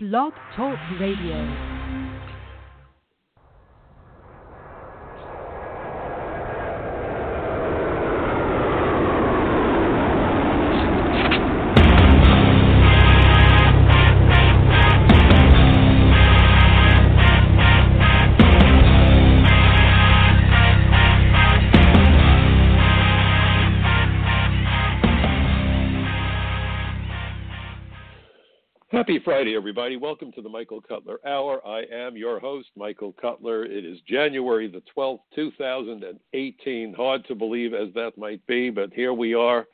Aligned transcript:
Blog 0.00 0.32
Talk 0.54 0.78
Radio. 1.00 1.77
Happy 29.08 29.24
Friday, 29.24 29.56
everybody. 29.56 29.96
Welcome 29.96 30.32
to 30.32 30.42
the 30.42 30.50
Michael 30.50 30.82
Cutler 30.82 31.18
Hour. 31.26 31.66
I 31.66 31.84
am 31.90 32.14
your 32.14 32.38
host, 32.38 32.68
Michael 32.76 33.14
Cutler. 33.18 33.64
It 33.64 33.86
is 33.86 33.96
January 34.06 34.68
the 34.68 34.82
12th, 34.94 35.20
2018. 35.34 36.92
Hard 36.92 37.24
to 37.24 37.34
believe 37.34 37.72
as 37.72 37.88
that 37.94 38.18
might 38.18 38.46
be, 38.46 38.68
but 38.68 38.92
here 38.92 39.14
we 39.14 39.32
are 39.32 39.66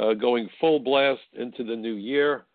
uh, 0.00 0.14
going 0.14 0.48
full 0.60 0.80
blast 0.80 1.20
into 1.34 1.62
the 1.62 1.76
new 1.76 1.94
year. 1.94 2.46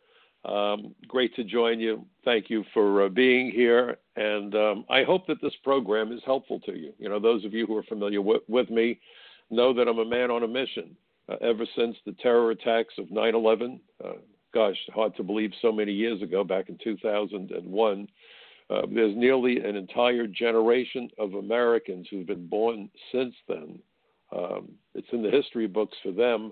Um, 0.43 0.93
great 1.07 1.33
to 1.37 1.45
join 1.45 1.79
you. 1.79 2.05
Thank 2.25 2.49
you 2.49 2.65
for 2.73 3.05
uh, 3.05 3.07
being 3.07 3.49
here. 3.49 3.95
And 4.17 4.53
um, 4.55 4.85
I 4.89 5.03
hope 5.03 5.25
that 5.27 5.41
this 5.41 5.55
program 5.63 6.11
is 6.11 6.19
helpful 6.25 6.59
to 6.65 6.77
you. 6.77 6.91
You 6.99 7.07
know, 7.07 7.21
those 7.21 7.45
of 7.45 7.53
you 7.53 7.65
who 7.65 7.77
are 7.77 7.83
familiar 7.83 8.21
with, 8.21 8.41
with 8.49 8.69
me 8.69 8.99
know 9.49 9.73
that 9.73 9.87
I'm 9.87 9.99
a 9.99 10.05
man 10.05 10.31
on 10.31 10.43
a 10.43 10.49
mission. 10.49 10.97
Uh, 11.29 11.35
ever 11.39 11.65
since 11.77 11.95
the 12.05 12.15
terror 12.21 12.51
attacks 12.51 12.95
of 12.97 13.09
9 13.09 13.35
11, 13.35 13.79
uh, 14.03 14.09
gosh, 14.53 14.77
hard 14.93 15.15
to 15.15 15.23
believe 15.23 15.51
so 15.61 15.71
many 15.71 15.91
years 15.91 16.21
ago, 16.21 16.43
back 16.43 16.69
in 16.69 16.77
2001. 16.83 18.07
Uh, 18.69 18.81
there's 18.93 19.15
nearly 19.15 19.59
an 19.59 19.75
entire 19.75 20.27
generation 20.27 21.09
of 21.17 21.33
Americans 21.33 22.07
who've 22.09 22.27
been 22.27 22.47
born 22.47 22.89
since 23.11 23.33
then. 23.47 23.79
Um, 24.35 24.69
it's 24.93 25.07
in 25.11 25.23
the 25.23 25.31
history 25.31 25.67
books 25.67 25.97
for 26.03 26.11
them, 26.11 26.51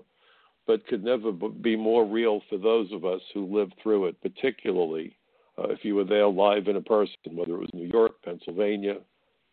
but 0.66 0.86
could 0.88 1.04
never 1.04 1.30
be 1.30 1.76
more 1.76 2.04
real 2.04 2.40
for 2.48 2.58
those 2.58 2.90
of 2.92 3.04
us 3.04 3.20
who 3.32 3.46
lived 3.46 3.74
through 3.82 4.06
it, 4.06 4.20
particularly 4.20 5.16
uh, 5.58 5.68
if 5.68 5.84
you 5.84 5.94
were 5.94 6.04
there 6.04 6.28
live 6.28 6.68
in 6.68 6.76
a 6.76 6.80
person, 6.80 7.14
whether 7.34 7.54
it 7.54 7.60
was 7.60 7.70
New 7.72 7.88
York, 7.88 8.20
Pennsylvania, 8.24 8.96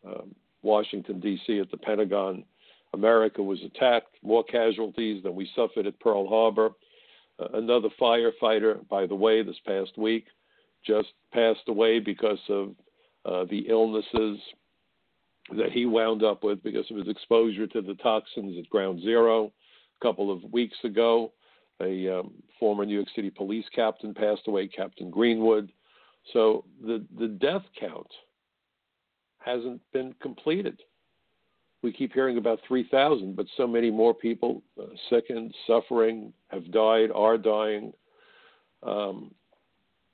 um, 0.06 0.34
Washington, 0.62 1.20
D.C., 1.20 1.60
at 1.60 1.70
the 1.72 1.78
Pentagon. 1.78 2.44
America 2.94 3.44
was 3.44 3.60
attacked, 3.64 4.16
more 4.24 4.44
casualties 4.44 5.22
than 5.24 5.36
we 5.36 5.50
suffered 5.56 5.86
at 5.86 6.00
Pearl 6.00 6.28
Harbor. 6.28 6.72
Another 7.38 7.90
firefighter, 8.00 8.88
by 8.88 9.06
the 9.06 9.16
way, 9.16 9.44
this 9.44 9.60
past 9.66 9.98
week 9.98 10.26
just 10.86 11.10
passed 11.34 11.68
away 11.68 12.00
because 12.00 12.40
of 12.50 12.76
uh, 13.26 13.46
the 13.50 13.66
illnesses 13.68 14.40
that 15.58 15.72
he 15.72 15.86
wound 15.86 16.24
up 16.24 16.44
with 16.44 16.64
because 16.64 16.90
of 16.90 16.98
his 16.98 17.08
exposure 17.08 17.68
to 17.68 17.82
the 17.82 17.96
toxins 17.96 18.58
at 18.58 18.70
Ground 18.70 19.02
Zero. 19.02 19.52
A 20.02 20.06
couple 20.06 20.32
of 20.32 20.44
weeks 20.52 20.78
ago, 20.84 21.34
a 21.82 22.20
um, 22.20 22.34
former 22.60 22.86
New 22.86 22.96
York 22.96 23.08
City 23.16 23.30
police 23.30 23.66
captain 23.74 24.14
passed 24.14 24.48
away, 24.48 24.68
Captain 24.68 25.10
Greenwood. 25.10 25.72
So 26.34 26.66
the 26.82 27.06
the 27.20 27.28
death 27.28 27.64
count 27.80 28.08
hasn't 29.40 29.82
been 29.94 30.14
completed 30.22 30.82
we 31.86 31.94
keep 31.94 32.12
hearing 32.12 32.38
about 32.38 32.60
3,000, 32.68 33.36
but 33.36 33.46
so 33.56 33.68
many 33.68 33.92
more 33.92 34.14
people 34.14 34.64
uh, 34.82 34.86
sickened, 35.10 35.54
suffering, 35.68 36.34
have 36.48 36.72
died, 36.72 37.12
are 37.14 37.38
dying. 37.38 37.94
Um, 38.82 39.32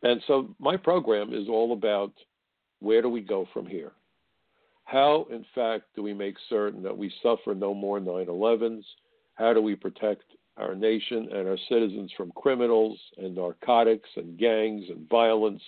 and 0.04 0.22
so 0.28 0.54
my 0.60 0.76
program 0.76 1.34
is 1.34 1.48
all 1.48 1.72
about 1.72 2.12
where 2.80 3.02
do 3.02 3.08
we 3.08 3.22
go 3.22 3.48
from 3.54 3.66
here? 3.66 3.94
How, 4.84 5.26
in 5.32 5.46
fact, 5.56 5.86
do 5.96 6.04
we 6.04 6.14
make 6.14 6.36
certain 6.50 6.84
that 6.84 6.98
we 6.98 7.10
suffer 7.24 7.56
no 7.56 7.74
more 7.74 8.02
9 8.02 8.26
11s? 8.26 8.84
How 9.36 9.54
do 9.54 9.62
we 9.62 9.76
protect 9.76 10.24
our 10.58 10.76
nation 10.76 11.30
and 11.32 11.48
our 11.48 11.58
citizens 11.70 12.12
from 12.18 12.34
criminals 12.36 13.00
and 13.18 13.34
narcotics 13.34 14.10
and 14.18 14.38
gangs 14.38 14.84
and 14.90 15.08
violence? 15.10 15.62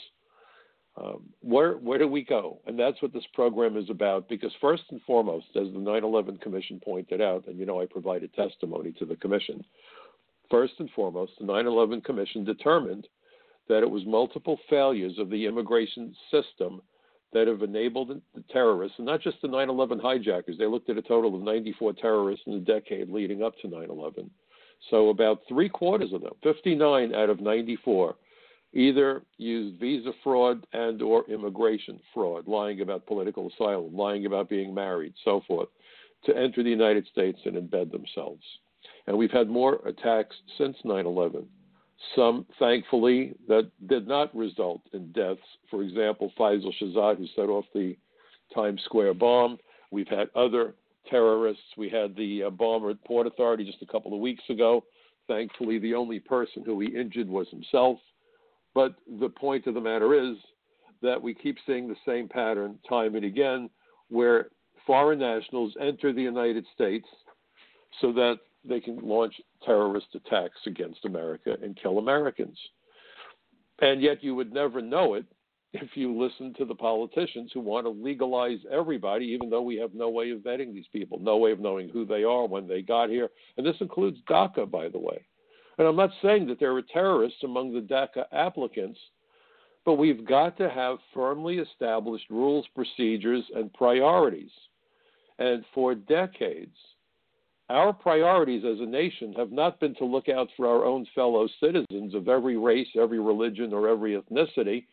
Um, 0.96 1.24
where 1.42 1.74
where 1.78 1.98
do 1.98 2.08
we 2.08 2.24
go? 2.24 2.60
And 2.68 2.78
that's 2.78 3.02
what 3.02 3.14
this 3.14 3.26
program 3.34 3.78
is 3.78 3.90
about. 3.90 4.30
Because 4.30 4.52
first 4.62 4.84
and 4.92 5.02
foremost, 5.02 5.48
as 5.56 5.72
the 5.74 5.80
9/11 5.80 6.40
Commission 6.40 6.80
pointed 6.84 7.20
out, 7.22 7.48
and 7.48 7.58
you 7.58 7.66
know 7.66 7.82
I 7.82 7.86
provided 7.88 8.34
testimony 8.34 8.92
to 9.00 9.06
the 9.06 9.16
commission. 9.16 9.64
First 10.52 10.74
and 10.80 10.90
foremost, 10.92 11.34
the 11.40 11.46
9/11 11.46 12.04
Commission 12.04 12.44
determined 12.44 13.08
that 13.68 13.82
it 13.82 13.90
was 13.90 14.06
multiple 14.06 14.60
failures 14.70 15.18
of 15.18 15.30
the 15.30 15.46
immigration 15.46 16.16
system 16.30 16.82
that 17.32 17.48
have 17.48 17.64
enabled 17.64 18.10
the 18.36 18.44
terrorists, 18.52 19.00
and 19.00 19.08
not 19.08 19.22
just 19.22 19.42
the 19.42 19.48
9/11 19.48 20.00
hijackers. 20.00 20.60
They 20.60 20.68
looked 20.68 20.90
at 20.92 20.98
a 20.98 21.02
total 21.02 21.34
of 21.34 21.42
94 21.42 21.94
terrorists 21.94 22.46
in 22.46 22.54
the 22.54 22.60
decade 22.60 23.10
leading 23.10 23.42
up 23.42 23.58
to 23.60 23.68
9/11. 23.68 24.30
So 24.92 25.10
about 25.10 25.42
three 25.48 25.70
quarters 25.70 26.14
of 26.14 26.22
them, 26.22 26.34
59 26.44 27.16
out 27.16 27.30
of 27.30 27.40
94, 27.40 28.16
either 28.74 29.24
used 29.38 29.80
visa 29.80 30.12
fraud 30.24 30.66
and 30.74 31.02
or 31.02 31.24
immigration 31.30 32.00
fraud, 32.14 32.48
lying 32.48 32.82
about 32.82 33.06
political 33.06 33.50
asylum, 33.50 33.96
lying 33.96 34.26
about 34.26 34.50
being 34.50 34.74
married, 34.74 35.14
so 35.24 35.42
forth, 35.48 35.70
to 36.26 36.36
enter 36.36 36.64
the 36.64 36.70
United 36.70 37.06
States 37.12 37.40
and 37.46 37.56
embed 37.56 37.92
themselves. 37.92 38.44
And 39.08 39.18
we've 39.18 39.32
had 39.32 39.50
more 39.50 39.76
attacks 39.86 40.36
since 40.58 40.78
9/11. 40.84 41.46
Some, 42.16 42.46
thankfully, 42.60 43.34
that 43.48 43.70
did 43.88 44.08
not 44.08 44.36
result 44.36 44.82
in 44.92 45.12
deaths. 45.12 45.42
For 45.70 45.84
example, 45.84 46.34
Faisal 46.38 46.74
Shahzad, 46.82 47.18
who 47.18 47.28
set 47.28 47.50
off 47.50 47.66
the 47.74 47.96
Times 48.54 48.82
Square 48.84 49.16
bomb. 49.16 49.58
We've 49.92 50.08
had 50.08 50.30
other 50.36 50.76
terrorists. 51.10 51.64
We 51.78 51.90
had 51.90 52.16
the 52.16 52.44
uh, 52.44 52.50
bomber 52.50 52.90
at 52.90 53.04
Port 53.06 53.28
Authority 53.28 53.64
just 53.64 53.82
a 53.82 53.86
couple 53.86 54.14
of 54.14 54.20
weeks 54.20 54.44
ago. 54.50 54.84
Thankfully, 55.28 55.80
the 55.80 55.96
only 55.96 56.20
person 56.20 56.64
who 56.66 56.80
he 56.80 56.88
injured 56.88 57.30
was 57.30 57.48
himself. 57.50 58.00
But 58.74 58.96
the 59.20 59.30
point 59.30 59.68
of 59.68 59.74
the 59.74 59.82
matter 59.82 60.14
is 60.14 60.38
that 61.02 61.22
we 61.22 61.34
keep 61.34 61.58
seeing 61.66 61.88
the 61.88 61.96
same 62.06 62.28
pattern 62.28 62.80
time 62.88 63.16
and 63.16 63.26
again 63.26 63.70
where 64.10 64.50
foreign 64.86 65.20
nationals 65.20 65.74
enter 65.80 66.14
the 66.14 66.22
United 66.22 66.66
States 66.74 67.08
so 68.02 68.12
that 68.14 68.40
they 68.66 68.80
can 68.80 68.98
launch 68.98 69.40
terrorist 69.66 70.08
attacks 70.16 70.60
against 70.66 71.06
America 71.06 71.56
and 71.62 71.78
kill 71.82 71.98
Americans. 72.00 72.58
And 73.80 74.02
yet 74.02 74.24
you 74.24 74.36
would 74.36 74.54
never 74.54 74.82
know 74.82 75.16
it 75.16 75.26
if 75.74 75.90
you 75.96 76.18
listen 76.18 76.54
to 76.54 76.66
the 76.66 76.76
politicians 76.76 77.52
who 77.54 77.60
want 77.60 77.86
to 77.86 77.90
legalize 77.90 78.60
everybody, 78.72 79.26
even 79.26 79.50
though 79.50 79.62
we 79.62 79.76
have 79.78 79.94
no 79.94 80.10
way 80.10 80.30
of 80.30 80.40
vetting 80.40 80.74
these 80.74 80.88
people, 80.94 81.20
no 81.20 81.38
way 81.38 81.52
of 81.52 81.60
knowing 81.60 81.90
who 81.90 82.06
they 82.06 82.24
are 82.24 82.48
when 82.48 82.68
they 82.68 82.82
got 82.82 83.10
here. 83.10 83.30
And 83.58 83.66
this 83.66 83.76
includes 83.82 84.20
DACA, 84.30 84.70
by 84.70 84.88
the 84.90 85.00
way. 85.00 85.26
And 85.78 85.88
I'm 85.88 85.96
not 85.96 86.12
saying 86.22 86.48
that 86.48 86.60
there 86.60 86.76
are 86.76 86.82
terrorists 86.82 87.44
among 87.44 87.74
the 87.74 87.82
DACA 87.82 88.26
applicants, 88.32 89.00
but 89.86 89.96
we've 89.96 90.26
got 90.26 90.58
to 90.58 90.70
have 90.70 90.98
firmly 91.14 91.58
established 91.58 92.30
rules, 92.30 92.66
procedures, 92.76 93.44
and 93.56 93.74
priorities. 93.74 94.52
And 95.40 95.66
for 95.74 95.96
decades, 95.96 96.76
our 97.70 97.92
priorities 97.92 98.64
as 98.66 98.80
a 98.80 98.86
nation 98.86 99.34
have 99.34 99.52
not 99.52 99.80
been 99.80 99.96
to 99.96 100.06
look 100.06 100.30
out 100.30 100.48
for 100.56 100.68
our 100.68 100.86
own 100.86 101.08
fellow 101.16 101.48
citizens 101.60 102.14
of 102.14 102.28
every 102.28 102.58
race, 102.58 102.88
every 103.00 103.20
religion, 103.20 103.74
or 103.74 103.90
every 103.90 104.16
ethnicity, 104.16 104.86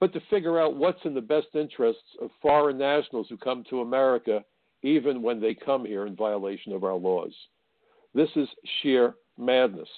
but 0.00 0.12
to 0.12 0.20
figure 0.30 0.58
out 0.60 0.76
what's 0.76 1.04
in 1.04 1.14
the 1.14 1.20
best 1.20 1.48
interests 1.54 2.02
of 2.20 2.30
foreign 2.40 2.78
nationals 2.78 3.26
who 3.28 3.36
come 3.36 3.62
to 3.68 3.82
America, 3.82 4.42
even 4.82 5.22
when 5.22 5.40
they 5.40 5.54
come 5.54 5.84
here 5.84 6.06
in 6.06 6.16
violation 6.16 6.72
of 6.72 6.82
our 6.82 6.94
laws. 6.94 7.32
This 8.14 8.30
is 8.36 8.48
sheer 8.80 9.14
madness. 9.42 9.88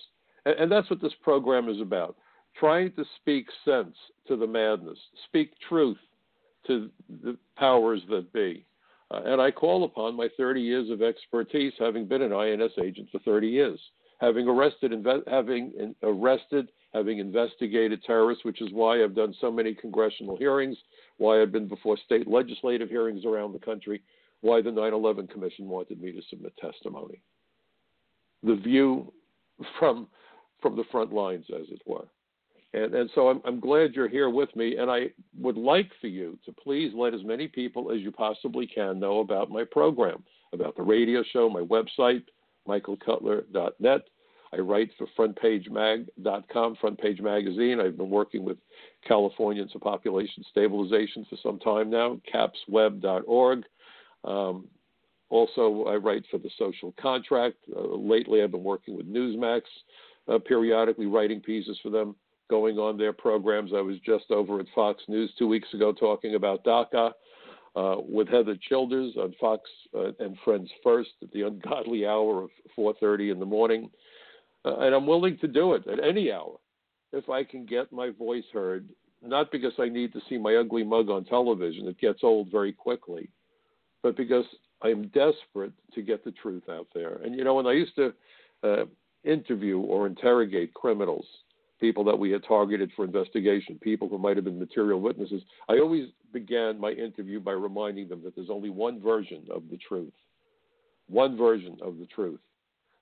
And, 0.44 0.58
and 0.58 0.72
that's 0.72 0.90
what 0.90 1.00
this 1.00 1.14
program 1.22 1.68
is 1.68 1.80
about 1.80 2.16
trying 2.58 2.92
to 2.92 3.04
speak 3.20 3.46
sense 3.64 3.96
to 4.28 4.36
the 4.36 4.46
madness, 4.46 4.98
speak 5.26 5.52
truth 5.68 5.98
to 6.66 6.90
the 7.22 7.36
powers 7.56 8.00
that 8.08 8.32
be. 8.32 8.64
Uh, 9.10 9.20
and 9.24 9.40
I 9.40 9.50
call 9.50 9.84
upon 9.84 10.16
my 10.16 10.28
30 10.36 10.60
years 10.60 10.90
of 10.90 11.02
expertise, 11.02 11.72
having 11.78 12.06
been 12.06 12.22
an 12.22 12.32
INS 12.32 12.72
agent 12.82 13.08
for 13.12 13.18
30 13.20 13.48
years, 13.48 13.80
having 14.20 14.48
arrested, 14.48 14.92
inve- 14.92 15.28
having 15.28 15.72
in- 15.78 15.94
arrested, 16.02 16.70
having 16.94 17.18
investigated 17.18 18.02
terrorists, 18.04 18.44
which 18.44 18.62
is 18.62 18.72
why 18.72 19.02
I've 19.02 19.14
done 19.14 19.34
so 19.40 19.50
many 19.50 19.74
congressional 19.74 20.36
hearings, 20.36 20.76
why 21.18 21.42
I've 21.42 21.52
been 21.52 21.68
before 21.68 21.98
state 22.04 22.26
legislative 22.26 22.88
hearings 22.88 23.24
around 23.24 23.52
the 23.52 23.58
country, 23.58 24.00
why 24.40 24.62
the 24.62 24.70
9/11 24.70 25.28
Commission 25.28 25.68
wanted 25.68 26.00
me 26.00 26.12
to 26.12 26.22
submit 26.30 26.56
testimony. 26.56 27.20
The 28.42 28.54
view 28.54 29.12
from 29.78 30.08
from 30.60 30.76
the 30.76 30.84
front 30.90 31.12
lines, 31.12 31.44
as 31.54 31.66
it 31.68 31.82
were. 31.84 32.06
And, 32.72 32.94
and 32.94 33.10
so 33.14 33.28
I'm, 33.28 33.40
I'm 33.44 33.60
glad 33.60 33.92
you're 33.94 34.08
here 34.08 34.30
with 34.30 34.54
me, 34.56 34.76
and 34.76 34.90
I 34.90 35.10
would 35.38 35.56
like 35.56 35.90
for 36.00 36.08
you 36.08 36.38
to 36.44 36.52
please 36.52 36.92
let 36.94 37.14
as 37.14 37.22
many 37.22 37.46
people 37.46 37.92
as 37.92 38.00
you 38.00 38.10
possibly 38.10 38.66
can 38.66 38.98
know 38.98 39.20
about 39.20 39.50
my 39.50 39.62
program, 39.64 40.24
about 40.52 40.74
the 40.76 40.82
radio 40.82 41.22
show, 41.32 41.48
my 41.48 41.60
website, 41.60 42.24
michaelcutler.net. 42.66 44.00
I 44.52 44.56
write 44.58 44.90
for 44.96 45.06
frontpagemag.com, 45.18 46.76
Front 46.80 47.00
Page 47.00 47.20
Magazine. 47.20 47.80
I've 47.80 47.96
been 47.96 48.10
working 48.10 48.44
with 48.44 48.58
Californians 49.06 49.72
for 49.72 49.80
Population 49.80 50.44
Stabilization 50.50 51.26
for 51.28 51.36
some 51.42 51.58
time 51.58 51.90
now, 51.90 52.20
capsweb.org. 52.32 53.64
Um, 54.24 54.68
also, 55.34 55.84
I 55.88 55.96
write 55.96 56.24
for 56.30 56.38
the 56.38 56.50
Social 56.56 56.94
Contract. 57.00 57.56
Uh, 57.74 57.96
lately, 57.96 58.40
I've 58.40 58.52
been 58.52 58.62
working 58.62 58.96
with 58.96 59.12
Newsmax, 59.12 59.62
uh, 60.28 60.38
periodically 60.38 61.06
writing 61.06 61.40
pieces 61.40 61.76
for 61.82 61.90
them, 61.90 62.14
going 62.48 62.78
on 62.78 62.96
their 62.96 63.12
programs. 63.12 63.72
I 63.74 63.80
was 63.80 63.96
just 64.06 64.30
over 64.30 64.60
at 64.60 64.66
Fox 64.76 65.02
News 65.08 65.32
two 65.36 65.48
weeks 65.48 65.66
ago 65.74 65.92
talking 65.92 66.36
about 66.36 66.64
DACA. 66.64 67.10
Uh, 67.76 67.96
with 68.08 68.28
Heather 68.28 68.56
Childers 68.68 69.16
on 69.16 69.34
Fox 69.40 69.68
uh, 69.96 70.12
and 70.20 70.38
Friends 70.44 70.70
First 70.84 71.10
at 71.20 71.32
the 71.32 71.42
ungodly 71.42 72.06
hour 72.06 72.44
of 72.44 72.50
4:30 72.78 73.32
in 73.32 73.40
the 73.40 73.44
morning, 73.44 73.90
uh, 74.64 74.76
and 74.76 74.94
I'm 74.94 75.08
willing 75.08 75.36
to 75.38 75.48
do 75.48 75.74
it 75.74 75.84
at 75.88 75.98
any 75.98 76.30
hour 76.30 76.58
if 77.12 77.28
I 77.28 77.42
can 77.42 77.66
get 77.66 77.90
my 77.90 78.10
voice 78.10 78.44
heard. 78.52 78.88
Not 79.20 79.50
because 79.50 79.72
I 79.80 79.88
need 79.88 80.12
to 80.12 80.20
see 80.28 80.38
my 80.38 80.54
ugly 80.54 80.84
mug 80.84 81.10
on 81.10 81.24
television; 81.24 81.88
it 81.88 81.98
gets 81.98 82.20
old 82.22 82.48
very 82.52 82.72
quickly, 82.72 83.28
but 84.04 84.16
because 84.16 84.44
I'm 84.84 85.08
desperate 85.08 85.72
to 85.94 86.02
get 86.02 86.24
the 86.24 86.32
truth 86.32 86.64
out 86.68 86.86
there. 86.94 87.20
And 87.24 87.34
you 87.34 87.44
know, 87.44 87.54
when 87.54 87.66
I 87.66 87.72
used 87.72 87.96
to 87.96 88.12
uh, 88.62 88.84
interview 89.24 89.78
or 89.80 90.06
interrogate 90.06 90.74
criminals, 90.74 91.26
people 91.80 92.04
that 92.04 92.18
we 92.18 92.30
had 92.30 92.44
targeted 92.46 92.90
for 92.94 93.04
investigation, 93.04 93.78
people 93.82 94.08
who 94.08 94.18
might 94.18 94.36
have 94.36 94.44
been 94.44 94.58
material 94.58 95.00
witnesses, 95.00 95.42
I 95.68 95.78
always 95.78 96.08
began 96.32 96.78
my 96.78 96.90
interview 96.90 97.40
by 97.40 97.52
reminding 97.52 98.08
them 98.08 98.22
that 98.24 98.34
there's 98.34 98.50
only 98.50 98.70
one 98.70 99.00
version 99.00 99.46
of 99.50 99.62
the 99.70 99.78
truth. 99.78 100.12
One 101.08 101.36
version 101.36 101.76
of 101.82 101.98
the 101.98 102.06
truth. 102.06 102.40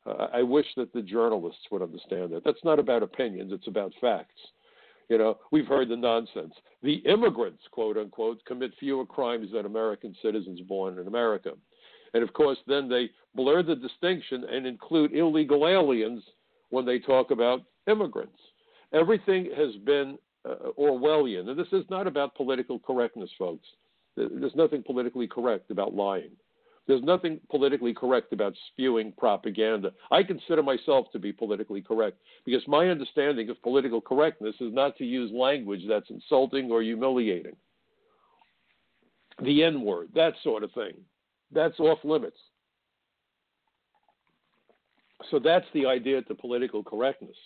Uh, 0.05 0.27
I 0.33 0.43
wish 0.43 0.67
that 0.77 0.93
the 0.93 1.03
journalists 1.03 1.63
would 1.71 1.83
understand 1.83 2.33
that. 2.33 2.43
That's 2.45 2.65
not 2.65 2.79
about 2.79 3.03
opinions, 3.03 3.53
it's 3.53 3.69
about 3.69 3.93
facts. 4.01 4.35
You 5.09 5.19
know, 5.19 5.39
we've 5.51 5.67
heard 5.67 5.89
the 5.89 5.97
nonsense. 5.97 6.55
The 6.83 6.95
immigrants, 7.05 7.63
quote 7.71 7.97
unquote, 7.97 8.45
commit 8.47 8.73
fewer 8.81 9.05
crimes 9.05 9.53
than 9.53 9.67
American 9.67 10.17
citizens 10.23 10.61
born 10.61 10.99
in 10.99 11.07
America. 11.07 11.53
And 12.15 12.23
of 12.23 12.33
course, 12.33 12.59
then 12.67 12.89
they 12.89 13.11
blur 13.35 13.63
the 13.63 13.77
distinction 13.77 14.45
and 14.45 14.67
include 14.67 15.15
illegal 15.15 15.67
aliens 15.67 16.23
when 16.71 16.85
they 16.85 16.99
talk 16.99 17.31
about 17.31 17.63
immigrants. 17.87 18.39
Everything 18.93 19.51
has 19.57 19.75
been 19.85 20.19
uh, 20.49 20.71
Orwellian. 20.79 21.49
And 21.49 21.59
this 21.59 21.73
is 21.73 21.85
not 21.91 22.07
about 22.07 22.35
political 22.35 22.79
correctness, 22.79 23.31
folks. 23.39 23.67
There's 24.17 24.55
nothing 24.55 24.83
politically 24.83 25.27
correct 25.27 25.71
about 25.71 25.95
lying. 25.95 26.33
There's 26.87 27.03
nothing 27.03 27.41
politically 27.49 27.95
correct 27.95 28.33
about 28.33 28.55
spewing 28.73 29.13
propaganda. 29.17 29.93
I 30.11 30.23
consider 30.23 30.63
myself 30.63 31.07
to 31.13 31.19
be 31.19 31.33
politically 31.33 31.81
correct 31.81 32.19
because 32.45 32.67
my 32.67 32.89
understanding 32.89 33.49
of 33.51 33.63
political 33.63 34.01
correctness 34.01 34.57
is 34.61 34.73
not 34.73 34.97
to 34.99 35.05
use 35.05 35.31
language 35.33 35.83
that's 35.89 36.11
insulting 36.11 36.71
or 36.71 36.83
humiliating. 36.83 37.55
The 39.43 39.63
N 39.63 39.83
word, 39.83 40.09
that 40.15 40.35
sort 40.43 40.65
of 40.65 40.73
thing. 40.73 40.95
That's 41.53 41.79
off 41.79 41.99
limits. 42.05 42.37
So 45.31 45.39
that's 45.39 45.67
the 45.73 45.87
idea 45.87 46.23
to 46.23 46.35
political 46.35 46.83
correctness. 46.83 47.37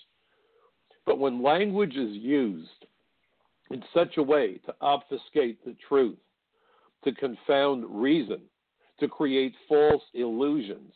But 1.05 1.19
when 1.19 1.43
language 1.43 1.97
is 1.97 2.17
used 2.17 2.87
in 3.71 3.83
such 3.95 4.17
a 4.17 4.23
way 4.23 4.61
to 4.67 4.75
obfuscate 4.81 5.65
the 5.65 5.77
truth, 5.89 6.19
to 7.05 7.13
confound 7.13 7.85
reason, 7.89 8.41
to 8.99 9.09
create 9.09 9.55
false 9.69 10.03
illusions, 10.15 10.93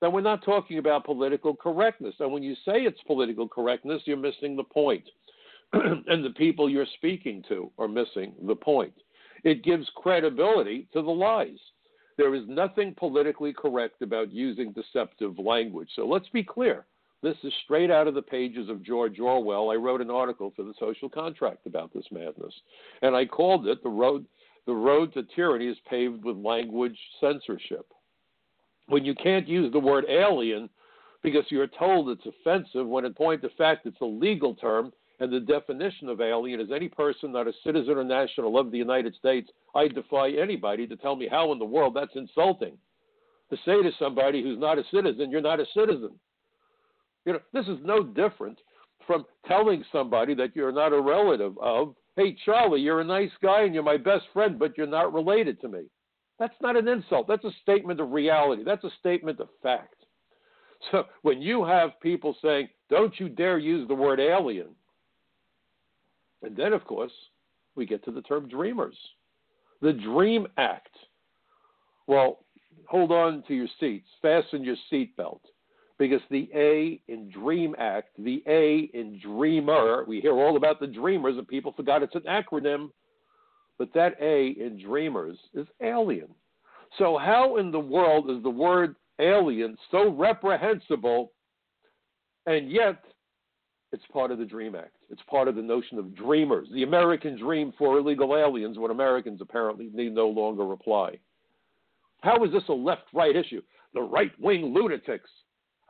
then 0.00 0.12
we're 0.12 0.20
not 0.20 0.44
talking 0.44 0.78
about 0.78 1.04
political 1.04 1.54
correctness. 1.54 2.14
And 2.20 2.32
when 2.32 2.42
you 2.42 2.54
say 2.64 2.82
it's 2.82 3.00
political 3.06 3.48
correctness, 3.48 4.02
you're 4.04 4.16
missing 4.16 4.56
the 4.56 4.64
point. 4.64 5.04
and 5.72 6.24
the 6.24 6.34
people 6.36 6.70
you're 6.70 6.86
speaking 6.96 7.42
to 7.48 7.70
are 7.78 7.88
missing 7.88 8.34
the 8.46 8.54
point. 8.54 8.92
It 9.44 9.64
gives 9.64 9.88
credibility 9.96 10.88
to 10.92 11.02
the 11.02 11.10
lies. 11.10 11.58
There 12.16 12.34
is 12.34 12.44
nothing 12.46 12.94
politically 12.96 13.52
correct 13.52 14.02
about 14.02 14.32
using 14.32 14.72
deceptive 14.72 15.38
language. 15.38 15.88
So 15.96 16.06
let's 16.06 16.28
be 16.28 16.44
clear. 16.44 16.86
This 17.22 17.36
is 17.42 17.52
straight 17.64 17.90
out 17.90 18.06
of 18.06 18.14
the 18.14 18.22
pages 18.22 18.68
of 18.68 18.82
George 18.82 19.18
Orwell. 19.18 19.70
I 19.70 19.76
wrote 19.76 20.02
an 20.02 20.10
article 20.10 20.52
for 20.54 20.62
the 20.62 20.74
Social 20.78 21.08
Contract 21.08 21.66
about 21.66 21.92
this 21.92 22.04
madness, 22.12 22.52
and 23.00 23.16
I 23.16 23.24
called 23.24 23.66
it 23.66 23.82
the 23.82 23.88
road. 23.88 24.26
The 24.66 24.74
road 24.74 25.12
to 25.14 25.22
tyranny 25.34 25.68
is 25.68 25.76
paved 25.88 26.24
with 26.24 26.36
language 26.36 26.98
censorship. 27.20 27.86
When 28.86 29.04
you 29.04 29.14
can't 29.14 29.48
use 29.48 29.72
the 29.72 29.78
word 29.78 30.04
alien 30.08 30.70
because 31.22 31.44
you're 31.48 31.66
told 31.66 32.08
it's 32.10 32.26
offensive, 32.26 32.86
when 32.86 33.04
in 33.04 33.14
point 33.14 33.44
of 33.44 33.52
fact 33.58 33.86
it's 33.86 34.00
a 34.00 34.06
legal 34.06 34.54
term, 34.54 34.92
and 35.20 35.32
the 35.32 35.40
definition 35.40 36.08
of 36.08 36.20
alien 36.20 36.60
is 36.60 36.70
any 36.74 36.88
person 36.88 37.32
not 37.32 37.46
a 37.46 37.52
citizen 37.64 37.96
or 37.96 38.04
national 38.04 38.58
of 38.58 38.70
the 38.70 38.78
United 38.78 39.14
States, 39.14 39.50
I 39.74 39.88
defy 39.88 40.30
anybody 40.30 40.86
to 40.86 40.96
tell 40.96 41.16
me 41.16 41.28
how 41.30 41.52
in 41.52 41.58
the 41.58 41.64
world 41.64 41.94
that's 41.94 42.16
insulting. 42.16 42.76
To 43.50 43.56
say 43.64 43.82
to 43.82 43.90
somebody 43.98 44.42
who's 44.42 44.58
not 44.58 44.78
a 44.78 44.84
citizen, 44.92 45.30
you're 45.30 45.40
not 45.40 45.60
a 45.60 45.66
citizen. 45.74 46.10
You 47.24 47.34
know, 47.34 47.40
this 47.52 47.66
is 47.66 47.78
no 47.82 48.02
different 48.02 48.58
from 49.06 49.24
telling 49.46 49.84
somebody 49.92 50.34
that 50.34 50.56
you're 50.56 50.72
not 50.72 50.92
a 50.92 51.00
relative 51.00 51.56
of, 51.58 51.94
hey, 52.16 52.36
Charlie, 52.44 52.80
you're 52.80 53.00
a 53.00 53.04
nice 53.04 53.30
guy 53.42 53.62
and 53.62 53.74
you're 53.74 53.82
my 53.82 53.96
best 53.96 54.24
friend, 54.32 54.58
but 54.58 54.76
you're 54.76 54.86
not 54.86 55.12
related 55.12 55.60
to 55.60 55.68
me. 55.68 55.82
That's 56.38 56.54
not 56.60 56.76
an 56.76 56.88
insult. 56.88 57.28
That's 57.28 57.44
a 57.44 57.52
statement 57.62 58.00
of 58.00 58.10
reality. 58.10 58.64
That's 58.64 58.84
a 58.84 58.90
statement 58.98 59.40
of 59.40 59.48
fact. 59.62 59.94
So 60.92 61.04
when 61.22 61.40
you 61.40 61.64
have 61.64 61.98
people 62.02 62.36
saying, 62.42 62.68
don't 62.90 63.18
you 63.18 63.30
dare 63.30 63.56
use 63.56 63.88
the 63.88 63.94
word 63.94 64.20
alien, 64.20 64.66
and 66.44 66.56
then, 66.56 66.72
of 66.72 66.84
course, 66.84 67.12
we 67.74 67.86
get 67.86 68.04
to 68.04 68.10
the 68.10 68.22
term 68.22 68.48
dreamers. 68.48 68.96
The 69.80 69.92
Dream 69.92 70.46
Act. 70.56 70.94
Well, 72.06 72.44
hold 72.88 73.12
on 73.12 73.42
to 73.48 73.54
your 73.54 73.68
seats, 73.80 74.08
fasten 74.22 74.62
your 74.62 74.76
seatbelt 74.92 75.40
because 75.98 76.20
the 76.30 76.48
A 76.54 77.00
in 77.10 77.30
Dream 77.30 77.74
Act, 77.78 78.10
the 78.18 78.42
A 78.46 78.90
in 78.94 79.20
Dreamer, 79.22 80.04
we 80.06 80.20
hear 80.20 80.34
all 80.34 80.56
about 80.56 80.80
the 80.80 80.86
Dreamers 80.86 81.36
and 81.38 81.46
people 81.46 81.72
forgot 81.72 82.02
it's 82.02 82.14
an 82.14 82.22
acronym, 82.22 82.90
but 83.78 83.92
that 83.94 84.16
A 84.20 84.48
in 84.48 84.80
Dreamers 84.84 85.38
is 85.54 85.66
alien. 85.82 86.28
So, 86.98 87.18
how 87.18 87.56
in 87.56 87.70
the 87.70 87.80
world 87.80 88.30
is 88.30 88.42
the 88.42 88.50
word 88.50 88.96
alien 89.20 89.76
so 89.90 90.10
reprehensible 90.10 91.32
and 92.46 92.70
yet 92.70 93.02
it's 93.94 94.04
part 94.12 94.30
of 94.30 94.38
the 94.38 94.44
Dream 94.44 94.74
Act? 94.74 94.96
It's 95.08 95.22
part 95.30 95.48
of 95.48 95.54
the 95.54 95.62
notion 95.62 95.98
of 95.98 96.14
dreamers, 96.14 96.68
the 96.72 96.82
American 96.82 97.38
dream 97.38 97.72
for 97.78 97.98
illegal 97.98 98.36
aliens 98.36 98.78
when 98.78 98.90
Americans 98.90 99.40
apparently 99.40 99.88
need 99.94 100.14
no 100.14 100.28
longer 100.28 100.72
apply. 100.72 101.18
How 102.20 102.42
is 102.44 102.52
this 102.52 102.62
a 102.68 102.72
left 102.72 103.04
right 103.12 103.34
issue? 103.34 103.62
The 103.94 104.02
right 104.02 104.32
wing 104.40 104.74
lunatics 104.74 105.30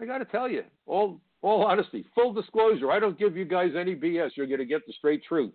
I 0.01 0.07
got 0.07 0.19
to 0.19 0.25
tell 0.25 0.49
you, 0.49 0.65
all 0.87 1.21
all 1.43 1.63
honesty, 1.63 2.07
full 2.15 2.33
disclosure, 2.33 2.91
I 2.91 2.99
don't 2.99 3.19
give 3.19 3.37
you 3.37 3.45
guys 3.45 3.73
any 3.79 3.95
BS. 3.95 4.31
You're 4.35 4.47
going 4.47 4.61
to 4.61 4.65
get 4.65 4.87
the 4.87 4.95
straight 4.95 5.23
truth. 5.25 5.53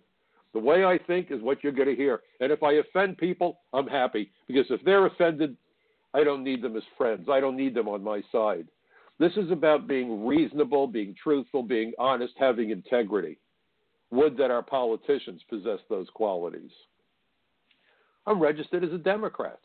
The 0.54 0.60
way 0.60 0.86
I 0.86 1.00
think 1.00 1.32
is 1.32 1.42
what 1.42 1.64
you're 1.64 1.74
going 1.74 1.88
to 1.88 1.96
hear. 1.96 2.22
And 2.40 2.52
if 2.52 2.62
I 2.62 2.74
offend 2.74 3.18
people, 3.18 3.62
I'm 3.74 3.88
happy 3.88 4.32
because 4.48 4.66
if 4.70 4.84
they're 4.84 5.08
offended, 5.08 5.58
I 6.14 6.24
don't 6.24 6.44
need 6.44 6.62
them 6.62 6.76
as 6.76 6.84
friends. 6.96 7.28
I 7.30 7.40
don't 7.40 7.58
need 7.58 7.74
them 7.74 7.88
on 7.88 8.04
my 8.04 8.22
side. 8.32 8.68
This 9.20 9.34
is 9.36 9.52
about 9.52 9.88
being 9.88 10.26
reasonable, 10.26 10.88
being 10.88 11.14
truthful, 11.22 11.62
being 11.62 11.92
honest, 12.00 12.34
having 12.40 12.70
integrity. 12.70 13.38
Would 14.12 14.38
that 14.38 14.50
our 14.50 14.64
politicians 14.64 15.42
possess 15.50 15.80
those 15.90 16.08
qualities. 16.14 16.72
I'm 18.26 18.42
registered 18.42 18.84
as 18.84 18.94
a 18.94 18.98
Democrat. 18.98 19.60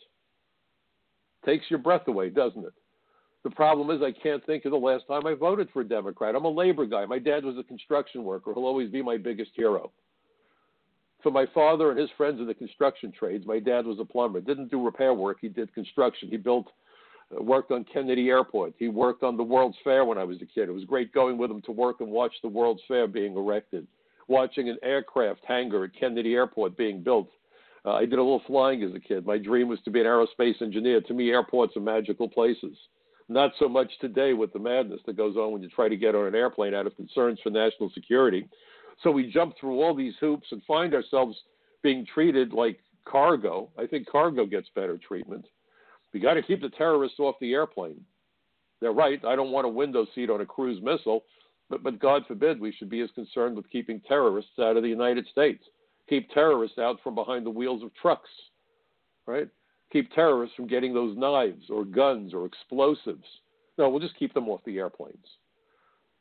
Takes 1.47 1.67
your 1.71 1.79
breath 1.79 2.09
away, 2.09 2.31
doesn't 2.31 2.65
it? 2.65 2.73
The 3.43 3.51
problem 3.51 3.91
is, 3.91 4.03
I 4.03 4.11
can't 4.11 4.45
think 4.47 4.65
of 4.65 4.71
the 4.71 4.79
last 4.79 5.07
time 5.07 5.27
I 5.27 5.35
voted 5.35 5.69
for 5.73 5.83
a 5.83 5.89
Democrat. 5.89 6.35
I'm 6.35 6.47
a 6.47 6.51
labor 6.51 6.87
guy. 6.87 7.05
My 7.05 7.19
dad 7.19 7.45
was 7.45 7.59
a 7.59 7.63
construction 7.63 8.25
worker. 8.25 8.53
He'll 8.55 8.65
always 8.65 8.91
be 8.91 9.03
my 9.03 9.19
biggest 9.19 9.51
hero. 9.55 9.93
For 11.23 11.31
my 11.31 11.47
father 11.55 11.91
and 11.91 11.99
his 11.99 12.09
friends 12.17 12.41
in 12.41 12.47
the 12.47 12.55
construction 12.55 13.13
trades, 13.13 13.47
my 13.47 13.59
dad 13.59 13.87
was 13.87 13.99
a 14.01 14.05
plumber. 14.05 14.41
Didn't 14.41 14.71
do 14.71 14.83
repair 14.83 15.13
work. 15.13 15.39
He 15.41 15.49
did 15.49 15.75
construction. 15.75 16.31
He 16.31 16.39
built, 16.39 16.69
worked 17.41 17.71
on 17.71 17.85
Kennedy 17.85 18.29
Airport. 18.29 18.75
He 18.79 18.89
worked 18.89 19.23
on 19.23 19.37
the 19.37 19.43
World's 19.43 19.79
Fair 19.83 20.05
when 20.05 20.19
I 20.19 20.25
was 20.25 20.37
a 20.43 20.47
kid. 20.47 20.69
It 20.69 20.75
was 20.75 20.85
great 20.85 21.13
going 21.13 21.39
with 21.39 21.51
him 21.51 21.63
to 21.63 21.73
work 21.73 22.01
and 22.01 22.11
watch 22.11 22.35
the 22.43 22.49
World's 22.49 22.83
Fair 22.87 23.07
being 23.07 23.37
erected, 23.37 23.87
watching 24.29 24.69
an 24.69 24.79
aircraft 24.83 25.41
hangar 25.47 25.85
at 25.85 25.99
Kennedy 25.99 26.35
Airport 26.35 26.77
being 26.77 27.03
built. 27.03 27.31
Uh, 27.85 27.93
I 27.93 28.01
did 28.01 28.19
a 28.19 28.23
little 28.23 28.43
flying 28.47 28.83
as 28.83 28.95
a 28.95 29.01
kid. 29.01 29.27
My 29.27 29.39
dream 29.39 29.69
was 29.69 29.79
to 29.85 29.91
be 29.91 30.01
an 30.01 30.07
aerospace 30.07 30.63
engineer. 30.63 31.01
To 31.03 31.15
me, 31.15 31.31
airports 31.31 31.77
are 31.77 31.81
magical 31.81 32.29
places. 32.29 32.77
Not 33.29 33.53
so 33.59 33.69
much 33.69 33.91
today 34.01 34.33
with 34.33 34.53
the 34.53 34.59
madness 34.59 35.01
that 35.07 35.17
goes 35.17 35.37
on 35.37 35.53
when 35.53 35.63
you 35.63 35.69
try 35.71 35.89
to 35.89 35.97
get 35.97 36.15
on 36.15 36.27
an 36.27 36.35
airplane 36.35 36.75
out 36.75 36.87
of 36.87 36.97
concerns 36.97 37.39
for 37.43 37.51
national 37.51 37.91
security. 37.91 38.49
So 39.03 39.11
we 39.11 39.31
jump 39.31 39.55
through 39.59 39.83
all 39.83 39.95
these 39.95 40.15
hoops 40.21 40.47
and 40.51 40.63
find 40.65 40.95
ourselves 40.95 41.37
being 41.83 42.07
treated 42.07 42.53
like 42.53 42.81
cargo. 43.07 43.71
I 43.79 43.87
think 43.87 44.09
cargo 44.09 44.47
gets 44.47 44.69
better 44.75 44.99
treatment. 44.99 45.47
We 46.15 46.21
got 46.21 46.35
to 46.35 46.43
keep 46.43 46.63
the 46.63 46.71
terrorists 46.71 47.19
off 47.19 47.35
the 47.41 47.53
airplane. 47.53 48.01
They're 48.81 48.93
right. 48.93 49.23
I 49.25 49.35
don't 49.35 49.51
want 49.51 49.67
a 49.67 49.71
window 49.71 50.07
seat 50.15 50.31
on 50.31 50.41
a 50.41 50.47
cruise 50.47 50.81
missile, 50.81 51.25
but, 51.69 51.83
but 51.83 51.99
God 51.99 52.23
forbid 52.29 52.61
we 52.61 52.73
should 52.73 52.89
be 52.89 53.01
as 53.01 53.11
concerned 53.17 53.57
with 53.57 53.69
keeping 53.69 54.01
terrorists 54.07 54.53
out 54.61 54.77
of 54.77 54.85
the 54.85 54.89
United 54.89 55.27
States. 55.27 55.65
keep 56.09 56.31
terrorists 56.31 56.79
out 56.79 56.99
from 57.03 57.17
behind 57.17 57.45
the 57.45 57.51
wheels 57.51 57.83
of 57.83 57.93
trucks, 57.95 58.31
right? 59.27 59.49
Keep 59.93 60.13
terrorists 60.13 60.55
from 60.55 60.69
getting 60.69 60.95
those 60.95 61.17
knives 61.17 61.65
or 61.69 61.85
guns 61.85 62.33
or 62.33 62.47
explosives. 62.47 63.27
No, 63.77 63.89
we'll 63.89 64.01
just 64.01 64.19
keep 64.19 64.33
them 64.35 64.49
off 64.49 64.61
the 64.65 64.79
airplanes. 64.79 65.27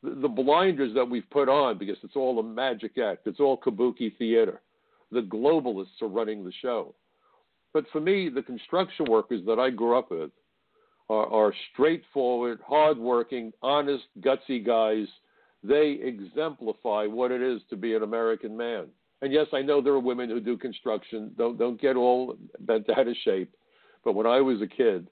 The, 0.02 0.10
the 0.10 0.28
blinders 0.28 0.92
that 0.94 1.08
we've 1.08 1.28
put 1.30 1.48
on 1.48 1.78
because 1.78 1.98
it's 2.02 2.16
all 2.16 2.40
a 2.40 2.42
magic 2.42 2.98
act, 2.98 3.28
it's 3.28 3.40
all 3.40 3.58
kabuki 3.58 4.16
theater. 4.16 4.60
The 5.12 5.20
globalists 5.20 6.02
are 6.02 6.08
running 6.08 6.44
the 6.44 6.52
show. 6.62 6.94
But 7.74 7.84
for 7.92 8.00
me, 8.00 8.30
the 8.30 8.42
construction 8.42 9.04
workers 9.10 9.42
that 9.46 9.58
I 9.58 9.68
grew 9.68 9.98
up 9.98 10.10
with 10.10 10.30
are, 11.10 11.26
are 11.26 11.52
straightforward, 11.72 12.60
hardworking, 12.66 13.52
honest, 13.60 14.04
gutsy 14.20 14.64
guys. 14.64 15.08
They 15.64 15.98
exemplify 16.02 17.06
what 17.06 17.32
it 17.32 17.42
is 17.42 17.60
to 17.70 17.76
be 17.76 17.94
an 17.94 18.04
American 18.04 18.56
man. 18.56 18.86
And 19.22 19.32
yes, 19.32 19.46
I 19.52 19.62
know 19.62 19.80
there 19.80 19.94
are 19.94 20.00
women 20.00 20.30
who 20.30 20.40
do 20.40 20.56
construction. 20.56 21.32
Don't 21.36 21.58
don't 21.58 21.80
get 21.80 21.96
all 21.96 22.36
bent 22.60 22.88
out 22.90 23.08
of 23.08 23.16
shape. 23.24 23.54
But 24.04 24.14
when 24.14 24.26
I 24.26 24.40
was 24.40 24.60
a 24.62 24.66
kid, 24.66 25.08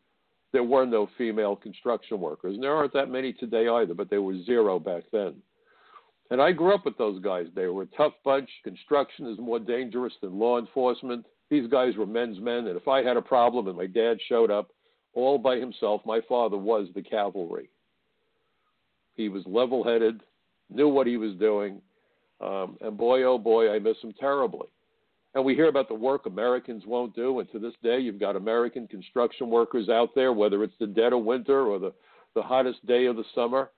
there 0.53 0.63
were 0.63 0.85
no 0.85 1.09
female 1.17 1.57
construction 1.57 2.21
workers. 2.21 2.55
And 2.55 2.63
there 2.63 2.75
aren't 2.75 2.93
that 2.93 3.11
many 3.11 3.33
today 3.33 3.69
either, 3.69 3.95
but 3.95 4.11
there 4.11 4.23
were 4.23 4.41
zero 4.45 4.79
back 4.79 5.05
then. 5.13 5.35
And 6.31 6.41
I 6.41 6.53
grew 6.53 6.75
up 6.75 6.85
with 6.85 6.99
those 6.99 7.23
guys. 7.23 7.47
They 7.55 7.67
were 7.67 7.83
a 7.83 7.97
tough 7.97 8.13
bunch. 8.25 8.51
Construction 8.63 9.27
is 9.27 9.39
more 9.39 9.59
dangerous 9.59 10.13
than 10.21 10.39
law 10.39 10.59
enforcement. 10.59 11.25
These 11.53 11.69
guys 11.69 11.99
were 11.99 12.07
men's 12.07 12.41
men. 12.41 12.67
And 12.67 12.79
if 12.79 12.89
I 12.89 13.03
had 13.03 13.19
a 13.19 13.23
problem 13.23 13.69
and 13.69 13.77
my 13.77 13.85
dad 13.87 14.17
showed 14.27 14.51
up 14.51 14.71
all 15.13 15.37
by 15.37 15.57
himself, 15.57 16.01
my 16.07 16.23
father 16.27 16.57
was 16.57 16.89
the 16.95 17.03
cavalry. 17.03 17.69
He 19.17 19.29
was 19.29 19.43
level 19.45 19.85
headed, 19.85 20.23
knew 20.71 20.89
what 20.89 21.07
he 21.07 21.19
was 21.19 21.35
doing. 21.35 21.83
Um, 22.41 22.79
and 22.81 22.97
boy, 22.97 23.25
oh 23.25 23.37
boy, 23.37 23.71
I 23.71 23.79
miss 23.81 23.99
him 24.03 24.15
terribly. 24.19 24.69
And 25.35 25.45
we 25.45 25.55
hear 25.55 25.69
about 25.69 25.89
the 25.89 25.95
work 25.95 26.25
Americans 26.25 26.85
won't 26.87 27.15
do. 27.15 27.39
And 27.41 27.53
to 27.53 27.59
this 27.59 27.75
day, 27.83 27.99
you've 27.99 28.19
got 28.19 28.35
American 28.35 28.89
construction 28.89 29.51
workers 29.51 29.91
out 29.91 30.15
there, 30.15 30.33
whether 30.33 30.65
it's 30.65 30.79
the 30.81 30.87
dead 30.87 31.13
of 31.13 31.23
winter 31.23 31.67
or 31.67 31.79
the, 31.79 31.93
the 32.35 32.41
hottest 32.41 32.85
day 32.87 33.05
of 33.05 33.17
the 33.17 33.25
summer, 33.35 33.73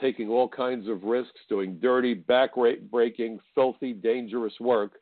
taking 0.00 0.30
all 0.30 0.48
kinds 0.48 0.88
of 0.88 1.04
risks, 1.04 1.40
doing 1.50 1.78
dirty, 1.78 2.14
back 2.14 2.52
breaking, 2.90 3.38
filthy, 3.54 3.92
dangerous 3.92 4.54
work. 4.60 4.92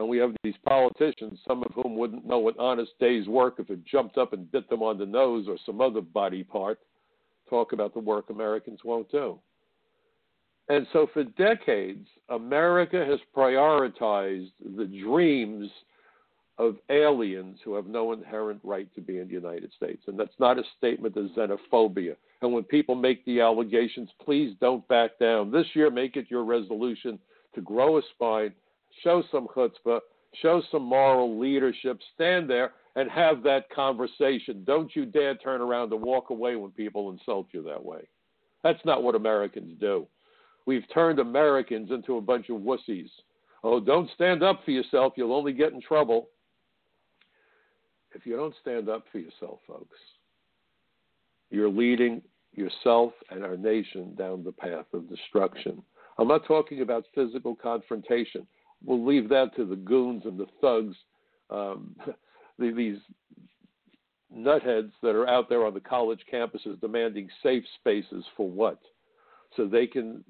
And 0.00 0.08
we 0.08 0.16
have 0.16 0.34
these 0.42 0.54
politicians, 0.66 1.38
some 1.46 1.62
of 1.62 1.72
whom 1.74 1.94
wouldn't 1.94 2.24
know 2.24 2.48
an 2.48 2.54
honest 2.58 2.92
day's 2.98 3.28
work 3.28 3.56
if 3.58 3.68
it 3.68 3.84
jumped 3.84 4.16
up 4.16 4.32
and 4.32 4.50
bit 4.50 4.66
them 4.70 4.82
on 4.82 4.96
the 4.96 5.04
nose 5.04 5.44
or 5.46 5.58
some 5.66 5.82
other 5.82 6.00
body 6.00 6.42
part, 6.42 6.78
talk 7.50 7.74
about 7.74 7.92
the 7.92 8.00
work 8.00 8.30
Americans 8.30 8.80
won't 8.82 9.10
do. 9.10 9.38
And 10.70 10.86
so 10.94 11.06
for 11.12 11.24
decades, 11.24 12.08
America 12.30 13.04
has 13.06 13.18
prioritized 13.36 14.52
the 14.74 14.86
dreams 14.86 15.68
of 16.56 16.76
aliens 16.88 17.58
who 17.62 17.74
have 17.74 17.86
no 17.86 18.14
inherent 18.14 18.60
right 18.64 18.88
to 18.94 19.02
be 19.02 19.18
in 19.18 19.28
the 19.28 19.34
United 19.34 19.70
States. 19.76 20.04
And 20.06 20.18
that's 20.18 20.30
not 20.38 20.58
a 20.58 20.62
statement 20.78 21.14
of 21.18 21.26
xenophobia. 21.36 22.16
And 22.40 22.54
when 22.54 22.64
people 22.64 22.94
make 22.94 23.22
the 23.26 23.42
allegations, 23.42 24.08
please 24.24 24.54
don't 24.62 24.86
back 24.88 25.18
down. 25.18 25.50
This 25.50 25.66
year, 25.74 25.90
make 25.90 26.16
it 26.16 26.30
your 26.30 26.44
resolution 26.44 27.18
to 27.54 27.60
grow 27.60 27.98
a 27.98 28.02
spine, 28.14 28.54
show 29.02 29.22
some 29.30 29.46
chutzpah, 29.54 30.00
show 30.42 30.62
some 30.70 30.82
moral 30.82 31.38
leadership, 31.38 31.98
stand 32.14 32.48
there 32.48 32.72
and 32.96 33.10
have 33.10 33.42
that 33.42 33.70
conversation. 33.70 34.64
Don't 34.64 34.94
you 34.94 35.06
dare 35.06 35.36
turn 35.36 35.60
around 35.60 35.92
and 35.92 36.02
walk 36.02 36.30
away 36.30 36.56
when 36.56 36.70
people 36.72 37.10
insult 37.10 37.48
you 37.52 37.62
that 37.62 37.84
way. 37.84 38.08
That's 38.62 38.84
not 38.84 39.02
what 39.02 39.14
Americans 39.14 39.74
do. 39.80 40.06
We've 40.66 40.84
turned 40.92 41.18
Americans 41.18 41.90
into 41.90 42.16
a 42.16 42.20
bunch 42.20 42.50
of 42.50 42.60
wussies. 42.60 43.08
Oh, 43.62 43.80
don't 43.80 44.10
stand 44.14 44.42
up 44.42 44.60
for 44.64 44.70
yourself. 44.70 45.14
You'll 45.16 45.34
only 45.34 45.52
get 45.52 45.72
in 45.72 45.80
trouble. 45.80 46.28
If 48.12 48.26
you 48.26 48.36
don't 48.36 48.54
stand 48.60 48.88
up 48.88 49.04
for 49.12 49.18
yourself, 49.18 49.60
folks, 49.66 49.98
you're 51.50 51.70
leading 51.70 52.22
yourself 52.52 53.12
and 53.30 53.44
our 53.44 53.56
nation 53.56 54.14
down 54.16 54.44
the 54.44 54.52
path 54.52 54.86
of 54.92 55.08
destruction. 55.08 55.82
I'm 56.18 56.28
not 56.28 56.46
talking 56.46 56.82
about 56.82 57.04
physical 57.14 57.54
confrontation. 57.54 58.46
We'll 58.84 59.04
leave 59.04 59.28
that 59.28 59.54
to 59.56 59.64
the 59.64 59.76
goons 59.76 60.22
and 60.24 60.38
the 60.38 60.46
thugs, 60.60 60.96
um, 61.50 61.96
these 62.58 62.98
nutheads 64.34 64.92
that 65.02 65.14
are 65.14 65.28
out 65.28 65.48
there 65.48 65.66
on 65.66 65.74
the 65.74 65.80
college 65.80 66.20
campuses 66.32 66.80
demanding 66.80 67.28
safe 67.42 67.64
spaces 67.80 68.24
for 68.36 68.48
what? 68.48 68.78
so 69.56 69.66
they 69.66 69.86
can 69.86 70.24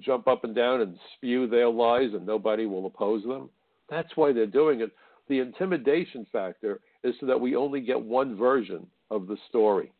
jump 0.00 0.26
up 0.26 0.44
and 0.44 0.54
down 0.54 0.80
and 0.80 0.98
spew 1.16 1.46
their 1.46 1.68
lies 1.68 2.10
and 2.12 2.26
nobody 2.26 2.66
will 2.66 2.86
oppose 2.86 3.22
them. 3.24 3.48
That's 3.88 4.16
why 4.16 4.32
they're 4.32 4.46
doing 4.46 4.80
it. 4.80 4.90
The 5.28 5.40
intimidation 5.40 6.26
factor 6.32 6.80
is 7.04 7.14
so 7.20 7.26
that 7.26 7.40
we 7.40 7.56
only 7.56 7.80
get 7.80 8.00
one 8.00 8.36
version 8.36 8.86
of 9.10 9.26
the 9.26 9.36
story 9.48 9.92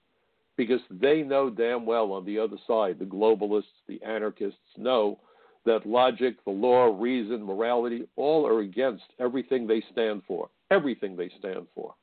because 0.56 0.80
they 0.90 1.22
know 1.22 1.50
damn 1.50 1.86
well 1.86 2.12
on 2.12 2.24
the 2.24 2.38
other 2.38 2.56
side, 2.66 2.98
the 2.98 3.04
globalists, 3.04 3.64
the 3.88 4.02
anarchists 4.02 4.58
know 4.76 5.18
that 5.64 5.86
logic, 5.86 6.44
the 6.44 6.50
law, 6.50 6.96
reason, 6.98 7.42
morality, 7.42 8.06
all 8.16 8.46
are 8.46 8.60
against 8.60 9.04
everything 9.20 9.66
they 9.66 9.82
stand 9.92 10.22
for. 10.26 10.48
Everything 10.70 11.16
they 11.16 11.30
stand 11.38 11.66
for. 11.74 11.94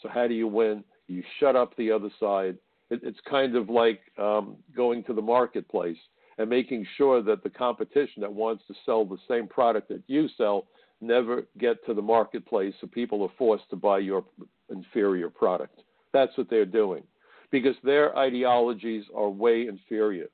So, 0.00 0.08
how 0.08 0.26
do 0.26 0.34
you 0.34 0.48
win? 0.48 0.82
You 1.06 1.22
shut 1.38 1.56
up 1.56 1.76
the 1.76 1.92
other 1.92 2.10
side 2.18 2.56
it, 2.92 3.00
it's 3.02 3.18
kind 3.28 3.56
of 3.56 3.70
like 3.70 4.00
um, 4.18 4.56
going 4.76 5.02
to 5.04 5.14
the 5.14 5.22
marketplace 5.22 5.96
and 6.38 6.48
making 6.48 6.86
sure 6.96 7.22
that 7.22 7.42
the 7.42 7.50
competition 7.50 8.20
that 8.20 8.32
wants 8.32 8.62
to 8.68 8.74
sell 8.84 9.04
the 9.04 9.18
same 9.28 9.48
product 9.48 9.88
that 9.88 10.02
you 10.06 10.28
sell 10.36 10.66
never 11.00 11.46
get 11.58 11.84
to 11.86 11.94
the 11.94 12.02
marketplace 12.02 12.74
so 12.80 12.86
people 12.86 13.22
are 13.22 13.32
forced 13.38 13.68
to 13.70 13.76
buy 13.76 13.98
your 13.98 14.24
inferior 14.70 15.30
product. 15.30 15.80
That's 16.12 16.36
what 16.36 16.50
they're 16.50 16.66
doing 16.66 17.02
because 17.50 17.74
their 17.82 18.16
ideologies 18.16 19.04
are 19.16 19.28
way 19.28 19.66
inferior. 19.66 20.26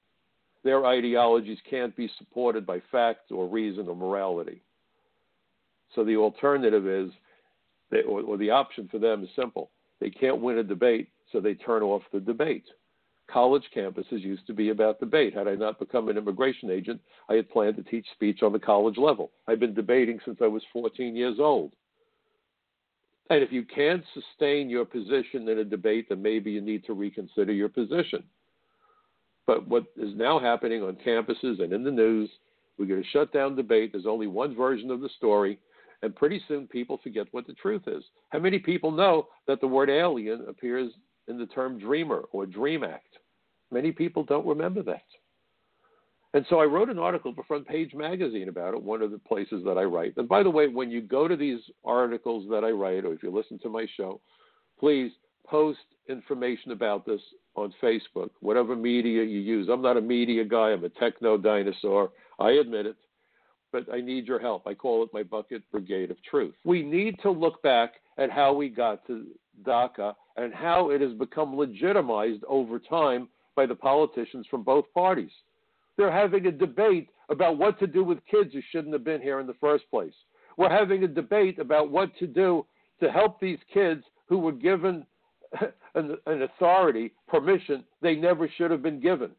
Their 0.69 0.85
ideologies 0.85 1.57
can't 1.71 1.97
be 1.97 2.11
supported 2.19 2.67
by 2.67 2.83
fact 2.93 3.33
or 3.33 3.49
reason 3.49 3.89
or 3.89 3.97
morality. 3.97 4.61
So 5.95 6.05
the 6.05 6.17
alternative 6.17 6.87
is, 6.87 7.11
they, 7.91 8.03
or, 8.03 8.21
or 8.21 8.37
the 8.37 8.51
option 8.51 8.87
for 8.91 8.99
them 8.99 9.25
is 9.25 9.31
simple. 9.35 9.71
They 9.99 10.11
can't 10.11 10.43
win 10.43 10.59
a 10.59 10.63
debate, 10.63 11.09
so 11.33 11.41
they 11.41 11.55
turn 11.55 11.83
off 11.83 12.03
the 12.13 12.21
debate. 12.21 12.67
College 13.31 13.63
campuses 13.75 14.21
used 14.21 14.47
to 14.47 14.53
be 14.53 14.69
about 14.69 15.01
debate. 15.01 15.33
Had 15.33 15.49
I 15.49 15.55
not 15.55 15.79
become 15.79 16.11
an 16.11 16.19
immigration 16.19 16.71
agent, 16.71 17.01
I 17.31 17.37
had 17.37 17.49
planned 17.49 17.77
to 17.77 17.83
teach 17.83 18.07
speech 18.13 18.43
on 18.43 18.53
the 18.53 18.59
college 18.59 18.99
level. 18.99 19.31
I've 19.47 19.61
been 19.61 19.73
debating 19.73 20.21
since 20.27 20.37
I 20.43 20.49
was 20.49 20.63
14 20.75 21.17
years 21.17 21.39
old. 21.41 21.73
And 23.31 23.43
if 23.43 23.51
you 23.53 23.65
can't 23.65 24.05
sustain 24.13 24.69
your 24.69 24.85
position 24.85 25.49
in 25.49 25.61
a 25.61 25.65
debate, 25.65 26.11
then 26.11 26.21
maybe 26.21 26.51
you 26.51 26.61
need 26.61 26.85
to 26.85 26.93
reconsider 26.93 27.55
your 27.55 27.71
position. 27.71 28.23
But 29.49 29.67
what 29.67 29.85
is 29.97 30.15
now 30.15 30.39
happening 30.39 30.83
on 30.83 30.99
campuses 31.05 31.63
and 31.63 31.73
in 31.73 31.83
the 31.83 31.91
news, 31.91 32.29
we're 32.79 32.85
going 32.85 33.03
to 33.03 33.09
shut 33.09 33.33
down 33.33 33.57
debate. 33.57 33.93
There's 33.93 34.05
only 34.07 34.27
one 34.27 34.55
version 34.55 34.91
of 34.91 35.01
the 35.01 35.09
story. 35.17 35.59
And 36.03 36.15
pretty 36.15 36.41
soon 36.47 36.69
people 36.69 37.01
forget 37.03 37.27
what 37.31 37.47
the 37.47 37.55
truth 37.55 37.85
is. 37.87 38.05
How 38.29 38.41
many 38.41 38.59
people 38.59 38.91
know 38.91 39.29
that 39.47 39.63
the 39.63 39.67
word 39.67 39.89
alien 39.89 40.45
appears 40.49 40.93
in 41.29 41.39
the 41.39 41.47
term 41.47 41.79
dreamer 41.79 42.25
or 42.31 42.45
dream 42.45 42.85
act? 42.85 43.17
Many 43.73 43.91
people 43.91 44.23
don't 44.23 44.47
remember 44.47 44.83
that. 44.83 45.03
And 46.35 46.45
so 46.51 46.61
I 46.61 46.67
wrote 46.67 46.91
an 46.91 46.99
article 46.99 47.33
for 47.35 47.43
Front 47.45 47.67
Page 47.67 47.95
Magazine 47.95 48.51
about 48.51 48.75
it, 48.75 48.83
one 48.83 49.01
of 49.01 49.11
the 49.11 49.19
places 49.19 49.65
that 49.65 49.79
I 49.79 49.85
write. 49.85 50.13
And 50.19 50.29
by 50.29 50.43
the 50.43 50.51
way, 50.51 50.69
when 50.69 50.91
you 50.91 51.01
go 51.01 51.27
to 51.27 51.37
these 51.37 51.61
articles 51.87 52.45
that 52.51 52.65
I 52.65 52.71
write, 52.71 53.07
or 53.07 53.15
if 53.15 53.23
you 53.23 53.35
listen 53.35 53.59
to 53.61 53.71
my 53.71 53.87
show, 53.97 54.21
please 54.79 55.11
post 55.49 55.79
information 56.09 56.73
about 56.73 57.07
this 57.07 57.21
on 57.55 57.73
Facebook, 57.83 58.31
whatever 58.41 58.77
media 58.77 59.23
you 59.23 59.41
use. 59.41 59.69
I'm 59.71 59.83
not 59.83 59.97
a 59.97 60.01
media 60.01 60.45
guy, 60.45 60.71
I'm 60.71 60.85
a 60.85 60.89
techno 60.89 61.37
dinosaur. 61.37 62.11
I 62.39 62.53
admit 62.53 62.87
it 62.87 62.97
but 63.73 63.87
I 63.93 64.01
need 64.01 64.27
your 64.27 64.39
help. 64.39 64.67
I 64.67 64.75
call 64.75 65.03
it 65.03 65.11
my 65.13 65.23
bucket 65.23 65.63
brigade 65.71 66.11
of 66.11 66.17
truth. 66.23 66.55
We 66.65 66.83
need 66.83 67.19
to 67.23 67.31
look 67.31 67.63
back 67.63 67.95
at 68.17 68.31
how 68.31 68.53
we 68.53 68.69
got 68.69 69.07
to 69.07 69.27
DACA 69.65 70.15
and 70.37 70.55
how 70.55 70.91
it 70.91 71.01
has 71.01 71.13
become 71.13 71.57
legitimized 71.57 72.45
over 72.49 72.79
time 72.79 73.29
by 73.57 73.67
the 73.67 73.75
politicians 73.75 74.47
from 74.51 74.63
both 74.63 74.85
parties. 74.95 75.31
They're 75.97 76.13
having 76.13 76.47
a 76.47 76.53
debate 76.53 77.09
about 77.29 77.59
what 77.59 77.79
to 77.81 77.87
do 77.87 78.05
with 78.05 78.25
kids 78.31 78.53
who 78.53 78.61
shouldn't 78.71 78.93
have 78.93 79.05
been 79.05 79.21
here 79.21 79.41
in 79.41 79.47
the 79.47 79.57
first 79.61 79.85
place. 79.91 80.15
We're 80.57 80.71
having 80.71 81.05
a 81.05 81.09
debate 81.09 81.59
about 81.59 81.91
what 81.91 82.17
to 82.19 82.27
do 82.27 82.65
to 83.01 83.11
help 83.11 83.41
these 83.41 83.59
kids 83.73 84.03
who 84.27 84.39
were 84.39 84.53
given 84.53 85.05
an, 85.95 86.17
an 86.27 86.43
authority, 86.43 87.13
permission 87.27 87.85
they 88.03 88.15
never 88.15 88.49
should 88.57 88.71
have 88.71 88.83
been 88.83 89.01
given. 89.01 89.31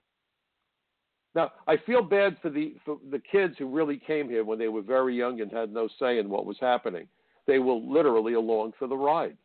Now, 1.35 1.51
I 1.67 1.77
feel 1.77 2.01
bad 2.01 2.37
for 2.41 2.49
the 2.49 2.75
for 2.83 2.97
the 3.11 3.21
kids 3.31 3.55
who 3.57 3.67
really 3.67 4.01
came 4.05 4.27
here 4.27 4.43
when 4.43 4.57
they 4.57 4.67
were 4.67 4.81
very 4.81 5.15
young 5.15 5.41
and 5.41 5.51
had 5.51 5.71
no 5.71 5.87
say 5.99 6.17
in 6.17 6.29
what 6.29 6.45
was 6.45 6.57
happening. 6.59 7.07
They 7.45 7.59
were 7.59 7.73
literally 7.73 8.33
along 8.33 8.73
for 8.77 8.87
the 8.87 8.97
ride. 8.97 9.37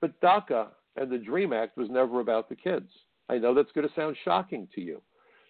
But 0.00 0.20
DACA 0.20 0.68
and 0.96 1.10
the 1.10 1.18
DREAM 1.18 1.52
Act 1.52 1.76
was 1.76 1.88
never 1.90 2.20
about 2.20 2.48
the 2.48 2.56
kids. 2.56 2.88
I 3.28 3.38
know 3.38 3.54
that's 3.54 3.72
going 3.72 3.88
to 3.88 3.94
sound 3.94 4.16
shocking 4.24 4.68
to 4.74 4.80
you. 4.80 5.00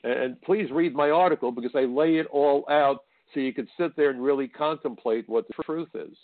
And, 0.05 0.13
and 0.13 0.43
please 0.43 0.71
read 0.71 0.95
my 0.95 1.11
article 1.11 1.53
because 1.53 1.73
I 1.75 1.85
lay 1.85 2.17
it 2.17 2.27
all 2.33 2.65
out 2.71 3.05
so 3.35 3.41
you 3.41 3.53
can 3.53 3.69
sit 3.77 3.97
there 3.97 4.11
and 4.11 4.23
really 4.23 4.49
contemplate 4.49 5.29
what 5.29 5.47
the 5.49 5.63
truth 5.65 5.91
is. 5.95 6.17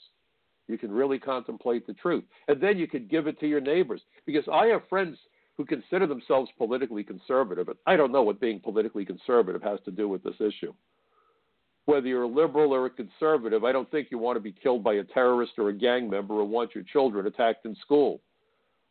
You 0.68 0.78
can 0.78 0.92
really 0.92 1.18
contemplate 1.18 1.86
the 1.86 1.94
truth. 1.94 2.24
And 2.48 2.60
then 2.60 2.78
you 2.78 2.86
can 2.86 3.06
give 3.06 3.26
it 3.26 3.38
to 3.40 3.48
your 3.48 3.60
neighbors. 3.60 4.00
Because 4.26 4.44
I 4.52 4.66
have 4.66 4.88
friends 4.88 5.18
who 5.56 5.64
consider 5.64 6.06
themselves 6.06 6.50
politically 6.56 7.04
conservative, 7.04 7.66
but 7.66 7.76
I 7.86 7.96
don't 7.96 8.12
know 8.12 8.22
what 8.22 8.40
being 8.40 8.60
politically 8.60 9.04
conservative 9.04 9.62
has 9.62 9.80
to 9.84 9.90
do 9.90 10.08
with 10.08 10.22
this 10.22 10.40
issue. 10.40 10.72
Whether 11.84 12.06
you're 12.06 12.22
a 12.22 12.28
liberal 12.28 12.72
or 12.72 12.86
a 12.86 12.90
conservative, 12.90 13.64
I 13.64 13.72
don't 13.72 13.90
think 13.90 14.08
you 14.10 14.18
want 14.18 14.36
to 14.36 14.40
be 14.40 14.52
killed 14.52 14.84
by 14.84 14.94
a 14.94 15.04
terrorist 15.04 15.52
or 15.58 15.68
a 15.68 15.74
gang 15.74 16.08
member 16.08 16.34
or 16.34 16.44
want 16.44 16.74
your 16.74 16.84
children 16.84 17.26
attacked 17.26 17.66
in 17.66 17.74
school. 17.76 18.20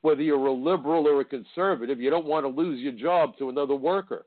Whether 0.01 0.21
you're 0.21 0.47
a 0.47 0.51
liberal 0.51 1.07
or 1.07 1.21
a 1.21 1.25
conservative, 1.25 1.99
you 1.99 2.09
don't 2.09 2.25
want 2.25 2.43
to 2.43 2.49
lose 2.49 2.81
your 2.81 2.91
job 2.91 3.37
to 3.37 3.49
another 3.49 3.75
worker. 3.75 4.25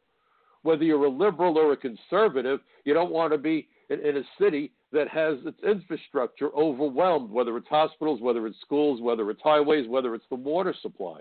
Whether 0.63 0.85
you're 0.85 1.05
a 1.05 1.11
liberal 1.11 1.59
or 1.59 1.73
a 1.73 1.77
conservative, 1.77 2.61
you 2.85 2.95
don't 2.95 3.13
want 3.13 3.33
to 3.33 3.39
be 3.39 3.69
in, 3.91 4.01
in 4.01 4.17
a 4.17 4.23
city 4.41 4.73
that 4.95 5.09
has 5.09 5.39
its 5.45 5.59
infrastructure 5.63 6.51
overwhelmed, 6.55 7.29
whether 7.29 7.57
it's 7.57 7.69
hospitals, 7.69 8.21
whether 8.23 8.47
it's 8.47 8.61
schools, 8.61 9.03
whether 9.03 9.29
it's 9.29 9.43
highways, 9.43 9.89
whether 9.89 10.15
it's 10.15 10.25
the 10.31 10.37
water 10.37 10.75
supply. 10.81 11.21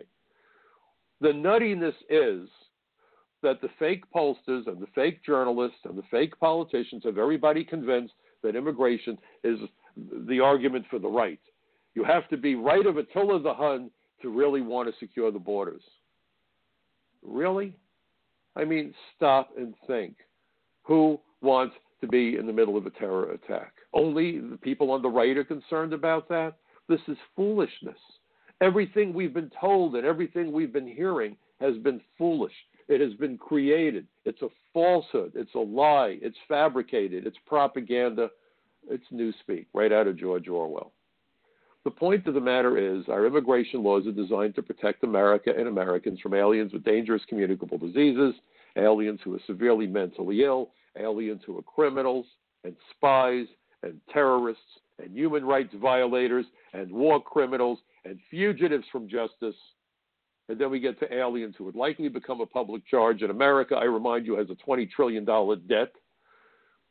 The 1.21 1.29
nuttiness 1.29 1.95
is 2.07 2.47
that 3.41 3.61
the 3.61 3.69
fake 3.79 4.03
pollsters 4.15 4.67
and 4.67 4.79
the 4.79 4.87
fake 4.93 5.25
journalists 5.25 5.79
and 5.85 5.97
the 5.97 6.03
fake 6.11 6.39
politicians 6.39 7.03
have 7.03 7.17
everybody 7.17 7.63
convinced 7.63 8.13
that 8.43 8.55
immigration 8.55 9.17
is 9.43 9.57
the 10.27 10.39
argument 10.39 10.85
for 10.89 10.99
the 10.99 11.07
right. 11.07 11.39
You 11.95 12.03
have 12.03 12.29
to 12.29 12.37
be 12.37 12.55
right 12.55 12.85
of 12.85 12.97
Attila 12.97 13.41
the 13.41 13.53
Hun 13.53 13.89
to 14.21 14.29
really 14.29 14.61
want 14.61 14.87
to 14.87 14.99
secure 14.99 15.31
the 15.31 15.39
borders. 15.39 15.81
Really? 17.23 17.75
I 18.55 18.65
mean, 18.65 18.93
stop 19.15 19.49
and 19.57 19.73
think. 19.87 20.15
Who 20.83 21.19
wants 21.41 21.75
to 22.03 22.07
be 22.09 22.37
in 22.37 22.45
the 22.45 22.53
middle 22.53 22.75
of 22.75 22.85
a 22.85 22.89
terror 22.89 23.31
attack? 23.31 23.73
Only 23.93 24.39
the 24.39 24.57
people 24.57 24.91
on 24.91 25.01
the 25.01 25.09
right 25.09 25.37
are 25.37 25.43
concerned 25.45 25.93
about 25.93 26.27
that? 26.27 26.55
This 26.89 26.99
is 27.07 27.17
foolishness. 27.33 27.97
Everything 28.59 29.13
we've 29.13 29.33
been 29.33 29.51
told 29.59 29.95
and 29.95 30.05
everything 30.05 30.51
we've 30.51 30.73
been 30.73 30.87
hearing 30.87 31.37
has 31.61 31.77
been 31.77 32.01
foolish. 32.17 32.53
It 32.89 32.99
has 32.99 33.13
been 33.13 33.37
created. 33.37 34.05
It's 34.25 34.41
a 34.41 34.49
falsehood. 34.73 35.31
It's 35.35 35.55
a 35.55 35.59
lie. 35.59 36.17
It's 36.21 36.37
fabricated. 36.49 37.25
It's 37.25 37.37
propaganda. 37.47 38.29
It's 38.89 39.05
newspeak, 39.13 39.67
right 39.73 39.93
out 39.93 40.07
of 40.07 40.19
George 40.19 40.49
Orwell. 40.49 40.91
The 41.85 41.91
point 41.91 42.27
of 42.27 42.33
the 42.33 42.41
matter 42.41 42.77
is, 42.77 43.05
our 43.07 43.25
immigration 43.25 43.81
laws 43.81 44.05
are 44.07 44.11
designed 44.11 44.55
to 44.55 44.61
protect 44.61 45.05
America 45.05 45.53
and 45.57 45.69
Americans 45.69 46.19
from 46.19 46.33
aliens 46.33 46.73
with 46.73 46.83
dangerous 46.83 47.21
communicable 47.29 47.77
diseases, 47.77 48.33
aliens 48.75 49.21
who 49.23 49.33
are 49.35 49.41
severely 49.47 49.87
mentally 49.87 50.43
ill, 50.43 50.71
aliens 50.97 51.41
who 51.45 51.57
are 51.57 51.63
criminals 51.63 52.25
and 52.63 52.75
spies 52.91 53.47
and 53.83 53.99
terrorists 54.11 54.61
and 54.99 55.15
human 55.15 55.45
rights 55.45 55.73
violators 55.81 56.45
and 56.73 56.91
war 56.91 57.21
criminals 57.21 57.79
and 58.05 58.19
fugitives 58.29 58.85
from 58.91 59.07
justice. 59.07 59.55
And 60.49 60.59
then 60.59 60.69
we 60.69 60.79
get 60.79 60.99
to 60.99 61.13
aliens 61.13 61.55
who 61.57 61.63
would 61.65 61.75
likely 61.75 62.09
become 62.09 62.41
a 62.41 62.45
public 62.45 62.85
charge 62.87 63.21
in 63.21 63.29
America. 63.29 63.75
I 63.75 63.85
remind 63.85 64.25
you, 64.25 64.37
has 64.37 64.49
a 64.49 64.69
$20 64.69 64.89
trillion 64.91 65.25
debt. 65.25 65.91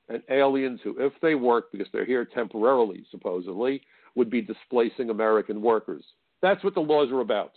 And 0.09 0.23
aliens 0.31 0.81
who, 0.83 0.97
if 0.99 1.13
they 1.23 1.35
work, 1.35 1.71
because 1.71 1.87
they're 1.93 2.05
here 2.05 2.25
temporarily, 2.25 3.05
supposedly, 3.11 3.83
would 4.15 4.31
be 4.31 4.43
displacing 4.43 5.11
American 5.11 5.63
workers. 5.63 6.05
That's 6.41 6.63
what 6.65 6.75
the 6.75 6.81
laws 6.81 7.11
are 7.11 7.21
about. 7.21 7.53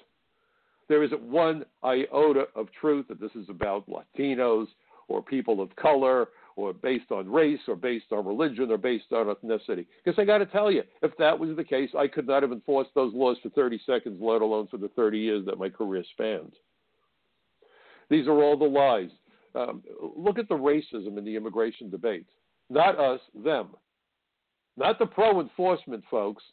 There 0.87 1.03
isn't 1.03 1.21
one 1.21 1.65
iota 1.83 2.45
of 2.55 2.67
truth 2.79 3.07
that 3.07 3.19
this 3.19 3.31
is 3.35 3.49
about 3.49 3.89
Latinos 3.89 4.67
or 5.07 5.21
people 5.21 5.61
of 5.61 5.75
color 5.75 6.29
or 6.55 6.73
based 6.73 7.11
on 7.11 7.29
race 7.29 7.59
or 7.67 7.75
based 7.75 8.11
on 8.11 8.25
religion 8.25 8.71
or 8.71 8.77
based 8.77 9.11
on 9.11 9.25
ethnicity. 9.25 9.85
Because 10.03 10.17
I 10.17 10.25
got 10.25 10.37
to 10.37 10.45
tell 10.45 10.71
you, 10.71 10.83
if 11.01 11.11
that 11.17 11.37
was 11.37 11.55
the 11.55 11.63
case, 11.63 11.89
I 11.97 12.07
could 12.07 12.27
not 12.27 12.43
have 12.43 12.51
enforced 12.51 12.91
those 12.95 13.13
laws 13.13 13.37
for 13.43 13.49
30 13.49 13.81
seconds, 13.85 14.19
let 14.21 14.41
alone 14.41 14.67
for 14.67 14.77
the 14.77 14.87
30 14.89 15.19
years 15.19 15.45
that 15.45 15.59
my 15.59 15.69
career 15.69 16.03
spanned. 16.11 16.53
These 18.09 18.27
are 18.27 18.41
all 18.41 18.57
the 18.57 18.65
lies. 18.65 19.09
Um, 19.53 19.83
look 20.17 20.37
at 20.37 20.49
the 20.49 20.55
racism 20.55 21.17
in 21.17 21.25
the 21.25 21.35
immigration 21.35 21.89
debate. 21.89 22.25
Not 22.69 22.99
us, 22.99 23.19
them. 23.43 23.69
Not 24.77 24.99
the 24.99 25.05
pro 25.05 25.39
enforcement 25.39 26.03
folks, 26.09 26.43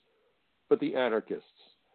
but 0.69 0.79
the 0.81 0.95
anarchists. 0.95 1.47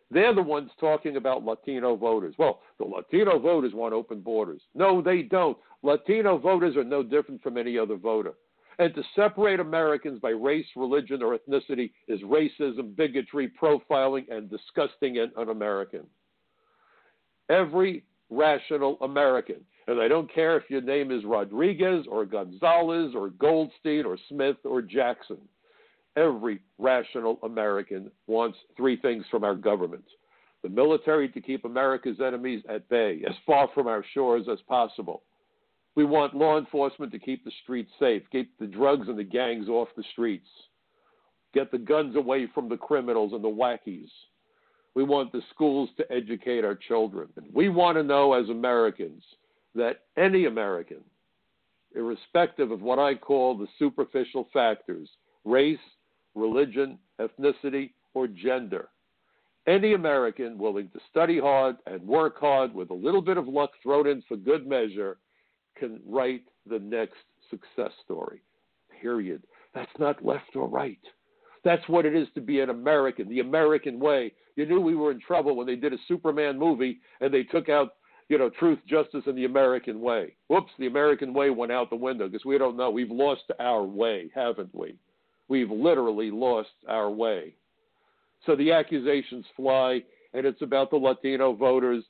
They're 0.10 0.34
the 0.34 0.42
ones 0.42 0.72
talking 0.80 1.18
about 1.18 1.44
Latino 1.44 1.96
voters. 1.96 2.36
Well, 2.38 2.62
the 2.80 2.86
Latino 2.86 3.40
voters 3.40 3.74
want 3.74 3.94
open 3.94 4.22
borders. 4.22 4.62
No, 4.74 5.02
they 5.02 5.22
don't. 5.22 5.58
Latino 5.84 6.38
voters 6.38 6.78
are 6.78 6.84
no 6.84 7.04
different 7.04 7.42
from 7.44 7.58
any 7.58 7.78
other 7.78 7.98
voter. 7.98 8.34
And 8.80 8.94
to 8.96 9.04
separate 9.16 9.60
Americans 9.60 10.20
by 10.20 10.30
race, 10.30 10.68
religion, 10.76 11.22
or 11.24 11.38
ethnicity 11.38 11.92
is 12.08 12.22
racism, 12.22 12.96
bigotry, 12.96 13.52
profiling, 13.62 14.30
and 14.30 14.50
disgusting 14.50 15.18
and 15.18 15.32
un 15.36 15.50
American. 15.50 16.06
Every 17.50 18.04
rational 18.30 18.98
American, 19.02 19.58
and 19.88 20.00
I 20.00 20.08
don't 20.08 20.32
care 20.34 20.58
if 20.58 20.70
your 20.70 20.82
name 20.82 21.12
is 21.12 21.26
Rodriguez 21.26 22.06
or 22.10 22.26
Gonzalez 22.26 23.14
or 23.16 23.30
Goldstein 23.30 24.06
or 24.06 24.18
Smith 24.30 24.58
or 24.64 24.82
Jackson, 24.82 25.38
every 26.18 26.60
rational 26.78 27.40
American 27.44 28.12
wants 28.26 28.58
three 28.76 28.98
things 28.98 29.24
from 29.32 29.46
our 29.46 29.56
government 29.56 30.04
the 30.64 30.70
military 30.70 31.30
to 31.30 31.40
keep 31.40 31.66
America's 31.66 32.20
enemies 32.20 32.64
at 32.68 32.90
bay, 32.90 33.22
as 33.30 33.36
far 33.46 33.70
from 33.74 33.88
our 33.88 34.04
shores 34.14 34.48
as 34.52 34.58
possible. 34.68 35.22
We 35.96 36.04
want 36.04 36.36
law 36.36 36.58
enforcement 36.58 37.12
to 37.12 37.20
keep 37.20 37.46
the 37.46 37.52
streets 37.64 37.92
safe, 38.00 38.24
keep 38.32 38.58
the 38.60 38.66
drugs 38.66 39.08
and 39.08 39.18
the 39.18 39.24
gangs 39.24 39.70
off 39.70 39.88
the 39.96 40.04
streets, 40.12 40.48
get 41.54 41.72
the 41.72 41.78
guns 41.78 42.16
away 42.16 42.48
from 42.54 42.70
the 42.70 42.78
criminals 42.78 43.34
and 43.34 43.44
the 43.44 43.48
wackies. 43.48 44.10
We 44.96 45.04
want 45.04 45.32
the 45.32 45.42
schools 45.54 45.90
to 45.98 46.12
educate 46.12 46.66
our 46.66 46.76
children. 46.76 47.30
And 47.38 47.46
we 47.54 47.70
want 47.70 47.98
to 47.98 48.04
know 48.04 48.34
as 48.34 48.50
Americans 48.50 49.24
that 49.76 50.02
any 50.18 50.46
American, 50.46 51.02
irrespective 51.96 52.72
of 52.72 52.82
what 52.82 53.00
I 53.00 53.14
call 53.14 53.56
the 53.56 53.68
superficial 53.78 54.50
factors 54.52 55.08
race, 55.46 55.78
religion, 56.38 56.98
ethnicity, 57.20 57.92
or 58.14 58.28
gender. 58.28 58.90
Any 59.68 59.94
American 59.94 60.58
willing 60.58 60.90
to 60.94 61.00
study 61.10 61.40
hard 61.40 61.76
and 61.86 62.02
work 62.02 62.40
hard 62.40 62.74
with 62.74 62.90
a 62.90 62.94
little 62.94 63.22
bit 63.22 63.38
of 63.38 63.48
luck 63.48 63.72
thrown 63.84 64.08
in 64.08 64.24
for 64.28 64.38
good 64.38 64.66
measure 64.66 65.18
can 65.78 66.00
write 66.08 66.44
the 66.70 66.80
next 66.80 67.18
success 67.50 67.92
story. 68.04 68.42
Period. 69.02 69.44
That's 69.76 69.92
not 70.00 70.26
left 70.26 70.56
or 70.56 70.68
right. 70.68 71.00
That's 71.64 71.88
what 71.90 72.06
it 72.06 72.16
is 72.16 72.28
to 72.36 72.42
be 72.42 72.62
an 72.62 72.70
American, 72.70 73.28
the 73.28 73.42
American 73.42 74.00
way. 74.00 74.32
You 74.56 74.66
knew 74.66 74.80
we 74.80 74.96
were 74.96 75.12
in 75.12 75.20
trouble 75.20 75.56
when 75.56 75.68
they 75.68 75.76
did 75.76 75.94
a 75.94 75.98
Superman 76.08 76.58
movie 76.58 77.00
and 77.20 77.34
they 77.34 77.44
took 77.44 77.68
out, 77.68 77.96
you 78.30 78.38
know, 78.38 78.50
truth, 78.50 78.80
justice, 78.88 79.24
and 79.26 79.38
the 79.38 79.46
American 79.46 80.00
way. 80.00 80.36
Whoops, 80.48 80.72
the 80.80 80.88
American 80.88 81.34
way 81.34 81.50
went 81.50 81.72
out 81.72 81.90
the 81.90 81.96
window 81.96 82.28
because 82.28 82.46
we 82.46 82.58
don't 82.58 82.78
know. 82.78 82.90
We've 82.90 83.12
lost 83.12 83.44
our 83.60 83.84
way, 83.84 84.30
haven't 84.34 84.74
we? 84.74 84.96
We've 85.50 85.72
literally 85.72 86.32
lost 86.32 86.70
our 86.88 87.10
way. 87.10 87.54
So 88.46 88.56
the 88.56 88.72
accusations 88.72 89.46
fly, 89.56 90.02
and 90.34 90.46
it's 90.46 90.62
about 90.62 90.90
the 90.90 90.98
Latino 90.98 91.54
voters. 91.54 92.04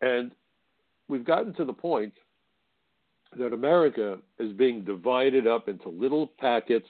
And 0.00 0.32
we've 1.08 1.24
gotten 1.24 1.54
to 1.54 1.64
the 1.64 1.72
point 1.72 2.12
that 3.38 3.52
America 3.52 4.18
is 4.38 4.52
being 4.52 4.84
divided 4.84 5.46
up 5.46 5.68
into 5.68 5.88
little 5.88 6.30
packets 6.38 6.86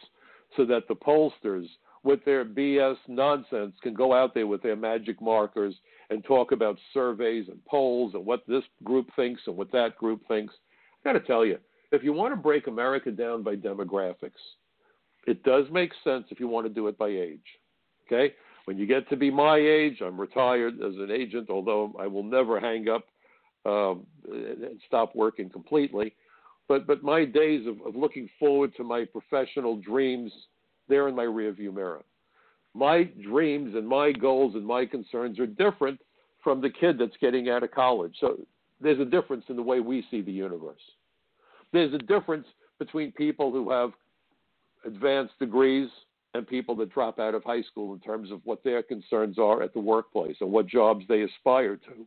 so 0.56 0.64
that 0.66 0.86
the 0.88 0.94
pollsters, 0.94 1.66
with 2.02 2.24
their 2.24 2.44
BS 2.44 2.96
nonsense, 3.08 3.74
can 3.82 3.94
go 3.94 4.12
out 4.12 4.34
there 4.34 4.46
with 4.46 4.62
their 4.62 4.76
magic 4.76 5.22
markers 5.22 5.74
and 6.10 6.22
talk 6.24 6.52
about 6.52 6.78
surveys 6.92 7.48
and 7.48 7.64
polls 7.64 8.12
and 8.14 8.26
what 8.26 8.42
this 8.46 8.64
group 8.82 9.08
thinks 9.16 9.40
and 9.46 9.56
what 9.56 9.72
that 9.72 9.96
group 9.96 10.20
thinks. 10.28 10.52
I 11.04 11.12
got 11.12 11.18
to 11.18 11.26
tell 11.26 11.46
you, 11.46 11.58
if 11.92 12.02
you 12.04 12.12
want 12.12 12.32
to 12.32 12.36
break 12.36 12.66
America 12.66 13.10
down 13.10 13.42
by 13.42 13.56
demographics, 13.56 14.32
it 15.26 15.42
does 15.42 15.64
make 15.72 15.92
sense 16.02 16.26
if 16.30 16.40
you 16.40 16.48
want 16.48 16.66
to 16.66 16.72
do 16.72 16.88
it 16.88 16.98
by 16.98 17.08
age. 17.08 17.44
Okay? 18.06 18.34
When 18.66 18.78
you 18.78 18.86
get 18.86 19.08
to 19.10 19.16
be 19.16 19.30
my 19.30 19.56
age, 19.56 20.00
I'm 20.00 20.20
retired 20.20 20.74
as 20.74 20.94
an 20.96 21.10
agent, 21.10 21.50
although 21.50 21.94
I 21.98 22.06
will 22.06 22.22
never 22.22 22.60
hang 22.60 22.88
up 22.88 23.04
um, 23.66 24.06
and 24.30 24.80
stop 24.86 25.14
working 25.14 25.50
completely. 25.50 26.14
But, 26.66 26.86
but 26.86 27.02
my 27.02 27.24
days 27.24 27.66
of, 27.66 27.80
of 27.86 27.94
looking 27.94 28.28
forward 28.38 28.74
to 28.76 28.84
my 28.84 29.04
professional 29.04 29.76
dreams, 29.76 30.32
they're 30.88 31.08
in 31.08 31.14
my 31.14 31.24
rearview 31.24 31.74
mirror. 31.74 32.02
My 32.74 33.04
dreams 33.22 33.74
and 33.76 33.86
my 33.86 34.12
goals 34.12 34.54
and 34.54 34.66
my 34.66 34.86
concerns 34.86 35.38
are 35.38 35.46
different 35.46 36.00
from 36.42 36.60
the 36.60 36.70
kid 36.70 36.98
that's 36.98 37.16
getting 37.20 37.48
out 37.48 37.62
of 37.62 37.70
college. 37.70 38.14
So 38.20 38.38
there's 38.80 39.00
a 39.00 39.04
difference 39.04 39.44
in 39.48 39.56
the 39.56 39.62
way 39.62 39.80
we 39.80 40.04
see 40.10 40.22
the 40.22 40.32
universe. 40.32 40.80
There's 41.72 41.94
a 41.94 41.98
difference 41.98 42.46
between 42.78 43.12
people 43.12 43.52
who 43.52 43.70
have 43.70 43.90
advanced 44.86 45.38
degrees 45.38 45.88
and 46.34 46.46
people 46.46 46.74
that 46.76 46.92
drop 46.92 47.18
out 47.18 47.34
of 47.34 47.44
high 47.44 47.62
school 47.62 47.94
in 47.94 48.00
terms 48.00 48.30
of 48.30 48.40
what 48.44 48.62
their 48.64 48.82
concerns 48.82 49.38
are 49.38 49.62
at 49.62 49.72
the 49.72 49.80
workplace 49.80 50.36
and 50.40 50.50
what 50.50 50.66
jobs 50.66 51.04
they 51.08 51.22
aspire 51.22 51.76
to. 51.76 52.06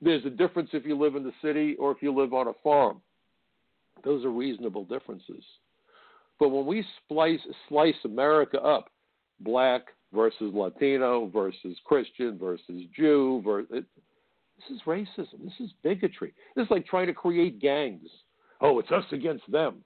There's 0.00 0.24
a 0.24 0.30
difference 0.30 0.70
if 0.72 0.86
you 0.86 0.98
live 0.98 1.16
in 1.16 1.24
the 1.24 1.32
city 1.42 1.76
or 1.78 1.90
if 1.92 1.98
you 2.00 2.14
live 2.14 2.32
on 2.32 2.48
a 2.48 2.52
farm. 2.62 3.00
Those 4.04 4.24
are 4.24 4.30
reasonable 4.30 4.84
differences. 4.84 5.44
But 6.38 6.48
when 6.48 6.66
we 6.66 6.84
splice, 7.04 7.40
slice 7.68 7.94
America 8.04 8.60
up, 8.60 8.90
black 9.40 9.82
versus 10.12 10.52
Latino 10.54 11.26
versus 11.32 11.76
Christian 11.84 12.38
versus 12.38 12.82
Jew, 12.96 13.42
versus, 13.44 13.70
it, 13.72 13.84
this 14.56 14.76
is 14.76 14.82
racism. 14.86 15.44
This 15.44 15.60
is 15.60 15.70
bigotry. 15.82 16.32
This 16.54 16.64
is 16.64 16.70
like 16.70 16.86
trying 16.86 17.06
to 17.06 17.14
create 17.14 17.60
gangs. 17.60 18.08
Oh, 18.60 18.78
it's 18.78 18.90
us 18.90 19.04
against 19.12 19.50
them. 19.50 19.84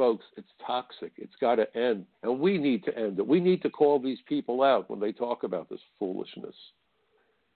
Folks, 0.00 0.24
it's 0.38 0.48
toxic. 0.66 1.12
It's 1.18 1.34
got 1.42 1.56
to 1.56 1.76
end. 1.76 2.06
And 2.22 2.40
we 2.40 2.56
need 2.56 2.84
to 2.84 2.96
end 2.96 3.18
it. 3.18 3.26
We 3.26 3.38
need 3.38 3.60
to 3.60 3.68
call 3.68 3.98
these 3.98 4.16
people 4.26 4.62
out 4.62 4.88
when 4.88 4.98
they 4.98 5.12
talk 5.12 5.42
about 5.42 5.68
this 5.68 5.82
foolishness. 5.98 6.54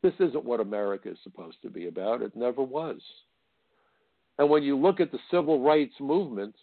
This 0.02 0.12
isn't 0.20 0.44
what 0.44 0.60
America 0.60 1.10
is 1.10 1.16
supposed 1.24 1.56
to 1.62 1.70
be 1.70 1.88
about. 1.88 2.20
It 2.20 2.36
never 2.36 2.60
was. 2.60 3.00
And 4.38 4.50
when 4.50 4.62
you 4.62 4.76
look 4.76 5.00
at 5.00 5.10
the 5.10 5.20
civil 5.30 5.62
rights 5.62 5.94
movement, 5.98 6.54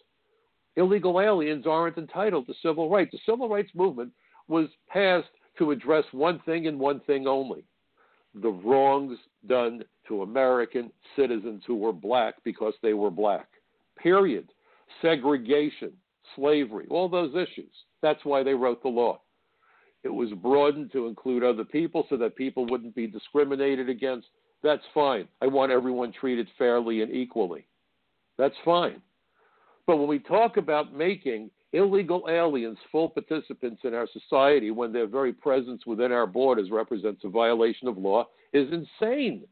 illegal 0.76 1.20
aliens 1.20 1.66
aren't 1.66 1.98
entitled 1.98 2.46
to 2.46 2.54
civil 2.62 2.88
rights. 2.88 3.10
The 3.10 3.18
civil 3.26 3.48
rights 3.48 3.72
movement 3.74 4.12
was 4.46 4.68
passed 4.88 5.30
to 5.58 5.72
address 5.72 6.04
one 6.12 6.38
thing 6.46 6.68
and 6.68 6.78
one 6.78 7.00
thing 7.00 7.26
only 7.26 7.64
the 8.40 8.50
wrongs 8.50 9.18
done 9.48 9.82
to 10.06 10.22
American 10.22 10.92
citizens 11.16 11.64
who 11.66 11.74
were 11.74 11.92
black 11.92 12.36
because 12.44 12.74
they 12.84 12.94
were 12.94 13.10
black. 13.10 13.48
Period. 14.00 14.51
Segregation, 15.00 15.92
slavery, 16.36 16.86
all 16.90 17.08
those 17.08 17.34
issues. 17.34 17.72
That's 18.02 18.24
why 18.24 18.42
they 18.42 18.54
wrote 18.54 18.82
the 18.82 18.88
law. 18.88 19.20
It 20.04 20.08
was 20.08 20.30
broadened 20.30 20.90
to 20.92 21.06
include 21.06 21.44
other 21.44 21.64
people 21.64 22.06
so 22.10 22.16
that 22.16 22.36
people 22.36 22.66
wouldn't 22.66 22.94
be 22.94 23.06
discriminated 23.06 23.88
against. 23.88 24.26
That's 24.62 24.82
fine. 24.92 25.28
I 25.40 25.46
want 25.46 25.72
everyone 25.72 26.12
treated 26.12 26.48
fairly 26.58 27.02
and 27.02 27.12
equally. 27.12 27.66
That's 28.38 28.54
fine. 28.64 29.00
But 29.86 29.98
when 29.98 30.08
we 30.08 30.18
talk 30.18 30.56
about 30.56 30.94
making 30.94 31.50
illegal 31.72 32.26
aliens 32.28 32.78
full 32.90 33.08
participants 33.08 33.82
in 33.84 33.94
our 33.94 34.06
society 34.12 34.70
when 34.70 34.92
their 34.92 35.06
very 35.06 35.32
presence 35.32 35.86
within 35.86 36.12
our 36.12 36.26
borders 36.26 36.70
represents 36.70 37.22
a 37.24 37.28
violation 37.28 37.88
of 37.88 37.96
law 37.96 38.26
is 38.52 38.68
insane. 38.72 39.44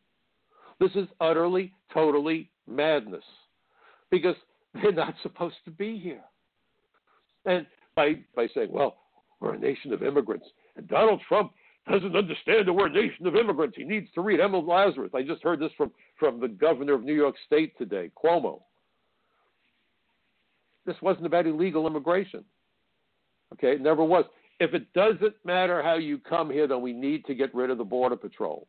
This 0.79 0.90
is 0.94 1.09
utterly, 1.20 1.72
totally 1.92 2.50
madness 2.66 3.24
because 4.11 4.37
they're 4.74 4.92
not 4.92 5.14
supposed 5.22 5.56
to 5.64 5.70
be 5.70 5.98
here. 5.98 6.22
And 7.44 7.66
by, 7.96 8.14
by 8.37 8.48
saying, 8.54 8.68
well, 8.70 8.96
we're 9.40 9.54
a 9.54 9.59
nation 9.59 9.92
of 9.92 10.02
immigrants, 10.02 10.46
and 10.76 10.87
Donald 10.88 11.20
Trump 11.26 11.52
doesn't 11.90 12.14
understand 12.14 12.68
that 12.68 12.72
we're 12.72 12.87
a 12.87 12.92
nation 12.92 13.26
of 13.26 13.37
immigrants. 13.37 13.76
He 13.76 13.85
needs 13.85 14.09
to 14.14 14.20
read 14.20 14.40
Emma 14.40 14.59
Lazarus. 14.59 15.11
I 15.14 15.22
just 15.22 15.42
heard 15.42 15.61
this 15.61 15.72
from, 15.76 15.90
from 16.18 16.40
the 16.40 16.48
governor 16.48 16.94
of 16.94 17.02
New 17.02 17.14
York 17.14 17.35
State 17.46 17.76
today, 17.78 18.11
Cuomo. 18.22 18.61
This 20.87 20.96
wasn't 21.02 21.26
about 21.26 21.46
illegal 21.46 21.87
immigration. 21.87 22.44
Okay, 23.54 23.72
it 23.72 23.80
never 23.80 24.04
was. 24.04 24.24
If 24.61 24.74
it 24.74 24.92
doesn't 24.92 25.35
matter 25.44 25.83
how 25.83 25.94
you 25.94 26.18
come 26.18 26.50
here, 26.50 26.66
then 26.66 26.83
we 26.83 26.92
need 26.92 27.24
to 27.24 27.35
get 27.35 27.54
rid 27.54 27.70
of 27.70 27.78
the 27.78 27.85
Border 27.85 28.16
Patrol. 28.16 28.68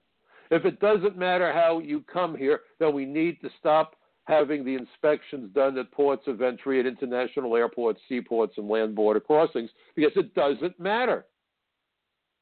If 0.49 0.65
it 0.65 0.79
doesn't 0.79 1.17
matter 1.17 1.53
how 1.53 1.79
you 1.79 2.03
come 2.11 2.35
here, 2.35 2.61
then 2.79 2.93
we 2.93 3.05
need 3.05 3.41
to 3.41 3.49
stop 3.59 3.95
having 4.25 4.63
the 4.63 4.75
inspections 4.75 5.49
done 5.53 5.77
at 5.77 5.91
ports 5.91 6.27
of 6.27 6.41
entry, 6.41 6.79
at 6.79 6.85
international 6.85 7.55
airports, 7.55 7.99
seaports, 8.07 8.53
and 8.57 8.67
land 8.67 8.95
border 8.95 9.19
crossings 9.19 9.69
because 9.95 10.11
it 10.15 10.33
doesn't 10.35 10.79
matter. 10.79 11.25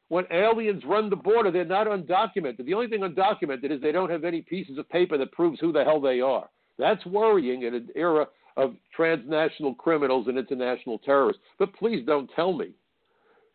When 0.09 0.25
aliens 0.31 0.83
run 0.85 1.09
the 1.09 1.15
border, 1.15 1.51
they're 1.51 1.65
not 1.65 1.87
undocumented. 1.87 2.65
The 2.65 2.73
only 2.73 2.87
thing 2.87 3.01
undocumented 3.01 3.71
is 3.71 3.79
they 3.79 3.91
don't 3.91 4.09
have 4.09 4.23
any 4.23 4.41
pieces 4.41 4.77
of 4.77 4.89
paper 4.89 5.17
that 5.17 5.31
proves 5.31 5.59
who 5.59 5.71
the 5.71 5.83
hell 5.83 6.01
they 6.01 6.19
are. 6.19 6.49
That's 6.77 7.05
worrying 7.05 7.63
in 7.63 7.75
an 7.75 7.89
era 7.95 8.27
of 8.57 8.73
transnational 8.95 9.75
criminals 9.75 10.27
and 10.27 10.37
international 10.37 10.97
terrorists. 10.99 11.41
But 11.59 11.73
please 11.75 12.03
don't 12.05 12.29
tell 12.35 12.53
me 12.53 12.71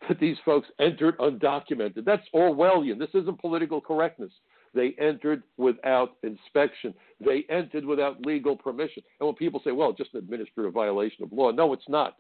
that 0.09 0.21
these 0.21 0.37
folks 0.45 0.69
entered 0.79 1.19
undocumented. 1.19 2.05
That's 2.05 2.27
Orwellian. 2.35 2.99
This 2.99 3.15
isn't 3.15 3.41
political 3.41 3.81
correctness. 3.81 4.33
They 4.75 4.95
entered 4.99 5.43
without 5.57 6.17
inspection. 6.23 6.95
They 7.25 7.45
entered 7.49 7.85
without 7.85 8.25
legal 8.25 8.57
permission. 8.57 9.03
And 9.21 9.27
when 9.27 9.37
people 9.37 9.61
say, 9.65 9.73
well, 9.73 9.93
just 9.93 10.15
an 10.15 10.19
administrative 10.19 10.73
violation 10.73 11.25
of 11.25 11.33
law, 11.33 11.51
no, 11.51 11.73
it's 11.73 11.89
not. 11.89 12.17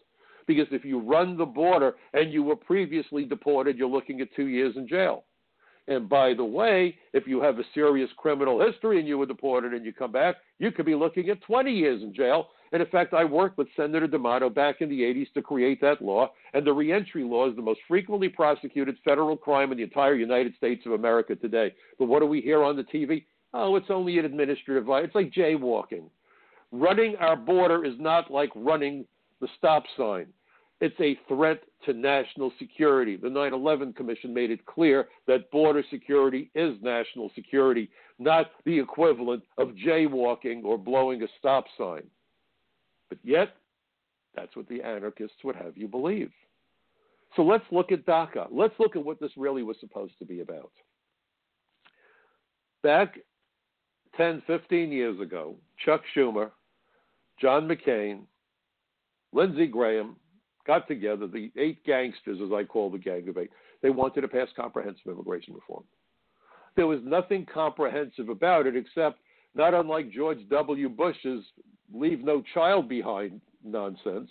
Because 0.47 0.67
if 0.71 0.85
you 0.85 1.01
run 1.01 1.37
the 1.37 1.47
border 1.47 1.95
and 2.13 2.33
you 2.33 2.43
were 2.43 2.57
previously 2.57 3.25
deported, 3.25 3.79
you're 3.79 3.89
looking 3.89 4.21
at 4.21 4.35
two 4.37 4.47
years 4.47 4.77
in 4.77 4.87
jail. 4.87 5.25
And 5.87 6.09
by 6.09 6.33
the 6.35 6.45
way, 6.45 6.97
if 7.13 7.27
you 7.27 7.43
have 7.43 7.59
a 7.59 7.65
serious 7.75 8.11
criminal 8.17 8.65
history 8.65 8.99
and 8.99 9.09
you 9.09 9.19
were 9.19 9.27
deported 9.27 9.75
and 9.75 9.85
you 9.85 9.93
come 9.93 10.13
back, 10.13 10.37
you 10.59 10.71
could 10.71 10.87
be 10.87 10.95
looking 10.95 11.29
at 11.29 11.43
20 11.43 11.71
years 11.71 12.03
in 12.03 12.15
jail 12.15 12.49
and 12.75 12.83
in 12.83 12.89
fact, 12.89 13.15
I 13.15 13.25
worked 13.25 13.57
with 13.57 13.69
Senator 13.77 14.09
D'Amato 14.09 14.51
back 14.51 14.81
in 14.81 14.89
the 14.89 15.03
80s 15.03 15.33
to 15.35 15.43
create 15.43 15.81
that 15.81 16.03
law. 16.03 16.33
And 16.55 16.67
the 16.67 16.73
reentry 16.73 17.23
law 17.23 17.49
is 17.49 17.55
the 17.55 17.63
most 17.63 17.79
frequently 17.87 18.29
prosecuted 18.29 18.97
federal 19.05 19.37
crime 19.37 19.71
in 19.71 19.79
the 19.79 19.85
entire 19.85 20.17
United 20.17 20.57
States 20.57 20.85
of 20.85 20.91
America 20.91 21.37
today. 21.37 21.73
But 22.01 22.07
what 22.07 22.19
do 22.19 22.27
we 22.27 22.41
hear 22.41 22.65
on 22.65 22.75
the 22.75 22.83
TV? 22.83 23.27
Oh, 23.53 23.77
it's 23.77 23.91
only 23.91 24.19
an 24.19 24.25
administrative 24.25 24.87
violation. 24.87 25.07
It's 25.07 25.15
like 25.15 25.33
jaywalking. 25.33 26.11
Running 26.73 27.15
our 27.21 27.37
border 27.37 27.85
is 27.85 27.95
not 28.01 28.33
like 28.33 28.51
running 28.57 29.07
the 29.41 29.47
stop 29.57 29.85
sign. 29.97 30.27
It's 30.81 30.99
a 30.99 31.17
threat 31.29 31.63
to 31.87 31.93
national 31.93 32.53
security. 32.59 33.17
The 33.17 33.31
9 33.31 33.55
11 33.55 33.93
Commission 33.93 34.35
made 34.35 34.51
it 34.51 34.67
clear 34.67 35.07
that 35.29 35.49
border 35.53 35.85
security 35.91 36.51
is 36.57 36.75
national 36.83 37.31
security, 37.37 37.89
not 38.19 38.47
the 38.65 38.77
equivalent 38.77 39.45
of 39.59 39.69
jaywalking 39.87 40.65
or 40.65 40.77
blowing 40.77 41.23
a 41.23 41.29
stop 41.39 41.67
sign. 41.79 42.03
But 43.15 43.31
yet, 43.31 43.55
that's 44.35 44.57
what 44.57 44.69
the 44.69 44.83
anarchists 44.83 45.37
would 45.45 45.57
have 45.57 45.77
you 45.77 45.87
believe. 45.87 46.31
So 47.37 47.43
let's 47.43 47.65
look 47.71 47.93
at 47.93 48.07
DACA. 48.07 48.49
Let's 48.51 48.75
look 48.79 48.97
at 48.97 49.05
what 49.05 49.21
this 49.21 49.31
really 49.37 49.63
was 49.63 49.77
supposed 49.79 50.19
to 50.19 50.25
be 50.25 50.41
about. 50.41 50.73
Back 52.83 53.19
10, 54.17 54.43
15 54.47 54.93
years 54.93 55.21
ago, 55.21 55.57
Chuck 55.85 56.03
Schumer, 56.17 56.51
John 57.41 57.69
McCain, 57.69 58.23
Lindsey 59.33 59.67
Graham 59.67 60.17
got 60.67 60.89
together, 60.89 61.27
the 61.27 61.51
eight 61.57 61.85
gangsters, 61.85 62.39
as 62.45 62.53
I 62.53 62.65
call 62.65 62.91
the 62.91 62.99
gang 62.99 63.29
of 63.29 63.39
eight. 63.39 63.51
They 63.83 63.91
wanted 63.91 64.23
to 64.23 64.29
pass 64.29 64.49
comprehensive 64.57 65.07
immigration 65.07 65.55
reform. 65.55 65.85
There 66.77 66.87
was 66.87 67.01
nothing 67.05 67.47
comprehensive 67.53 68.29
about 68.29 68.67
it 68.67 68.77
except, 68.77 69.19
not 69.55 69.75
unlike 69.75 70.11
George 70.11 70.39
W. 70.51 70.89
Bush's 70.89 71.45
leave 71.93 72.25
no 72.25 72.43
child 72.55 72.89
behind 72.89 73.41
nonsense. 73.65 74.31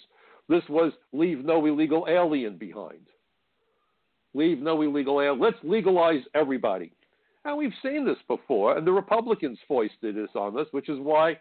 This 0.49 0.63
was 0.69 0.91
leave 1.13 1.43
no 1.43 1.65
illegal 1.65 2.05
alien 2.09 2.57
behind. 2.57 3.07
Leave 4.33 4.59
no 4.59 4.81
illegal 4.81 5.21
alien. 5.21 5.39
Let's 5.39 5.57
legalize 5.63 6.21
everybody. 6.33 6.91
And 7.45 7.57
we've 7.57 7.73
seen 7.81 8.05
this 8.05 8.17
before, 8.27 8.77
and 8.77 8.88
the 8.88 8.91
Republicans 8.91 9.59
foisted 9.67 10.15
this 10.15 10.29
on 10.36 10.57
us, 10.57 10.67
which 10.71 10.89
is 10.89 10.99
why 10.99 11.38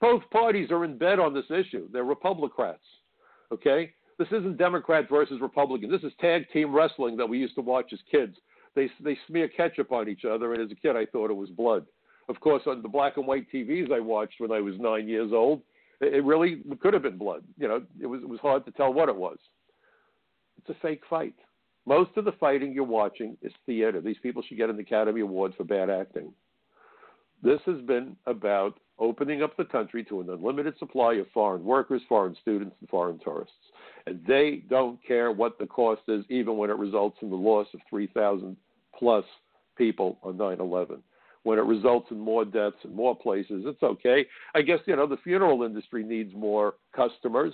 both 0.00 0.22
parties 0.30 0.70
are 0.70 0.84
in 0.84 0.98
bed 0.98 1.18
on 1.18 1.32
this 1.32 1.50
issue. 1.50 1.88
They're 1.92 2.04
Republicrats. 2.04 2.76
Okay? 3.52 3.92
This 4.18 4.28
isn't 4.28 4.58
Democrat 4.58 5.08
versus 5.08 5.40
Republican. 5.40 5.90
This 5.90 6.02
is 6.02 6.12
tag 6.20 6.44
team 6.52 6.74
wrestling 6.74 7.16
that 7.16 7.28
we 7.28 7.38
used 7.38 7.54
to 7.54 7.62
watch 7.62 7.92
as 7.92 7.98
kids. 8.10 8.36
They, 8.74 8.90
they 9.02 9.18
smear 9.26 9.48
ketchup 9.48 9.90
on 9.90 10.08
each 10.08 10.24
other, 10.24 10.52
and 10.52 10.62
as 10.62 10.70
a 10.70 10.74
kid, 10.74 10.96
I 10.96 11.06
thought 11.06 11.30
it 11.30 11.34
was 11.34 11.50
blood. 11.50 11.86
Of 12.28 12.40
course, 12.40 12.62
on 12.66 12.82
the 12.82 12.88
black 12.88 13.16
and 13.16 13.26
white 13.26 13.46
TVs 13.52 13.92
I 13.92 14.00
watched 14.00 14.34
when 14.38 14.52
I 14.52 14.60
was 14.60 14.74
nine 14.78 15.08
years 15.08 15.32
old, 15.32 15.62
it 16.00 16.24
really 16.24 16.62
could 16.80 16.94
have 16.94 17.02
been 17.02 17.18
blood. 17.18 17.44
You 17.58 17.68
know, 17.68 17.82
it 18.00 18.06
was 18.06 18.22
it 18.22 18.28
was 18.28 18.40
hard 18.40 18.64
to 18.64 18.72
tell 18.72 18.92
what 18.92 19.08
it 19.08 19.16
was. 19.16 19.38
It's 20.58 20.70
a 20.70 20.80
fake 20.80 21.02
fight. 21.08 21.34
Most 21.86 22.10
of 22.16 22.24
the 22.24 22.32
fighting 22.32 22.72
you're 22.72 22.84
watching 22.84 23.36
is 23.42 23.52
theater. 23.66 24.00
These 24.00 24.18
people 24.22 24.42
should 24.42 24.56
get 24.56 24.70
an 24.70 24.78
Academy 24.78 25.20
Award 25.20 25.54
for 25.56 25.64
bad 25.64 25.90
acting. 25.90 26.32
This 27.42 27.60
has 27.66 27.80
been 27.82 28.16
about 28.26 28.78
opening 29.00 29.42
up 29.42 29.56
the 29.56 29.64
country 29.64 30.04
to 30.04 30.20
an 30.20 30.30
unlimited 30.30 30.78
supply 30.78 31.14
of 31.14 31.26
foreign 31.34 31.64
workers, 31.64 32.02
foreign 32.08 32.36
students, 32.40 32.76
and 32.78 32.88
foreign 32.88 33.18
tourists. 33.18 33.56
And 34.06 34.24
they 34.26 34.62
don't 34.70 35.04
care 35.04 35.32
what 35.32 35.58
the 35.58 35.66
cost 35.66 36.02
is, 36.06 36.24
even 36.28 36.56
when 36.56 36.70
it 36.70 36.76
results 36.76 37.18
in 37.20 37.30
the 37.30 37.36
loss 37.36 37.66
of 37.74 37.80
3,000 37.90 38.56
plus 38.96 39.24
people 39.76 40.18
on 40.22 40.36
9 40.36 40.60
11 40.60 41.02
when 41.44 41.58
it 41.58 41.62
results 41.62 42.08
in 42.10 42.18
more 42.18 42.44
deaths 42.44 42.76
in 42.84 42.94
more 42.94 43.16
places, 43.16 43.64
it's 43.66 43.82
okay. 43.82 44.26
I 44.54 44.62
guess, 44.62 44.78
you 44.86 44.96
know, 44.96 45.06
the 45.06 45.16
funeral 45.18 45.64
industry 45.64 46.04
needs 46.04 46.32
more 46.34 46.74
customers. 46.94 47.52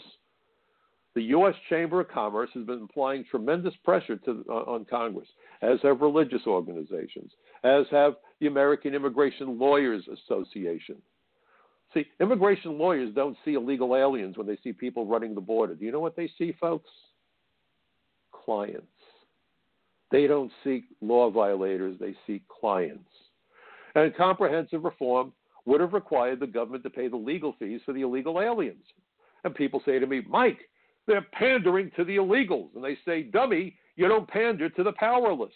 The 1.14 1.22
U.S. 1.22 1.54
Chamber 1.68 2.00
of 2.00 2.08
Commerce 2.08 2.50
has 2.54 2.64
been 2.64 2.86
applying 2.88 3.24
tremendous 3.24 3.74
pressure 3.84 4.16
to, 4.18 4.44
uh, 4.48 4.52
on 4.52 4.84
Congress, 4.84 5.26
as 5.62 5.78
have 5.82 6.00
religious 6.00 6.42
organizations, 6.46 7.32
as 7.64 7.86
have 7.90 8.14
the 8.40 8.46
American 8.46 8.94
Immigration 8.94 9.58
Lawyers 9.58 10.04
Association. 10.06 10.96
See, 11.94 12.04
immigration 12.20 12.78
lawyers 12.78 13.14
don't 13.14 13.36
see 13.44 13.54
illegal 13.54 13.96
aliens 13.96 14.36
when 14.36 14.46
they 14.46 14.58
see 14.62 14.72
people 14.72 15.06
running 15.06 15.34
the 15.34 15.40
border. 15.40 15.74
Do 15.74 15.84
you 15.84 15.92
know 15.92 16.00
what 16.00 16.16
they 16.16 16.30
see, 16.36 16.54
folks? 16.60 16.90
Clients. 18.30 18.86
They 20.10 20.26
don't 20.26 20.52
seek 20.64 20.84
law 21.00 21.30
violators, 21.30 21.96
they 21.98 22.14
seek 22.26 22.42
clients. 22.48 23.07
And 23.94 24.16
comprehensive 24.16 24.84
reform 24.84 25.32
would 25.64 25.80
have 25.80 25.92
required 25.92 26.40
the 26.40 26.46
government 26.46 26.82
to 26.84 26.90
pay 26.90 27.08
the 27.08 27.16
legal 27.16 27.54
fees 27.58 27.80
for 27.84 27.92
the 27.92 28.02
illegal 28.02 28.40
aliens. 28.40 28.84
And 29.44 29.54
people 29.54 29.82
say 29.84 29.98
to 29.98 30.06
me, 30.06 30.22
Mike, 30.28 30.58
they're 31.06 31.26
pandering 31.32 31.90
to 31.96 32.04
the 32.04 32.16
illegals. 32.16 32.68
And 32.74 32.84
they 32.84 32.98
say, 33.04 33.22
dummy, 33.22 33.76
you 33.96 34.08
don't 34.08 34.28
pander 34.28 34.68
to 34.70 34.82
the 34.82 34.92
powerless. 34.92 35.52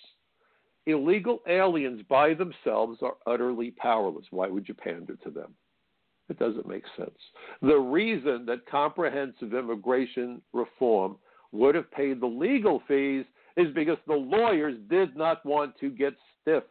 Illegal 0.87 1.41
aliens 1.49 2.03
by 2.09 2.35
themselves 2.35 2.99
are 3.03 3.15
utterly 3.27 3.71
powerless. 3.71 4.27
Why 4.31 4.49
would 4.49 4.67
you 4.69 4.75
pander 4.75 5.17
to 5.23 5.31
them? 5.31 5.55
It 6.29 6.39
doesn't 6.39 6.69
make 6.69 6.85
sense. 6.97 7.11
The 7.61 7.79
reason 7.79 8.47
that 8.47 8.67
comprehensive 8.67 9.55
immigration 9.55 10.41
reform 10.53 11.17
would 11.53 11.75
have 11.75 11.91
paid 11.91 12.21
the 12.21 12.27
legal 12.27 12.83
fees 12.89 13.25
is 13.57 13.73
because 13.75 13.99
the 14.07 14.15
lawyers 14.15 14.79
did 14.89 15.15
not 15.15 15.45
want 15.45 15.79
to 15.81 15.91
get 15.91 16.15
stiffed. 16.41 16.67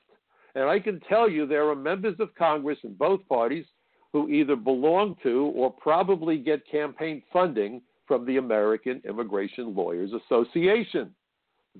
And 0.56 0.66
I 0.66 0.80
can 0.80 1.00
tell 1.02 1.30
you 1.30 1.46
there 1.46 1.70
are 1.70 1.76
members 1.76 2.16
of 2.20 2.36
Congress 2.36 2.78
in 2.84 2.94
both 2.94 3.28
parties 3.28 3.66
who 4.14 4.30
either 4.30 4.56
belong 4.56 5.16
to 5.24 5.52
or 5.56 5.72
probably 5.72 6.38
get 6.38 6.68
campaign 6.70 7.22
funding 7.32 7.82
from 8.08 8.26
the 8.26 8.38
American 8.38 9.02
Immigration 9.08 9.74
Lawyers 9.74 10.12
Association. 10.14 11.16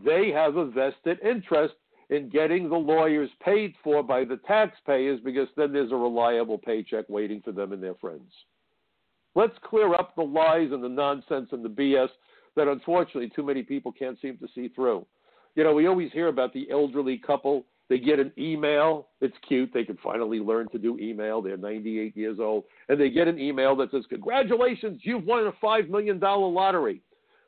They 0.06 0.30
have 0.30 0.56
a 0.56 0.66
vested 0.66 1.20
interest 1.22 1.74
in 2.10 2.30
getting 2.30 2.70
the 2.70 2.76
lawyers 2.76 3.30
paid 3.44 3.74
for 3.84 4.04
by 4.04 4.24
the 4.26 4.38
taxpayers 4.48 5.20
because 5.24 5.48
then 5.56 5.74
there's 5.74 5.92
a 5.92 5.96
reliable 5.96 6.58
paycheck 6.58 7.06
waiting 7.10 7.42
for 7.42 7.52
them 7.52 7.72
and 7.74 7.82
their 7.82 7.96
friends. 7.96 8.32
Let's 9.34 9.58
clear 9.64 9.94
up 9.94 10.16
the 10.16 10.24
lies 10.24 10.72
and 10.72 10.84
the 10.84 10.90
nonsense 10.90 11.50
and 11.52 11.64
the 11.64 11.70
BS 11.70 12.10
that 12.56 12.68
unfortunately 12.68 13.32
too 13.34 13.44
many 13.44 13.64
people 13.64 13.92
can't 13.92 14.20
seem 14.22 14.38
to 14.38 14.48
see 14.54 14.68
through. 14.70 15.06
You 15.56 15.64
know, 15.64 15.74
we 15.74 15.88
always 15.88 16.12
hear 16.12 16.28
about 16.28 16.54
the 16.54 16.70
elderly 16.70 17.18
couple. 17.18 17.66
They 17.92 18.00
get 18.00 18.20
an 18.20 18.32
email. 18.38 19.10
It's 19.20 19.36
cute. 19.46 19.72
They 19.74 19.84
can 19.84 19.98
finally 20.02 20.40
learn 20.40 20.70
to 20.70 20.78
do 20.78 20.98
email. 20.98 21.42
They're 21.42 21.58
98 21.58 22.16
years 22.16 22.38
old. 22.40 22.64
And 22.88 22.98
they 22.98 23.10
get 23.10 23.28
an 23.28 23.38
email 23.38 23.76
that 23.76 23.92
says, 23.92 24.06
Congratulations, 24.08 25.02
you've 25.04 25.26
won 25.26 25.46
a 25.46 25.52
$5 25.52 25.90
million 25.90 26.18
lottery. 26.18 27.02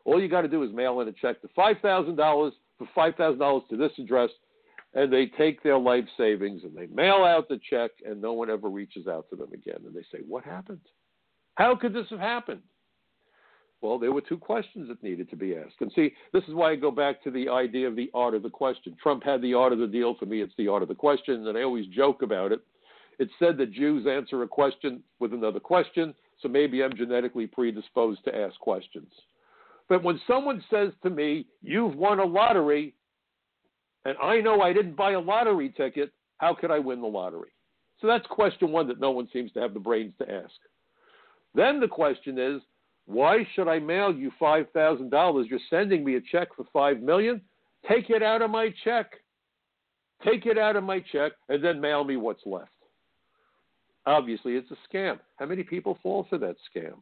All 0.04 0.22
you 0.22 0.28
got 0.28 0.42
to 0.42 0.50
do 0.50 0.62
is 0.64 0.74
mail 0.74 1.00
in 1.00 1.08
a 1.08 1.14
check 1.14 1.42
to 1.44 1.48
$5,000 1.58 2.52
for 2.78 2.88
$5,000 2.94 3.70
to 3.70 3.78
this 3.78 3.94
address. 3.98 4.32
And 4.94 5.14
they 5.14 5.28
take 5.28 5.64
their 5.64 5.78
life 5.78 6.04
savings 6.18 6.66
and 6.66 6.76
they 6.76 6.88
mail 6.88 7.24
out 7.24 7.48
the 7.48 7.62
check, 7.70 7.92
and 8.06 8.22
no 8.22 8.34
one 8.34 8.50
ever 8.50 8.68
reaches 8.68 9.08
out 9.08 9.30
to 9.30 9.38
them 9.38 9.54
again. 9.54 9.80
And 9.86 9.96
they 9.96 10.04
say, 10.12 10.26
What 10.28 10.44
happened? 10.44 10.82
How 11.56 11.74
could 11.74 11.94
this 11.94 12.08
have 12.10 12.20
happened? 12.20 12.64
Well, 13.84 14.00
there 14.00 14.14
were 14.14 14.22
two 14.22 14.38
questions 14.38 14.88
that 14.88 15.04
needed 15.04 15.30
to 15.30 15.36
be 15.36 15.58
asked. 15.58 15.82
And 15.82 15.92
see, 15.94 16.14
this 16.32 16.46
is 16.48 16.54
why 16.54 16.72
I 16.72 16.76
go 16.78 16.90
back 16.90 17.22
to 17.24 17.30
the 17.30 17.50
idea 17.50 17.86
of 17.86 17.98
the 17.98 18.10
art 18.14 18.34
of 18.34 18.42
the 18.42 18.50
question. 18.50 18.96
Trump 19.04 19.26
had 19.26 19.42
the 19.42 19.54
art 19.54 19.74
of 19.74 19.80
the 19.80 19.88
deal. 19.88 20.16
For 20.16 20.26
me, 20.26 20.42
it's 20.42 20.54
the 20.58 20.70
art 20.70 20.84
of 20.84 20.88
the 20.88 20.96
question. 20.96 21.46
And 21.46 21.58
I 21.58 21.64
always 21.64 21.86
joke 21.88 22.22
about 22.22 22.54
it. 22.54 22.62
It's 23.20 23.34
said 23.40 23.58
that 23.58 23.74
Jews 23.74 24.08
answer 24.08 24.42
a 24.42 24.48
question 24.48 25.04
with 25.20 25.34
another 25.34 25.60
question. 25.60 26.16
So 26.40 26.48
maybe 26.48 26.82
I'm 26.82 26.96
genetically 26.96 27.46
predisposed 27.46 28.24
to 28.24 28.34
ask 28.34 28.58
questions. 28.62 29.12
But 29.90 30.02
when 30.02 30.20
someone 30.28 30.64
says 30.72 30.92
to 31.04 31.10
me, 31.10 31.46
You've 31.62 31.96
won 31.96 32.20
a 32.20 32.26
lottery, 32.26 32.96
and 34.06 34.16
I 34.24 34.40
know 34.40 34.62
I 34.62 34.72
didn't 34.72 34.96
buy 34.96 35.12
a 35.12 35.20
lottery 35.20 35.74
ticket, 35.76 36.14
how 36.38 36.56
could 36.56 36.72
I 36.72 36.80
win 36.80 37.02
the 37.02 37.08
lottery? 37.08 37.52
So 38.00 38.08
that's 38.08 38.26
question 38.28 38.72
one 38.72 38.88
that 38.88 39.02
no 39.02 39.12
one 39.12 39.28
seems 39.34 39.52
to 39.52 39.60
have 39.60 39.74
the 39.74 39.80
brains 39.82 40.14
to 40.20 40.32
ask. 40.32 40.56
Then 41.54 41.82
the 41.82 41.88
question 41.88 42.40
is, 42.40 42.62
why 43.06 43.48
should 43.54 43.68
I 43.68 43.80
mail 43.80 44.14
you 44.14 44.32
five 44.40 44.68
thousand 44.74 45.10
dollars? 45.10 45.48
You're 45.50 45.60
sending 45.70 46.04
me 46.04 46.16
a 46.16 46.22
check 46.22 46.50
for 46.56 46.66
five 46.72 47.02
million. 47.02 47.42
Take 47.88 48.10
it 48.10 48.24
out 48.24 48.42
of 48.42 48.50
my 48.50 48.74
check. 48.84 49.12
Take 50.26 50.46
it 50.46 50.58
out 50.58 50.76
of 50.76 50.84
my 50.84 51.04
check 51.12 51.34
and 51.50 51.64
then 51.64 51.82
mail 51.82 52.04
me 52.04 52.16
what's 52.16 52.46
left. 52.46 52.70
Obviously, 54.06 54.54
it's 54.56 54.72
a 54.72 54.96
scam. 54.96 55.20
How 55.38 55.46
many 55.46 55.64
people 55.64 55.98
fall 56.02 56.26
for 56.30 56.38
that 56.38 56.56
scam? 56.74 56.96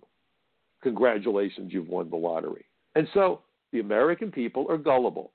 Congratulations, 0.81 1.71
you've 1.71 1.87
won 1.87 2.09
the 2.09 2.15
lottery. 2.15 2.65
And 2.95 3.07
so 3.13 3.41
the 3.71 3.79
American 3.79 4.31
people 4.31 4.65
are 4.69 4.77
gullible. 4.77 5.31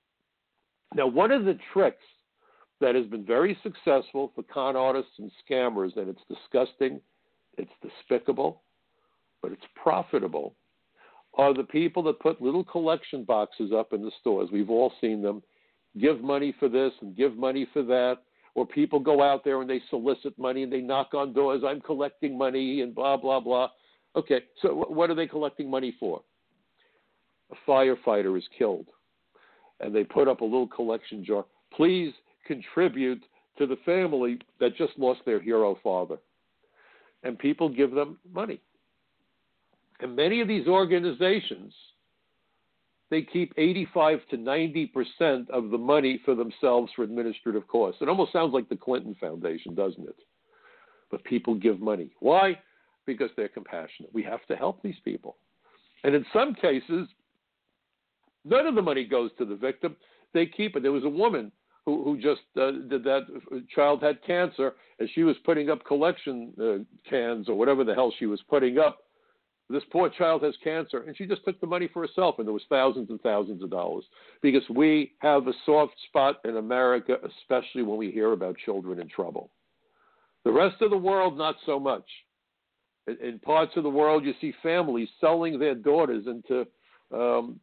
Now, 0.95 1.07
one 1.07 1.31
of 1.31 1.45
the 1.45 1.59
tricks 1.73 2.03
that 2.81 2.95
has 2.95 3.07
been 3.07 3.25
very 3.25 3.57
successful 3.63 4.33
for 4.35 4.43
con 4.43 4.77
artists 4.77 5.13
and 5.19 5.31
scammers, 5.49 5.97
and 5.97 6.09
it's 6.09 6.21
disgusting, 6.29 7.01
it's 7.57 7.71
despicable, 7.83 8.63
but 9.43 9.53
it's 9.53 9.67
profitable, 9.75 10.55
are 11.37 11.53
the 11.55 11.65
people 11.65 12.03
that 12.05 12.21
put 12.21 12.41
little 12.41 12.65
collection 12.65 13.25
boxes 13.25 13.71
up 13.73 13.93
in 13.93 14.03
the 14.03 14.11
stores. 14.21 14.49
We've 14.53 14.71
all 14.71 14.93
seen 15.01 15.23
them. 15.23 15.43
Give 16.01 16.21
money 16.21 16.55
for 16.59 16.69
this 16.69 16.93
and 17.01 17.17
give 17.17 17.37
money 17.37 17.67
for 17.73 17.83
that. 17.83 18.17
Or 18.55 18.67
people 18.67 18.99
go 18.99 19.23
out 19.23 19.45
there 19.45 19.61
and 19.61 19.69
they 19.69 19.83
solicit 19.91 20.39
money 20.39 20.63
and 20.63 20.73
they 20.73 20.81
knock 20.81 21.13
on 21.13 21.35
doors. 21.35 21.63
I'm 21.67 21.81
collecting 21.81 22.39
money 22.39 22.81
and 22.81 22.95
blah, 22.95 23.19
blah, 23.19 23.41
blah. 23.41 23.69
Okay, 24.17 24.41
so 24.63 24.69
what 24.89 25.11
are 25.11 25.15
they 25.15 25.27
collecting 25.27 25.71
money 25.71 25.95
for? 26.01 26.23
A 27.53 27.71
firefighter 27.71 28.37
is 28.39 28.45
killed. 28.57 28.87
And 29.81 29.95
they 29.95 30.05
put 30.05 30.27
up 30.27 30.41
a 30.41 30.45
little 30.45 30.67
collection 30.67 31.23
jar. 31.23 31.45
Please 31.75 32.15
contribute 32.47 33.23
to 33.59 33.67
the 33.67 33.77
family 33.85 34.39
that 34.59 34.77
just 34.77 34.93
lost 34.97 35.21
their 35.27 35.41
hero 35.41 35.79
father. 35.83 36.17
And 37.25 37.39
people 37.39 37.69
give 37.69 37.91
them 37.91 38.19
money. 38.33 38.61
And 40.01 40.15
many 40.15 40.41
of 40.41 40.49
these 40.49 40.67
organizations, 40.67 41.73
they 43.11 43.23
keep 43.23 43.53
85 43.57 44.21
to 44.31 44.37
90 44.37 44.87
percent 44.87 45.51
of 45.51 45.71
the 45.71 45.79
money 45.79 46.21
for 46.25 46.35
themselves 46.35 46.93
for 46.95 47.03
administrative 47.03 47.67
costs. 47.69 48.03
It 48.03 48.09
almost 48.09 48.33
sounds 48.33 48.53
like 48.53 48.69
the 48.69 48.77
Clinton 48.77 49.17
Foundation, 49.21 49.75
doesn't 49.75 50.09
it? 50.09 50.17
But 51.11 51.25
people 51.25 51.55
give 51.55 51.81
money. 51.81 52.11
Why? 52.21 52.59
Because 53.07 53.31
they're 53.37 53.49
compassionate. 53.49 54.13
We 54.13 54.25
have 54.25 54.45
to 54.47 54.57
help 54.57 54.83
these 54.83 54.99
people. 55.05 55.37
And 56.05 56.15
in 56.15 56.27
some 56.33 56.55
cases, 56.55 57.09
none 58.45 58.67
of 58.67 58.75
the 58.75 58.83
money 58.83 59.05
goes 59.05 59.31
to 59.39 59.45
the 59.45 59.57
victim. 59.57 59.97
They 60.35 60.47
keep 60.47 60.77
it. 60.77 60.83
There 60.83 60.93
was 60.93 61.05
a 61.05 61.09
woman 61.09 61.53
who, 61.87 62.03
who 62.03 62.17
just 62.17 62.43
uh, 62.61 62.73
did 62.89 63.05
that. 63.05 63.23
Child 63.75 64.03
had 64.03 64.23
cancer, 64.27 64.75
and 64.99 65.09
she 65.15 65.23
was 65.23 65.37
putting 65.45 65.71
up 65.71 65.85
collection 65.87 66.53
uh, 66.61 67.09
cans 67.09 67.49
or 67.49 67.55
whatever 67.55 67.85
the 67.85 67.95
hell 67.95 68.13
she 68.19 68.27
was 68.27 68.41
putting 68.51 68.79
up 68.79 69.06
this 69.69 69.83
poor 69.91 70.09
child 70.09 70.43
has 70.45 70.55
cancer, 70.63 71.03
and 71.03 71.17
she 71.17 71.27
just 71.27 71.45
took 71.45 71.61
the 71.61 71.67
money 71.67 71.89
for 71.93 72.07
herself, 72.07 72.37
and 72.39 72.47
there 72.47 72.53
was 72.53 72.63
thousands 72.69 73.11
and 73.11 73.21
thousands 73.21 73.63
of 73.63 73.71
dollars. 73.71 74.05
Because 74.41 74.63
we 74.71 75.13
have 75.19 75.49
a 75.49 75.53
soft 75.65 75.95
spot 76.09 76.37
in 76.45 76.57
America, 76.57 77.17
especially 77.41 77.83
when 77.83 77.99
we 77.99 78.11
hear 78.11 78.33
about 78.33 78.57
children 78.65 79.01
in 79.01 79.09
trouble. 79.09 79.51
The 80.45 80.53
rest 80.53 80.81
of 80.83 80.91
the 80.91 80.97
world, 80.97 81.37
not 81.37 81.57
so 81.67 81.81
much. 81.81 82.05
In, 83.09 83.17
in 83.21 83.39
parts 83.41 83.73
of 83.77 83.83
the 83.83 83.91
world, 83.91 84.25
you 84.25 84.35
see 84.41 84.55
families 84.63 85.09
selling 85.21 85.59
their 85.59 85.75
daughters 85.75 86.27
into 86.27 86.61
um, 87.13 87.59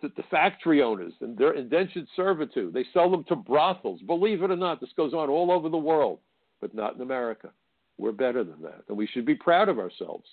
the, 0.00 0.12
the 0.16 0.22
factory 0.30 0.80
owners 0.80 1.12
and 1.20 1.36
their 1.36 1.54
indentured 1.54 2.06
servitude. 2.14 2.72
They 2.72 2.84
sell 2.92 3.10
them 3.10 3.24
to 3.24 3.36
brothels. 3.36 4.00
Believe 4.02 4.42
it 4.42 4.50
or 4.52 4.56
not, 4.56 4.80
this 4.80 4.90
goes 4.96 5.12
on 5.12 5.28
all 5.28 5.50
over 5.50 5.68
the 5.68 5.76
world, 5.76 6.20
but 6.60 6.72
not 6.72 6.94
in 6.94 7.00
America. 7.00 7.50
We're 7.98 8.12
better 8.12 8.44
than 8.44 8.62
that, 8.62 8.82
and 8.88 8.96
we 8.96 9.06
should 9.06 9.26
be 9.26 9.34
proud 9.34 9.68
of 9.68 9.78
ourselves. 9.78 10.26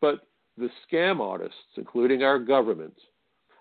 But 0.00 0.26
the 0.56 0.68
scam 0.90 1.20
artists, 1.20 1.54
including 1.76 2.22
our 2.22 2.38
government, 2.38 2.94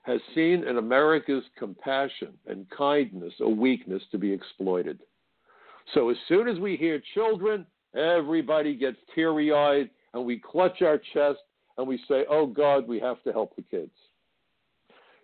has 0.04 0.22
seen 0.34 0.64
in 0.64 0.78
America's 0.78 1.44
compassion 1.58 2.34
and 2.46 2.70
kindness 2.70 3.34
a 3.42 3.50
weakness 3.50 4.04
to 4.12 4.18
be 4.18 4.32
exploited. 4.32 5.02
So 5.94 6.10
as 6.10 6.18
soon 6.28 6.48
as 6.48 6.60
we 6.60 6.78
hear 6.78 7.02
children, 7.14 7.66
everybody 7.96 8.76
gets 8.76 8.98
teary 9.14 9.52
eyed 9.52 9.90
and 10.14 10.26
we 10.26 10.40
clutch 10.40 10.82
our 10.82 11.00
chest 11.14 11.40
and 11.78 11.88
we 11.88 11.98
say, 12.08 12.26
oh 12.30 12.46
God, 12.46 12.88
we 12.88 13.00
have 13.00 13.22
to 13.24 13.32
help 13.32 13.56
the 13.56 13.64
kids. 13.64 13.92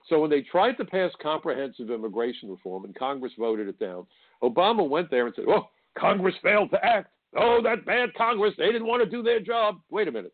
So 0.10 0.20
when 0.20 0.30
they 0.30 0.42
tried 0.42 0.74
to 0.74 0.86
pass 0.86 1.12
comprehensive 1.22 1.92
immigration 1.92 2.50
reform 2.50 2.86
and 2.86 2.96
Congress 2.96 3.34
voted 3.38 3.68
it 3.68 3.80
down, 3.80 4.08
Obama 4.44 4.88
went 4.88 5.10
there 5.12 5.28
and 5.28 5.36
said, 5.36 5.46
oh, 5.48 5.70
Congress 5.98 6.36
failed 6.42 6.72
to 6.72 6.84
act. 6.84 7.12
Oh, 7.38 7.62
that 7.64 7.86
bad 7.86 8.14
Congress. 8.16 8.54
They 8.58 8.72
didn't 8.72 8.88
want 8.88 9.04
to 9.04 9.10
do 9.10 9.24
their 9.24 9.40
job. 9.40 9.80
Wait 9.90 10.08
a 10.08 10.12
minute. 10.12 10.34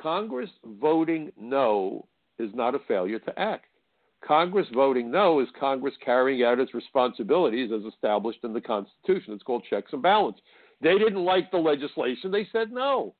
Congress 0.00 0.50
voting 0.64 1.32
no 1.38 2.06
is 2.38 2.50
not 2.54 2.74
a 2.74 2.80
failure 2.86 3.18
to 3.18 3.38
act. 3.38 3.66
Congress 4.24 4.66
voting 4.74 5.10
no 5.10 5.40
is 5.40 5.48
Congress 5.58 5.94
carrying 6.04 6.42
out 6.42 6.58
its 6.58 6.74
responsibilities 6.74 7.70
as 7.72 7.84
established 7.84 8.40
in 8.44 8.52
the 8.52 8.60
Constitution. 8.60 9.34
It's 9.34 9.42
called 9.42 9.64
checks 9.68 9.92
and 9.92 10.02
balance. 10.02 10.38
They 10.80 10.98
didn't 10.98 11.24
like 11.24 11.50
the 11.50 11.58
legislation, 11.58 12.30
they 12.30 12.46
said 12.52 12.72
no. 12.72 13.14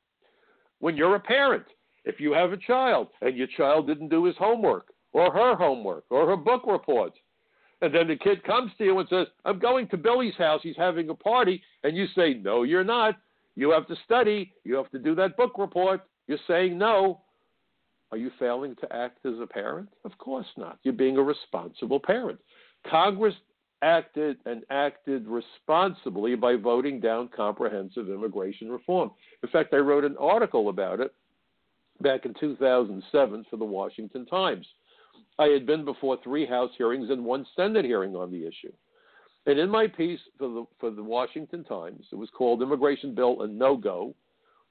When 0.80 0.96
you're 0.96 1.14
a 1.14 1.20
parent, 1.20 1.64
if 2.04 2.20
you 2.20 2.32
have 2.32 2.52
a 2.52 2.58
child 2.58 3.08
and 3.22 3.36
your 3.36 3.48
child 3.56 3.86
didn't 3.86 4.08
do 4.08 4.24
his 4.24 4.36
homework 4.36 4.88
or 5.12 5.32
her 5.32 5.56
homework 5.56 6.04
or 6.10 6.26
her 6.26 6.36
book 6.36 6.62
report, 6.66 7.12
and 7.82 7.94
then 7.94 8.08
the 8.08 8.16
kid 8.16 8.42
comes 8.44 8.72
to 8.78 8.84
you 8.84 8.98
and 8.98 9.08
says, 9.08 9.26
I'm 9.44 9.58
going 9.58 9.88
to 9.88 9.96
Billy's 9.96 10.36
house, 10.36 10.60
he's 10.62 10.76
having 10.76 11.10
a 11.10 11.14
party, 11.14 11.62
and 11.84 11.96
you 11.96 12.06
say, 12.14 12.34
No, 12.34 12.62
you're 12.62 12.84
not. 12.84 13.16
You 13.54 13.70
have 13.70 13.86
to 13.88 13.96
study, 14.04 14.52
you 14.64 14.74
have 14.74 14.90
to 14.90 14.98
do 14.98 15.14
that 15.14 15.36
book 15.36 15.52
report. 15.56 16.02
You're 16.26 16.38
saying 16.46 16.76
no. 16.76 17.20
Are 18.12 18.18
you 18.18 18.30
failing 18.38 18.76
to 18.76 18.92
act 18.92 19.24
as 19.26 19.34
a 19.40 19.46
parent? 19.46 19.88
Of 20.04 20.16
course 20.18 20.46
not. 20.56 20.78
You're 20.82 20.94
being 20.94 21.16
a 21.16 21.22
responsible 21.22 22.00
parent. 22.00 22.38
Congress 22.88 23.34
acted 23.82 24.38
and 24.46 24.62
acted 24.70 25.26
responsibly 25.26 26.34
by 26.34 26.56
voting 26.56 27.00
down 27.00 27.28
comprehensive 27.34 28.08
immigration 28.08 28.70
reform. 28.70 29.10
In 29.42 29.48
fact, 29.50 29.74
I 29.74 29.78
wrote 29.78 30.04
an 30.04 30.16
article 30.18 30.68
about 30.68 31.00
it 31.00 31.12
back 32.00 32.24
in 32.24 32.34
2007 32.38 33.46
for 33.50 33.56
the 33.56 33.64
Washington 33.64 34.24
Times. 34.26 34.66
I 35.38 35.46
had 35.46 35.66
been 35.66 35.84
before 35.84 36.18
three 36.22 36.46
House 36.46 36.70
hearings 36.78 37.10
and 37.10 37.24
one 37.24 37.46
Senate 37.54 37.84
hearing 37.84 38.16
on 38.16 38.30
the 38.30 38.46
issue. 38.46 38.72
And 39.46 39.58
in 39.58 39.68
my 39.68 39.86
piece 39.86 40.20
for 40.38 40.48
the 40.48 40.64
for 40.80 40.90
the 40.90 41.02
Washington 41.02 41.62
Times, 41.64 42.06
it 42.10 42.16
was 42.16 42.30
called 42.30 42.62
"Immigration 42.62 43.14
Bill 43.14 43.42
a 43.42 43.46
No 43.46 43.76
Go," 43.76 44.14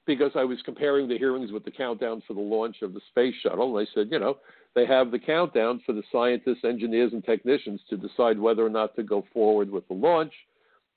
because 0.06 0.32
I 0.36 0.44
was 0.44 0.60
comparing 0.64 1.08
the 1.08 1.18
hearings 1.18 1.52
with 1.52 1.66
the 1.66 1.72
countdown 1.72 2.22
for 2.28 2.34
the 2.34 2.40
launch 2.40 2.82
of 2.82 2.94
the 2.94 3.02
space 3.10 3.34
shuttle. 3.42 3.78
And 3.78 3.88
I 3.88 3.92
said, 3.94 4.10
you 4.12 4.20
know, 4.20 4.38
they 4.76 4.86
have 4.86 5.12
the 5.12 5.20
countdown 5.20 5.82
for 5.86 5.94
the 5.94 6.04
scientists, 6.12 6.64
engineers, 6.64 7.14
and 7.14 7.24
technicians 7.24 7.82
to 7.90 7.98
decide 7.98 8.38
whether 8.38 8.66
or 8.66 8.70
not 8.70 8.96
to 8.96 9.04
go 9.04 9.26
forward 9.34 9.70
with 9.70 9.88
the 9.88 9.94
launch. 9.94 10.34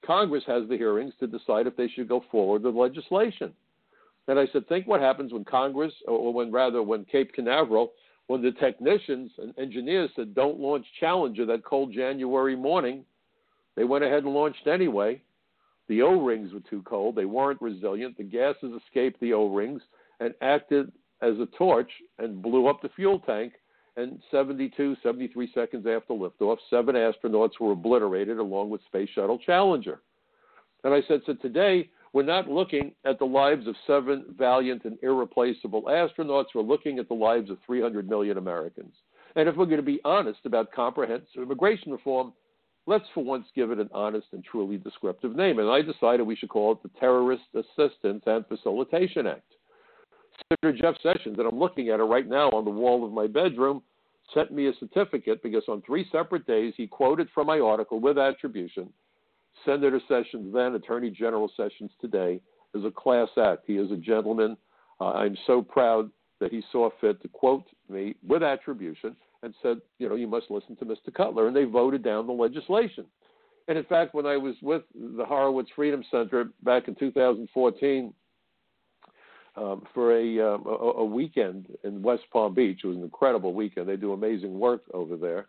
Congress 0.05 0.45
has 0.47 0.69
the 0.69 0.77
hearings 0.77 1.15
to 1.21 1.27
decide 1.27 1.67
if 1.67 1.77
they 1.77 1.89
should 1.89 2.09
go 2.09 2.23
forward 2.31 2.63
with 2.63 2.75
legislation. 2.75 3.53
And 4.27 4.39
I 4.39 4.47
said, 4.53 4.69
think 4.69 4.87
what 4.87 5.01
happens 5.01 5.33
when 5.33 5.45
Congress, 5.45 5.93
or 6.07 6.33
when 6.33 6.53
rather 6.53 6.83
when 6.83 7.05
Cape 7.07 7.33
Canaveral, 7.33 7.93
when 8.27 8.43
the 8.43 8.53
technicians 8.53 9.31
and 9.39 9.59
engineers 9.59 10.11
said, 10.15 10.35
don't 10.35 10.61
launch 10.61 10.85
Challenger 11.01 11.47
that 11.47 11.65
cold 11.65 11.93
January 11.95 12.55
morning, 12.55 13.05
they 13.75 13.85
went 13.85 14.05
ahead 14.05 14.25
and 14.25 14.35
launched 14.35 14.67
anyway. 14.67 15.23
The 15.89 16.03
O 16.03 16.21
rings 16.23 16.53
were 16.53 16.61
too 16.61 16.83
cold. 16.83 17.17
They 17.17 17.25
weren't 17.25 17.61
resilient. 17.63 18.17
The 18.17 18.25
gases 18.25 18.73
escaped 18.85 19.21
the 19.21 19.33
O 19.33 19.49
rings 19.53 19.83
and 20.21 20.35
acted 20.43 20.93
as 21.23 21.35
a 21.41 21.47
torch 21.57 21.91
and 22.19 22.43
blew 22.43 22.67
up 22.69 22.83
the 22.83 22.91
fuel 22.91 23.21
tank. 23.21 23.55
And 23.97 24.23
72, 24.31 24.97
73 25.03 25.51
seconds 25.55 25.87
after 25.87 26.15
liftoff, 26.15 26.59
seven 26.71 26.95
astronauts 26.95 27.59
were 27.61 27.73
obliterated 27.73 28.39
along 28.39 28.71
with 28.71 28.85
Space 28.85 29.09
Shuttle 29.13 29.39
Challenger. 29.39 30.01
And 30.85 30.95
I 30.95 31.03
said, 31.09 31.23
so 31.27 31.35
today 31.35 31.91
we're 32.13 32.23
not 32.23 32.49
looking 32.49 32.93
at 33.05 33.19
the 33.19 33.25
lives 33.25 33.67
of 33.67 33.75
seven 33.87 34.27
valiant 34.39 34.85
and 34.85 34.99
irreplaceable 35.03 35.83
astronauts. 35.85 36.47
We're 36.55 36.63
looking 36.63 37.01
at 37.01 37.09
the 37.09 37.15
lives 37.15 37.51
of 37.51 37.59
300 37.67 38.09
million 38.09 38.39
Americans. 38.39 38.95
And 39.35 39.49
if 39.49 39.57
we're 39.57 39.67
going 39.67 39.79
to 39.79 39.83
be 39.83 40.01
honest 40.05 40.41
about 40.45 40.73
comprehensive 40.73 41.43
immigration 41.43 41.93
reform, 41.93 42.33
let's 42.89 43.05
for 43.13 43.23
once 43.23 43.47
give 43.55 43.71
it 43.71 43.79
an 43.79 43.91
honest 43.93 44.29
and 44.33 44.43
truly 44.43 44.79
descriptive 44.79 45.37
name. 45.37 45.59
And 45.59 45.69
I 45.69 45.83
decided 45.83 46.23
we 46.23 46.37
should 46.37 46.49
call 46.49 46.73
it 46.73 46.83
the 46.83 46.91
Terrorist 46.99 47.43
Assistance 47.55 48.23
and 48.27 48.47
Facilitation 48.47 49.27
Act. 49.27 49.43
Senator 50.49 50.79
Jeff 50.81 50.95
Sessions, 51.03 51.37
that 51.37 51.45
I'm 51.45 51.59
looking 51.59 51.91
at 51.91 52.01
it 52.01 52.05
right 52.05 52.27
now 52.27 52.49
on 52.51 52.65
the 52.65 52.71
wall 52.71 53.05
of 53.05 53.13
my 53.13 53.27
bedroom, 53.27 53.83
sent 54.33 54.53
me 54.53 54.69
a 54.69 54.73
certificate 54.81 55.43
because 55.43 55.65
on 55.69 55.83
three 55.83 56.09
separate 56.11 56.47
days 56.47 56.73
he 56.77 56.87
quoted 56.87 57.29
from 57.35 57.47
my 57.47 57.61
article 57.61 58.01
with 58.01 58.17
attribution. 58.17 58.89
Senator 59.67 60.01
Sessions, 60.09 60.55
then 60.55 60.75
Attorney 60.75 61.11
General 61.11 61.51
Sessions 61.57 61.91
today, 62.01 62.41
is 62.75 62.85
a 62.85 62.91
class 62.91 63.29
act. 63.37 63.65
He 63.67 63.75
is 63.75 63.91
a 63.91 63.97
gentleman. 63.97 64.57
Uh, 65.01 65.13
I'm 65.13 65.37
so 65.47 65.61
proud 65.61 66.11
that 66.41 66.53
he 66.53 66.63
saw 66.73 66.89
fit 67.01 67.21
to 67.23 67.29
quote 67.29 67.65
me 67.91 68.15
with 68.27 68.43
attribution 68.43 69.17
and 69.43 69.55
said, 69.63 69.79
you 69.99 70.09
know, 70.09 70.15
you 70.15 70.27
must 70.27 70.51
listen 70.51 70.77
to 70.77 70.85
Mr. 70.85 71.13
Cutler. 71.15 71.47
And 71.47 71.57
they 71.57 71.65
voted 71.65 72.03
down 72.03 72.27
the 72.27 72.33
legislation. 72.33 73.05
And 73.69 73.77
in 73.77 73.85
fact, 73.85 74.15
when 74.15 74.27
I 74.27 74.37
was 74.37 74.55
with 74.63 74.83
the 74.95 75.25
Horowitz 75.25 75.71
Freedom 75.77 76.03
Center 76.11 76.51
back 76.63 76.89
in 76.89 76.95
2014 76.95 78.15
um, 79.57 79.83
for 79.93 80.17
a, 80.17 80.55
um, 80.55 80.65
a, 80.67 80.71
a 80.71 81.05
weekend 81.05 81.67
in 81.85 82.03
West 82.03 82.23
Palm 82.33 82.55
Beach, 82.55 82.81
it 82.83 82.87
was 82.87 82.97
an 82.97 83.03
incredible 83.03 83.53
weekend. 83.53 83.89
They 83.89 83.97
do 83.97 84.13
amazing 84.13 84.59
work 84.59 84.83
over 84.95 85.17
there. 85.17 85.47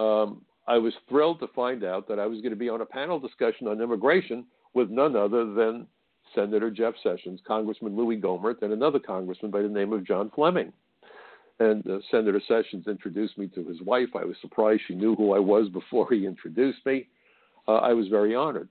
Um, 0.00 0.42
I 0.66 0.78
was 0.78 0.94
thrilled 1.08 1.40
to 1.40 1.48
find 1.48 1.84
out 1.84 2.08
that 2.08 2.18
I 2.18 2.26
was 2.26 2.40
going 2.40 2.50
to 2.50 2.56
be 2.56 2.70
on 2.70 2.80
a 2.80 2.86
panel 2.86 3.20
discussion 3.20 3.68
on 3.68 3.82
immigration 3.82 4.46
with 4.72 4.88
none 4.88 5.14
other 5.14 5.52
than 5.52 5.86
Senator 6.34 6.70
Jeff 6.70 6.94
Sessions, 7.02 7.40
Congressman 7.46 7.94
Louie 7.94 8.20
Gohmert, 8.20 8.62
and 8.62 8.72
another 8.72 8.98
congressman 8.98 9.50
by 9.50 9.60
the 9.62 9.68
name 9.68 9.92
of 9.92 10.06
John 10.06 10.30
Fleming. 10.34 10.72
And 11.60 11.88
uh, 11.88 11.98
Senator 12.10 12.40
Sessions 12.48 12.86
introduced 12.88 13.38
me 13.38 13.48
to 13.48 13.64
his 13.64 13.80
wife. 13.82 14.08
I 14.14 14.24
was 14.24 14.36
surprised 14.40 14.82
she 14.86 14.94
knew 14.94 15.14
who 15.14 15.34
I 15.34 15.38
was 15.38 15.68
before 15.68 16.08
he 16.10 16.26
introduced 16.26 16.84
me. 16.84 17.06
Uh, 17.68 17.76
I 17.76 17.92
was 17.92 18.08
very 18.08 18.34
honored. 18.34 18.68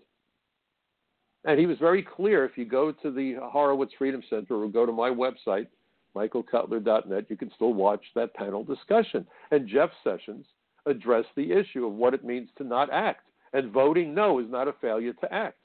And 1.45 1.59
he 1.59 1.65
was 1.65 1.77
very 1.77 2.03
clear. 2.03 2.45
If 2.45 2.57
you 2.57 2.65
go 2.65 2.91
to 2.91 3.11
the 3.11 3.35
Horowitz 3.41 3.93
Freedom 3.97 4.21
Center 4.29 4.55
or 4.55 4.67
go 4.69 4.85
to 4.85 4.91
my 4.91 5.09
website, 5.09 5.67
michaelcutler.net, 6.15 7.25
you 7.29 7.37
can 7.37 7.51
still 7.55 7.73
watch 7.73 8.03
that 8.15 8.33
panel 8.33 8.63
discussion. 8.63 9.25
And 9.51 9.67
Jeff 9.67 9.89
Sessions 10.03 10.45
addressed 10.85 11.29
the 11.35 11.51
issue 11.51 11.85
of 11.85 11.93
what 11.93 12.13
it 12.13 12.23
means 12.23 12.49
to 12.57 12.63
not 12.63 12.91
act. 12.91 13.27
And 13.53 13.71
voting 13.71 14.13
no 14.13 14.39
is 14.39 14.49
not 14.49 14.67
a 14.67 14.73
failure 14.81 15.13
to 15.13 15.33
act. 15.33 15.57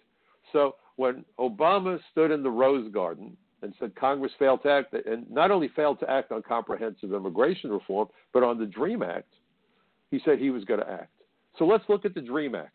So 0.53 0.77
when 0.97 1.25
Obama 1.39 1.99
stood 2.11 2.31
in 2.31 2.43
the 2.43 2.51
Rose 2.51 2.91
Garden 2.93 3.37
and 3.63 3.75
said 3.79 3.95
Congress 3.97 4.33
failed 4.39 4.63
to 4.63 4.71
act, 4.71 4.95
and 5.07 5.31
not 5.31 5.51
only 5.51 5.69
failed 5.69 5.99
to 6.01 6.11
act 6.11 6.33
on 6.33 6.43
comprehensive 6.43 7.13
immigration 7.13 7.71
reform, 7.71 8.09
but 8.33 8.43
on 8.43 8.59
the 8.59 8.67
DREAM 8.67 9.03
Act, 9.03 9.33
he 10.11 10.21
said 10.25 10.39
he 10.39 10.51
was 10.51 10.65
going 10.65 10.81
to 10.81 10.91
act. 10.91 11.13
So 11.59 11.65
let's 11.67 11.85
look 11.89 12.05
at 12.05 12.15
the 12.15 12.21
DREAM 12.21 12.55
Act. 12.55 12.73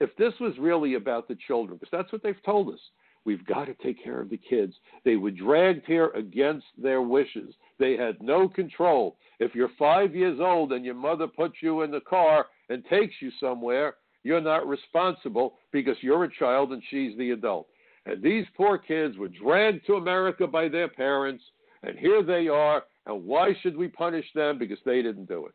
If 0.00 0.14
this 0.16 0.32
was 0.40 0.54
really 0.58 0.94
about 0.94 1.28
the 1.28 1.36
children, 1.46 1.78
because 1.78 1.96
that's 1.96 2.12
what 2.12 2.22
they've 2.22 2.42
told 2.44 2.72
us, 2.72 2.80
we've 3.24 3.44
got 3.46 3.64
to 3.66 3.74
take 3.74 4.02
care 4.02 4.20
of 4.20 4.30
the 4.30 4.36
kids. 4.36 4.74
They 5.04 5.16
were 5.16 5.30
dragged 5.30 5.86
here 5.86 6.08
against 6.08 6.66
their 6.80 7.02
wishes. 7.02 7.54
They 7.78 7.96
had 7.96 8.22
no 8.22 8.48
control. 8.48 9.16
If 9.40 9.54
you're 9.54 9.70
five 9.78 10.14
years 10.14 10.38
old 10.40 10.72
and 10.72 10.84
your 10.84 10.94
mother 10.94 11.26
puts 11.26 11.56
you 11.60 11.82
in 11.82 11.90
the 11.90 12.00
car 12.00 12.46
and 12.68 12.84
takes 12.86 13.14
you 13.20 13.30
somewhere, 13.40 13.94
you're 14.22 14.40
not 14.40 14.66
responsible 14.66 15.54
because 15.72 15.96
you're 16.00 16.24
a 16.24 16.34
child 16.38 16.72
and 16.72 16.82
she's 16.90 17.16
the 17.18 17.30
adult. 17.30 17.68
And 18.06 18.22
these 18.22 18.44
poor 18.56 18.78
kids 18.78 19.16
were 19.16 19.28
dragged 19.28 19.86
to 19.86 19.94
America 19.94 20.46
by 20.46 20.68
their 20.68 20.88
parents, 20.88 21.42
and 21.82 21.98
here 21.98 22.22
they 22.22 22.48
are. 22.48 22.84
And 23.06 23.24
why 23.24 23.52
should 23.62 23.76
we 23.76 23.88
punish 23.88 24.26
them? 24.34 24.58
Because 24.58 24.78
they 24.84 25.02
didn't 25.02 25.26
do 25.28 25.46
it. 25.46 25.54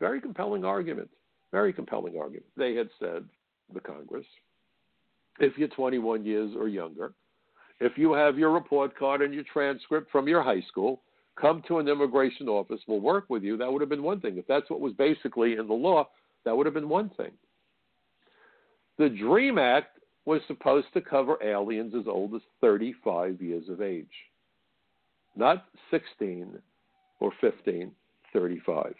Very 0.00 0.20
compelling 0.20 0.64
argument. 0.64 1.10
Very 1.52 1.72
compelling 1.72 2.16
argument. 2.18 2.46
They 2.56 2.74
had 2.74 2.88
said, 3.00 3.24
the 3.72 3.80
Congress, 3.80 4.26
if 5.40 5.56
you're 5.56 5.68
21 5.68 6.24
years 6.24 6.52
or 6.56 6.68
younger, 6.68 7.12
if 7.80 7.96
you 7.96 8.12
have 8.12 8.38
your 8.38 8.50
report 8.50 8.96
card 8.98 9.22
and 9.22 9.32
your 9.32 9.44
transcript 9.52 10.10
from 10.10 10.26
your 10.26 10.42
high 10.42 10.62
school, 10.62 11.02
come 11.40 11.62
to 11.68 11.78
an 11.78 11.88
immigration 11.88 12.48
office, 12.48 12.80
we'll 12.88 13.00
work 13.00 13.26
with 13.28 13.42
you. 13.42 13.56
That 13.56 13.72
would 13.72 13.80
have 13.80 13.88
been 13.88 14.02
one 14.02 14.20
thing. 14.20 14.36
If 14.36 14.46
that's 14.46 14.68
what 14.68 14.80
was 14.80 14.92
basically 14.94 15.52
in 15.56 15.68
the 15.68 15.74
law, 15.74 16.08
that 16.44 16.56
would 16.56 16.66
have 16.66 16.74
been 16.74 16.88
one 16.88 17.10
thing. 17.10 17.30
The 18.98 19.08
DREAM 19.08 19.58
Act 19.58 19.98
was 20.28 20.42
supposed 20.46 20.88
to 20.92 21.00
cover 21.00 21.42
aliens 21.42 21.94
as 21.98 22.06
old 22.06 22.34
as 22.34 22.42
35 22.60 23.40
years 23.40 23.66
of 23.70 23.80
age, 23.80 24.06
not 25.34 25.64
16 25.90 26.58
or 27.18 27.32
15, 27.40 27.90
35. 28.34 28.94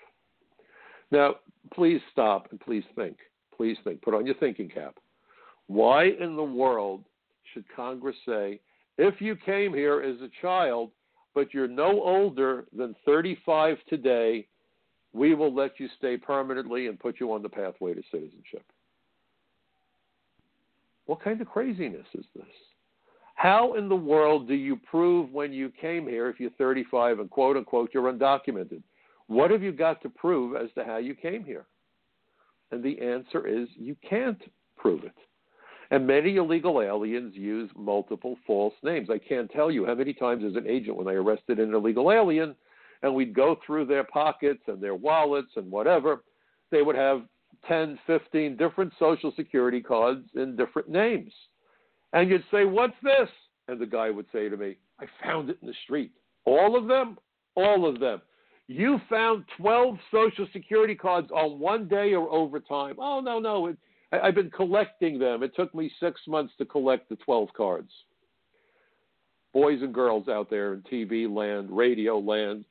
Now, 1.10 1.34
please 1.74 2.00
stop 2.10 2.48
and 2.50 2.58
please 2.58 2.84
think. 2.96 3.18
Please 3.54 3.76
think. 3.84 4.00
Put 4.00 4.14
on 4.14 4.24
your 4.24 4.36
thinking 4.36 4.70
cap. 4.70 4.94
Why 5.66 6.04
in 6.18 6.34
the 6.34 6.42
world 6.42 7.04
should 7.52 7.66
Congress 7.76 8.16
say, 8.26 8.58
if 8.96 9.20
you 9.20 9.36
came 9.36 9.74
here 9.74 10.00
as 10.00 10.18
a 10.22 10.30
child, 10.40 10.92
but 11.34 11.52
you're 11.52 11.68
no 11.68 12.02
older 12.02 12.64
than 12.74 12.96
35 13.04 13.76
today, 13.86 14.46
we 15.12 15.34
will 15.34 15.54
let 15.54 15.78
you 15.78 15.88
stay 15.98 16.16
permanently 16.16 16.86
and 16.86 16.98
put 16.98 17.20
you 17.20 17.30
on 17.34 17.42
the 17.42 17.50
pathway 17.50 17.92
to 17.92 18.02
citizenship? 18.10 18.64
What 21.08 21.22
kind 21.22 21.40
of 21.40 21.48
craziness 21.48 22.06
is 22.12 22.26
this? 22.36 22.44
How 23.34 23.74
in 23.74 23.88
the 23.88 23.96
world 23.96 24.46
do 24.46 24.52
you 24.52 24.76
prove 24.76 25.32
when 25.32 25.54
you 25.54 25.72
came 25.80 26.06
here, 26.06 26.28
if 26.28 26.38
you're 26.38 26.50
35 26.58 27.20
and 27.20 27.30
quote 27.30 27.56
unquote 27.56 27.92
you're 27.94 28.12
undocumented? 28.12 28.82
What 29.26 29.50
have 29.50 29.62
you 29.62 29.72
got 29.72 30.02
to 30.02 30.10
prove 30.10 30.54
as 30.54 30.68
to 30.74 30.84
how 30.84 30.98
you 30.98 31.14
came 31.14 31.44
here? 31.44 31.64
And 32.72 32.84
the 32.84 33.00
answer 33.00 33.46
is 33.46 33.68
you 33.74 33.96
can't 34.06 34.40
prove 34.76 35.02
it. 35.02 35.14
And 35.90 36.06
many 36.06 36.36
illegal 36.36 36.82
aliens 36.82 37.34
use 37.34 37.70
multiple 37.74 38.36
false 38.46 38.74
names. 38.82 39.08
I 39.10 39.16
can't 39.16 39.50
tell 39.50 39.70
you 39.70 39.86
how 39.86 39.94
many 39.94 40.12
times 40.12 40.44
as 40.44 40.56
an 40.56 40.68
agent 40.68 40.98
when 40.98 41.08
I 41.08 41.14
arrested 41.14 41.58
an 41.58 41.72
illegal 41.72 42.12
alien 42.12 42.54
and 43.02 43.14
we'd 43.14 43.32
go 43.34 43.58
through 43.64 43.86
their 43.86 44.04
pockets 44.04 44.60
and 44.66 44.78
their 44.78 44.94
wallets 44.94 45.52
and 45.56 45.70
whatever, 45.70 46.22
they 46.70 46.82
would 46.82 46.96
have 46.96 47.22
10, 47.66 47.98
15 48.06 48.56
different 48.56 48.92
social 48.98 49.32
security 49.36 49.80
cards 49.80 50.26
in 50.34 50.56
different 50.56 50.88
names. 50.88 51.32
And 52.12 52.30
you'd 52.30 52.44
say, 52.50 52.64
What's 52.64 52.96
this? 53.02 53.28
And 53.68 53.80
the 53.80 53.86
guy 53.86 54.10
would 54.10 54.26
say 54.32 54.48
to 54.48 54.56
me, 54.56 54.76
I 55.00 55.06
found 55.22 55.50
it 55.50 55.58
in 55.60 55.68
the 55.68 55.74
street. 55.84 56.12
All 56.44 56.76
of 56.76 56.86
them? 56.86 57.18
All 57.54 57.86
of 57.86 58.00
them. 58.00 58.22
You 58.66 59.00
found 59.08 59.44
12 59.56 59.96
social 60.10 60.46
security 60.52 60.94
cards 60.94 61.30
on 61.30 61.58
one 61.58 61.88
day 61.88 62.14
or 62.14 62.30
over 62.30 62.60
time. 62.60 62.96
Oh, 62.98 63.20
no, 63.20 63.38
no. 63.38 63.66
It, 63.66 63.78
I, 64.12 64.20
I've 64.20 64.34
been 64.34 64.50
collecting 64.50 65.18
them. 65.18 65.42
It 65.42 65.54
took 65.54 65.74
me 65.74 65.90
six 66.00 66.20
months 66.26 66.54
to 66.58 66.64
collect 66.64 67.08
the 67.08 67.16
12 67.16 67.48
cards. 67.56 67.90
Boys 69.52 69.80
and 69.82 69.94
girls 69.94 70.28
out 70.28 70.50
there 70.50 70.74
in 70.74 70.82
TV 70.82 71.28
land, 71.34 71.68
radio 71.70 72.18
land, 72.18 72.64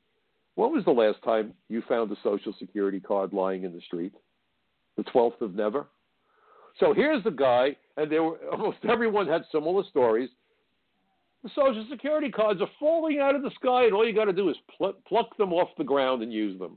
when 0.54 0.72
was 0.72 0.84
the 0.84 0.90
last 0.90 1.22
time 1.22 1.52
you 1.68 1.82
found 1.88 2.10
a 2.10 2.16
social 2.22 2.52
security 2.58 2.98
card 2.98 3.32
lying 3.32 3.64
in 3.64 3.72
the 3.72 3.80
street? 3.82 4.12
The 4.98 5.04
12th 5.04 5.40
of 5.40 5.54
never. 5.54 5.86
So 6.78 6.92
here's 6.92 7.24
the 7.24 7.30
guy, 7.30 7.76
and 7.96 8.12
there 8.12 8.22
were 8.22 8.36
almost 8.52 8.78
everyone 8.88 9.26
had 9.26 9.42
similar 9.50 9.82
stories. 9.88 10.28
The 11.42 11.50
Social 11.54 11.86
Security 11.88 12.30
cards 12.30 12.60
are 12.60 12.70
falling 12.78 13.20
out 13.20 13.34
of 13.34 13.42
the 13.42 13.50
sky, 13.54 13.84
and 13.84 13.94
all 13.94 14.06
you 14.06 14.14
got 14.14 14.26
to 14.26 14.32
do 14.32 14.50
is 14.50 14.56
pl- 14.76 14.96
pluck 15.06 15.36
them 15.38 15.52
off 15.52 15.68
the 15.78 15.84
ground 15.84 16.22
and 16.22 16.32
use 16.32 16.58
them. 16.58 16.76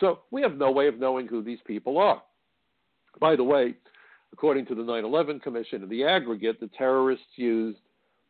So 0.00 0.20
we 0.30 0.40
have 0.42 0.56
no 0.56 0.70
way 0.70 0.86
of 0.86 0.98
knowing 0.98 1.26
who 1.26 1.42
these 1.42 1.58
people 1.66 1.98
are. 1.98 2.22
By 3.20 3.34
the 3.34 3.44
way, 3.44 3.74
according 4.32 4.66
to 4.66 4.74
the 4.74 4.84
9 4.84 5.04
11 5.04 5.40
Commission, 5.40 5.82
in 5.82 5.88
the 5.88 6.04
aggregate, 6.04 6.60
the 6.60 6.70
terrorists 6.78 7.26
used 7.36 7.78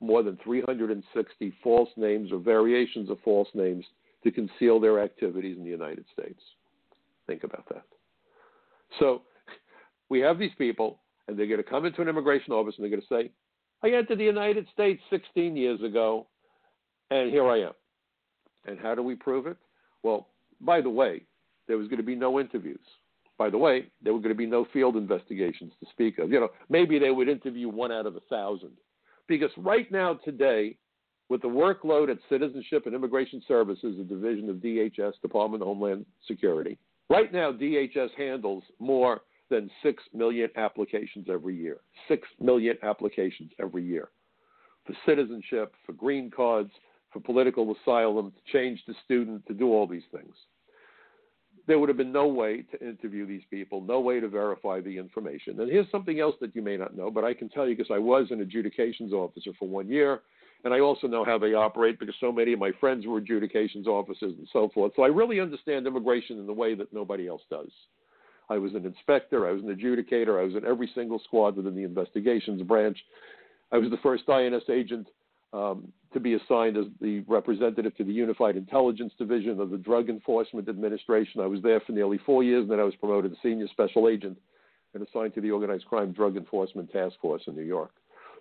more 0.01 0.23
than 0.23 0.39
360 0.43 1.55
false 1.63 1.89
names 1.97 2.33
or 2.33 2.39
variations 2.39 3.11
of 3.11 3.19
false 3.25 3.49
names 3.55 3.85
to 4.25 4.31
conceal 4.31 4.81
their 4.81 5.03
activities 5.03 5.57
in 5.57 5.65
the 5.65 5.71
United 5.71 6.05
States. 6.13 6.41
Think 7.27 7.45
about 7.45 7.69
that. 7.71 7.85
So 8.99 9.23
we 10.09 10.21
have 10.21 10.39
these 10.39 10.53
people, 10.59 11.01
and 11.29 11.39
they're 11.39 11.47
going 11.47 11.63
to 11.63 11.69
come 11.69 11.85
into 11.85 12.03
an 12.03 12.09
immigration 12.09 12.53
office 12.53 12.75
and 12.77 12.85
they're 12.85 12.91
going 12.91 13.03
to 13.03 13.09
say, 13.09 13.31
I 13.83 13.95
entered 13.95 14.19
the 14.19 14.25
United 14.25 14.67
States 14.73 15.03
16 15.11 15.57
years 15.57 15.83
ago, 15.83 16.27
and 17.11 17.31
here 17.31 17.47
I 17.47 17.61
am. 17.61 17.73
And 18.67 18.79
how 18.79 18.95
do 18.95 19.03
we 19.03 19.15
prove 19.15 19.47
it? 19.47 19.57
Well, 20.03 20.29
by 20.61 20.81
the 20.81 20.91
way, 20.91 21.23
there 21.69 21.77
was 21.77 21.89
going 21.89 21.99
to 21.99 22.07
be 22.07 22.15
no 22.15 22.41
interviews. 22.41 22.81
By 23.39 23.51
the 23.51 23.59
way, 23.59 23.91
there 24.03 24.15
were 24.15 24.21
going 24.21 24.31
to 24.31 24.35
be 24.35 24.47
no 24.47 24.67
field 24.73 24.97
investigations 24.97 25.73
to 25.81 25.87
speak 25.91 26.19
of. 26.19 26.31
You 26.31 26.41
know, 26.41 26.49
maybe 26.71 26.99
they 26.99 27.11
would 27.11 27.29
interview 27.29 27.69
one 27.69 27.93
out 27.93 28.07
of 28.07 28.17
a 28.17 28.21
thousand. 28.31 28.73
Because 29.29 29.51
right 29.59 29.91
now, 29.93 30.15
today, 30.25 30.77
with 31.29 31.43
the 31.43 31.49
workload 31.49 32.11
at 32.11 32.19
Citizenship 32.31 32.87
and 32.87 32.95
Immigration 32.95 33.43
Services, 33.47 33.99
a 34.01 34.05
division 34.05 34.49
of 34.49 34.57
DHS, 34.57 35.21
Department 35.21 35.63
of 35.63 35.67
Homeland 35.67 36.07
Security, 36.27 36.79
right 37.11 37.33
now, 37.33 37.53
DHS 37.53 38.11
handles 38.17 38.65
more 38.79 39.23
than 39.49 39.71
6 39.83 40.03
million 40.13 40.51
applications 40.57 41.27
every 41.31 41.57
year. 41.57 41.79
6 42.09 42.27
million 42.41 42.77
applications 42.83 43.51
every 43.61 43.85
year 43.85 44.09
for 44.87 44.95
citizenship, 45.05 45.75
for 45.85 45.93
green 45.93 46.31
cards, 46.31 46.71
for 47.13 47.21
political 47.21 47.75
asylum, 47.83 48.33
to 48.33 48.53
change 48.53 48.81
the 48.87 48.95
student, 49.05 49.45
to 49.47 49.55
do 49.55 49.73
all 49.73 49.87
these 49.87 50.03
things. 50.13 50.35
There 51.67 51.81
would 51.81 51.89
have 51.89 51.99
been 51.99 52.13
no 52.13 52.29
way 52.29 52.63
to 52.71 52.89
interview 52.89 53.27
these 53.27 53.43
people, 53.51 53.81
no 53.81 53.99
way 53.99 54.21
to 54.21 54.29
verify 54.29 54.81
the 54.81 54.97
information. 54.97 55.61
And 55.61 55.71
here's 55.71 55.91
something 55.91 56.21
else 56.21 56.37
that 56.41 56.55
you 56.55 56.63
may 56.63 56.77
not 56.77 56.97
know, 56.97 57.11
but 57.11 57.25
I 57.25 57.35
can 57.35 57.49
tell 57.49 57.69
you 57.69 57.77
because 57.77 57.91
I 57.93 57.99
was 57.99 58.29
an 58.31 58.41
adjudications 58.41 59.13
officer 59.13 59.51
for 59.59 59.67
one 59.67 59.89
year, 59.89 60.21
and 60.67 60.75
I 60.75 60.81
also 60.81 61.07
know 61.07 61.25
how 61.25 61.39
they 61.39 61.55
operate 61.55 62.01
because 62.01 62.17
so 62.19 62.33
many 62.33 62.53
of 62.53 62.59
my 62.59 62.73
friends 62.81 63.07
were 63.07 63.19
adjudications 63.19 63.87
officers 63.87 64.35
and 64.37 64.49
so 64.53 64.69
forth. 64.75 64.91
So 64.97 65.05
I 65.05 65.07
really 65.07 65.39
understand 65.39 65.87
immigration 65.87 66.41
in 66.41 66.47
the 66.49 66.53
way 66.53 66.75
that 66.75 66.93
nobody 66.93 67.29
else 67.29 67.43
does. 67.49 67.69
I 68.51 68.59
was 68.59 68.75
an 68.75 68.85
inspector, 68.85 69.49
I 69.49 69.53
was 69.53 69.63
an 69.63 69.73
adjudicator, 69.73 70.41
I 70.41 70.45
was 70.45 70.57
in 70.57 70.65
every 70.65 70.91
single 70.93 71.21
squad 71.21 71.57
within 71.57 71.77
the 71.77 71.85
investigations 71.85 72.63
branch. 72.63 72.99
I 73.71 73.79
was 73.79 73.93
the 73.93 73.97
first 73.99 74.29
INS 74.29 74.65
agent 74.69 75.07
um, 75.53 75.93
to 76.13 76.19
be 76.19 76.35
assigned 76.35 76.77
as 76.77 76.87
the 77.01 77.21
representative 77.29 77.97
to 77.99 78.03
the 78.03 78.13
Unified 78.13 78.57
Intelligence 78.57 79.13
Division 79.19 79.61
of 79.61 79.71
the 79.71 79.79
Drug 79.79 80.09
Enforcement 80.09 80.69
Administration. 80.69 81.43
I 81.43 81.47
was 81.47 81.63
there 81.63 81.79
for 81.79 81.93
nearly 81.93 82.19
four 82.27 82.43
years, 82.43 82.63
and 82.63 82.73
then 82.73 82.81
I 82.81 82.85
was 82.85 82.97
promoted 82.97 83.31
to 83.31 83.37
senior 83.41 83.69
special 83.69 84.09
agent 84.09 84.37
and 84.95 85.07
assigned 85.07 85.35
to 85.35 85.41
the 85.41 85.53
Organized 85.53 85.87
Crime 85.87 86.11
Drug 86.11 86.37
Enforcement 86.37 86.91
Task 86.91 87.15
Force 87.23 87.43
in 87.47 87.55
New 87.55 87.63
York. 87.63 87.93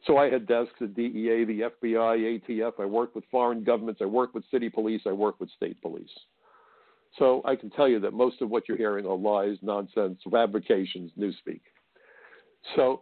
So 0.06 0.18
I 0.18 0.30
had 0.30 0.48
desks 0.48 0.76
at 0.82 0.94
DEA, 0.96 1.46
the 1.46 1.72
FBI, 1.84 2.42
ATF. 2.42 2.74
I 2.80 2.86
worked 2.86 3.16
with 3.16 3.24
foreign 3.32 3.64
governments. 3.64 4.02
I 4.04 4.06
worked 4.06 4.36
with 4.36 4.44
city 4.52 4.70
police. 4.70 5.02
I 5.06 5.12
worked 5.12 5.40
with 5.40 5.50
state 5.52 5.82
police. 5.82 6.10
So 7.18 7.42
I 7.46 7.56
can 7.56 7.70
tell 7.72 7.88
you 7.88 8.00
that 8.02 8.14
most 8.14 8.42
of 8.42 8.50
what 8.50 8.68
you're 8.68 8.78
hearing 8.78 9.06
are 9.06 9.16
lies, 9.16 9.58
nonsense, 9.62 10.20
fabrications, 10.30 11.12
newspeak. 11.18 11.62
So 12.76 13.02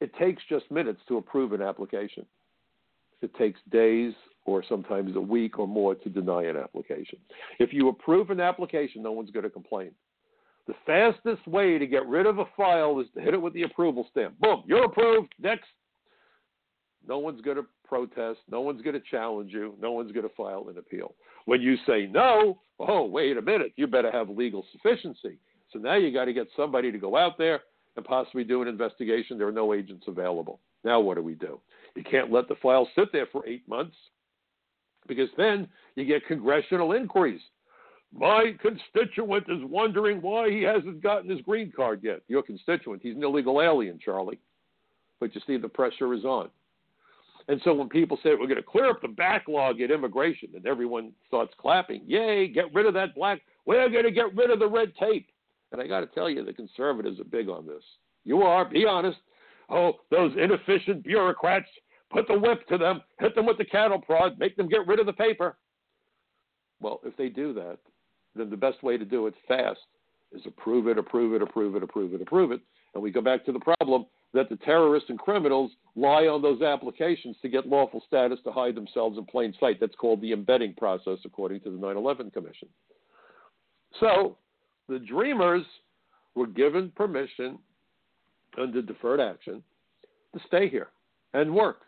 it 0.00 0.12
takes 0.18 0.42
just 0.48 0.70
minutes 0.70 1.00
to 1.08 1.18
approve 1.18 1.52
an 1.52 1.62
application. 1.62 2.26
It 3.22 3.32
takes 3.36 3.60
days 3.70 4.12
or 4.44 4.64
sometimes 4.68 5.14
a 5.14 5.20
week 5.20 5.58
or 5.58 5.68
more 5.68 5.94
to 5.94 6.08
deny 6.08 6.42
an 6.44 6.56
application. 6.56 7.18
If 7.60 7.72
you 7.72 7.88
approve 7.88 8.30
an 8.30 8.40
application, 8.40 9.02
no 9.02 9.12
one's 9.12 9.30
going 9.30 9.44
to 9.44 9.50
complain. 9.50 9.92
The 10.66 10.74
fastest 10.86 11.46
way 11.46 11.78
to 11.78 11.86
get 11.86 12.06
rid 12.06 12.26
of 12.26 12.38
a 12.38 12.44
file 12.56 13.00
is 13.00 13.06
to 13.14 13.20
hit 13.20 13.34
it 13.34 13.42
with 13.42 13.52
the 13.52 13.62
approval 13.62 14.06
stamp. 14.10 14.38
Boom, 14.38 14.62
you're 14.66 14.84
approved. 14.84 15.34
Next. 15.40 15.66
No 17.06 17.18
one's 17.18 17.40
going 17.40 17.56
to 17.56 17.66
protest. 17.84 18.38
No 18.48 18.60
one's 18.60 18.80
going 18.80 18.94
to 18.94 19.02
challenge 19.10 19.52
you. 19.52 19.74
No 19.80 19.90
one's 19.92 20.12
going 20.12 20.28
to 20.28 20.34
file 20.36 20.68
an 20.70 20.78
appeal. 20.78 21.14
When 21.46 21.60
you 21.60 21.76
say 21.84 22.06
no, 22.06 22.60
oh, 22.78 23.04
wait 23.06 23.36
a 23.36 23.42
minute, 23.42 23.72
you 23.74 23.88
better 23.88 24.12
have 24.12 24.30
legal 24.30 24.64
sufficiency. 24.70 25.38
So 25.72 25.80
now 25.80 25.96
you 25.96 26.12
got 26.12 26.26
to 26.26 26.32
get 26.32 26.46
somebody 26.56 26.92
to 26.92 26.98
go 26.98 27.16
out 27.16 27.38
there 27.38 27.62
and 27.96 28.04
possibly 28.04 28.44
do 28.44 28.62
an 28.62 28.68
investigation. 28.68 29.36
There 29.36 29.48
are 29.48 29.52
no 29.52 29.74
agents 29.74 30.04
available. 30.06 30.60
Now 30.84 31.00
what 31.00 31.16
do 31.16 31.22
we 31.22 31.34
do? 31.34 31.60
You 31.96 32.04
can't 32.04 32.32
let 32.32 32.48
the 32.48 32.54
file 32.62 32.88
sit 32.94 33.08
there 33.12 33.26
for 33.32 33.46
eight 33.46 33.66
months 33.68 33.96
because 35.06 35.28
then 35.36 35.68
you 35.96 36.04
get 36.04 36.26
congressional 36.26 36.92
inquiries. 36.92 37.40
My 38.14 38.54
constituent 38.60 39.46
is 39.48 39.62
wondering 39.62 40.20
why 40.20 40.50
he 40.50 40.62
hasn't 40.62 41.02
gotten 41.02 41.30
his 41.30 41.40
green 41.40 41.72
card 41.74 42.00
yet. 42.02 42.20
Your 42.28 42.42
constituent, 42.42 43.00
he's 43.02 43.16
an 43.16 43.24
illegal 43.24 43.62
alien, 43.62 43.98
Charlie. 44.02 44.38
But 45.18 45.34
you 45.34 45.40
see, 45.46 45.56
the 45.56 45.68
pressure 45.68 46.12
is 46.12 46.24
on. 46.24 46.50
And 47.48 47.60
so 47.64 47.74
when 47.74 47.88
people 47.88 48.18
say 48.22 48.30
we're 48.30 48.46
going 48.46 48.56
to 48.56 48.62
clear 48.62 48.90
up 48.90 49.00
the 49.00 49.08
backlog 49.08 49.80
at 49.80 49.90
immigration 49.90 50.50
and 50.54 50.66
everyone 50.66 51.12
starts 51.26 51.52
clapping, 51.58 52.02
yay, 52.06 52.48
get 52.48 52.72
rid 52.72 52.86
of 52.86 52.94
that 52.94 53.14
black, 53.14 53.40
we're 53.66 53.88
going 53.88 54.04
to 54.04 54.10
get 54.10 54.34
rid 54.36 54.50
of 54.50 54.58
the 54.58 54.68
red 54.68 54.92
tape. 54.96 55.28
And 55.72 55.80
I 55.80 55.86
got 55.86 56.00
to 56.00 56.06
tell 56.06 56.28
you, 56.28 56.44
the 56.44 56.52
conservatives 56.52 57.18
are 57.18 57.24
big 57.24 57.48
on 57.48 57.66
this. 57.66 57.82
You 58.24 58.42
are, 58.42 58.64
be 58.64 58.86
honest. 58.86 59.18
Oh, 59.70 59.94
those 60.10 60.32
inefficient 60.36 61.02
bureaucrats, 61.02 61.68
put 62.10 62.28
the 62.28 62.38
whip 62.38 62.68
to 62.68 62.76
them, 62.76 63.00
hit 63.18 63.34
them 63.34 63.46
with 63.46 63.58
the 63.58 63.64
cattle 63.64 63.98
prod, 63.98 64.38
make 64.38 64.56
them 64.56 64.68
get 64.68 64.86
rid 64.86 65.00
of 65.00 65.06
the 65.06 65.12
paper. 65.12 65.56
Well, 66.80 67.00
if 67.04 67.16
they 67.16 67.28
do 67.28 67.54
that, 67.54 67.78
then 68.34 68.50
the 68.50 68.56
best 68.56 68.82
way 68.82 68.96
to 68.96 69.04
do 69.04 69.26
it 69.26 69.34
fast 69.46 69.80
is 70.32 70.42
approve 70.46 70.88
it, 70.88 70.98
approve 70.98 71.34
it, 71.34 71.42
approve 71.42 71.76
it, 71.76 71.82
approve 71.82 72.14
it, 72.14 72.22
approve 72.22 72.52
it. 72.52 72.60
And 72.94 73.02
we 73.02 73.10
go 73.10 73.20
back 73.20 73.44
to 73.46 73.52
the 73.52 73.60
problem 73.60 74.06
that 74.34 74.48
the 74.48 74.56
terrorists 74.56 75.10
and 75.10 75.18
criminals 75.18 75.70
lie 75.94 76.26
on 76.26 76.40
those 76.40 76.62
applications 76.62 77.36
to 77.42 77.48
get 77.48 77.66
lawful 77.66 78.02
status 78.06 78.38
to 78.44 78.52
hide 78.52 78.74
themselves 78.74 79.18
in 79.18 79.26
plain 79.26 79.54
sight. 79.60 79.78
That's 79.80 79.94
called 79.96 80.20
the 80.20 80.32
embedding 80.32 80.74
process, 80.74 81.18
according 81.24 81.60
to 81.60 81.70
the 81.70 81.76
9 81.76 81.96
11 81.96 82.30
Commission. 82.30 82.68
So 84.00 84.36
the 84.88 84.98
dreamers 84.98 85.64
were 86.34 86.46
given 86.46 86.90
permission 86.96 87.58
under 88.58 88.82
deferred 88.82 89.20
action 89.20 89.62
to 90.34 90.40
stay 90.46 90.68
here 90.68 90.88
and 91.34 91.54
work. 91.54 91.82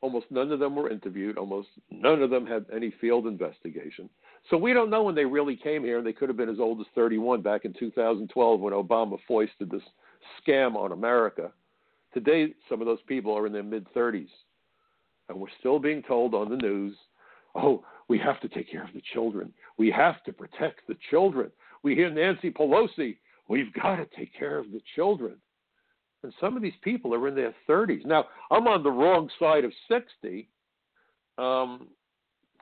Almost 0.00 0.26
none 0.30 0.52
of 0.52 0.60
them 0.60 0.76
were 0.76 0.90
interviewed. 0.90 1.38
Almost 1.38 1.68
none 1.90 2.22
of 2.22 2.30
them 2.30 2.46
had 2.46 2.66
any 2.72 2.92
field 3.00 3.26
investigation. 3.26 4.08
So 4.50 4.56
we 4.56 4.72
don't 4.72 4.90
know 4.90 5.02
when 5.02 5.14
they 5.14 5.24
really 5.24 5.56
came 5.56 5.82
here. 5.82 6.02
They 6.02 6.12
could 6.12 6.28
have 6.28 6.36
been 6.36 6.48
as 6.48 6.60
old 6.60 6.80
as 6.80 6.86
31 6.94 7.42
back 7.42 7.64
in 7.64 7.72
2012 7.72 8.60
when 8.60 8.72
Obama 8.72 9.18
foisted 9.26 9.70
this 9.70 9.82
scam 10.46 10.76
on 10.76 10.92
America. 10.92 11.50
Today, 12.14 12.54
some 12.68 12.80
of 12.80 12.86
those 12.86 13.02
people 13.06 13.36
are 13.36 13.46
in 13.46 13.52
their 13.52 13.62
mid 13.62 13.86
30s. 13.92 14.28
And 15.28 15.38
we're 15.40 15.48
still 15.58 15.80
being 15.80 16.02
told 16.02 16.34
on 16.34 16.48
the 16.48 16.56
news 16.56 16.96
oh, 17.56 17.84
we 18.08 18.18
have 18.18 18.40
to 18.40 18.48
take 18.48 18.70
care 18.70 18.84
of 18.84 18.92
the 18.94 19.02
children. 19.12 19.52
We 19.78 19.90
have 19.90 20.22
to 20.24 20.32
protect 20.32 20.86
the 20.86 20.96
children. 21.10 21.50
We 21.82 21.94
hear 21.94 22.10
Nancy 22.10 22.50
Pelosi, 22.50 23.16
we've 23.48 23.72
got 23.72 23.96
to 23.96 24.06
take 24.16 24.36
care 24.38 24.58
of 24.58 24.70
the 24.72 24.80
children. 24.94 25.36
And 26.22 26.32
some 26.40 26.56
of 26.56 26.62
these 26.62 26.74
people 26.82 27.14
are 27.14 27.28
in 27.28 27.34
their 27.34 27.54
30s. 27.68 28.04
Now, 28.04 28.26
I'm 28.50 28.66
on 28.66 28.82
the 28.82 28.90
wrong 28.90 29.30
side 29.38 29.64
of 29.64 29.72
60. 29.88 30.48
Um, 31.38 31.88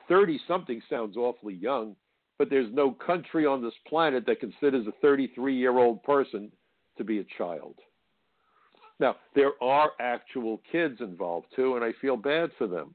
30 0.07 0.39
something 0.47 0.81
sounds 0.89 1.17
awfully 1.17 1.53
young, 1.53 1.95
but 2.37 2.49
there's 2.49 2.71
no 2.73 2.91
country 2.91 3.45
on 3.45 3.61
this 3.61 3.73
planet 3.87 4.25
that 4.27 4.39
considers 4.39 4.87
a 4.87 4.91
33 5.01 5.55
year 5.55 5.77
old 5.77 6.03
person 6.03 6.51
to 6.97 7.03
be 7.03 7.19
a 7.19 7.25
child. 7.37 7.75
Now, 8.99 9.17
there 9.35 9.51
are 9.61 9.91
actual 9.99 10.61
kids 10.71 11.01
involved 11.01 11.47
too, 11.55 11.75
and 11.75 11.83
I 11.83 11.91
feel 12.01 12.15
bad 12.15 12.49
for 12.57 12.67
them. 12.67 12.93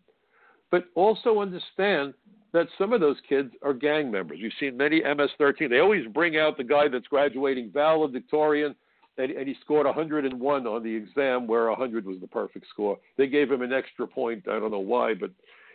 But 0.70 0.84
also 0.94 1.40
understand 1.40 2.14
that 2.52 2.66
some 2.78 2.92
of 2.92 3.00
those 3.00 3.16
kids 3.28 3.50
are 3.62 3.74
gang 3.74 4.10
members. 4.10 4.38
You've 4.40 4.52
seen 4.58 4.76
many 4.76 5.02
MS 5.02 5.30
13. 5.38 5.70
They 5.70 5.78
always 5.78 6.06
bring 6.08 6.36
out 6.38 6.56
the 6.56 6.64
guy 6.64 6.88
that's 6.88 7.06
graduating 7.06 7.70
valedictorian, 7.72 8.74
and, 9.18 9.30
and 9.30 9.48
he 9.48 9.54
scored 9.60 9.86
101 9.86 10.66
on 10.66 10.82
the 10.82 10.94
exam, 10.94 11.46
where 11.46 11.68
100 11.68 12.06
was 12.06 12.18
the 12.20 12.26
perfect 12.26 12.66
score. 12.70 12.98
They 13.16 13.26
gave 13.26 13.50
him 13.50 13.62
an 13.62 13.72
extra 13.72 14.06
point. 14.06 14.48
I 14.48 14.58
don't 14.58 14.70
know 14.70 14.78
why, 14.78 15.14
but 15.14 15.30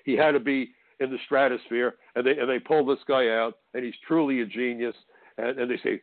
he 0.06 0.14
had 0.14 0.32
to 0.32 0.40
be 0.40 0.72
in 1.00 1.12
the 1.12 1.18
stratosphere, 1.26 1.96
and 2.16 2.26
they 2.26 2.38
and 2.38 2.50
they 2.50 2.60
pull 2.60 2.86
this 2.86 3.04
guy 3.08 3.30
out, 3.30 3.58
and 3.74 3.84
he's 3.84 3.94
truly 4.08 4.42
a 4.42 4.46
genius. 4.46 4.96
And, 5.38 5.60
and 5.60 5.70
they 5.70 5.78
say, 5.84 6.02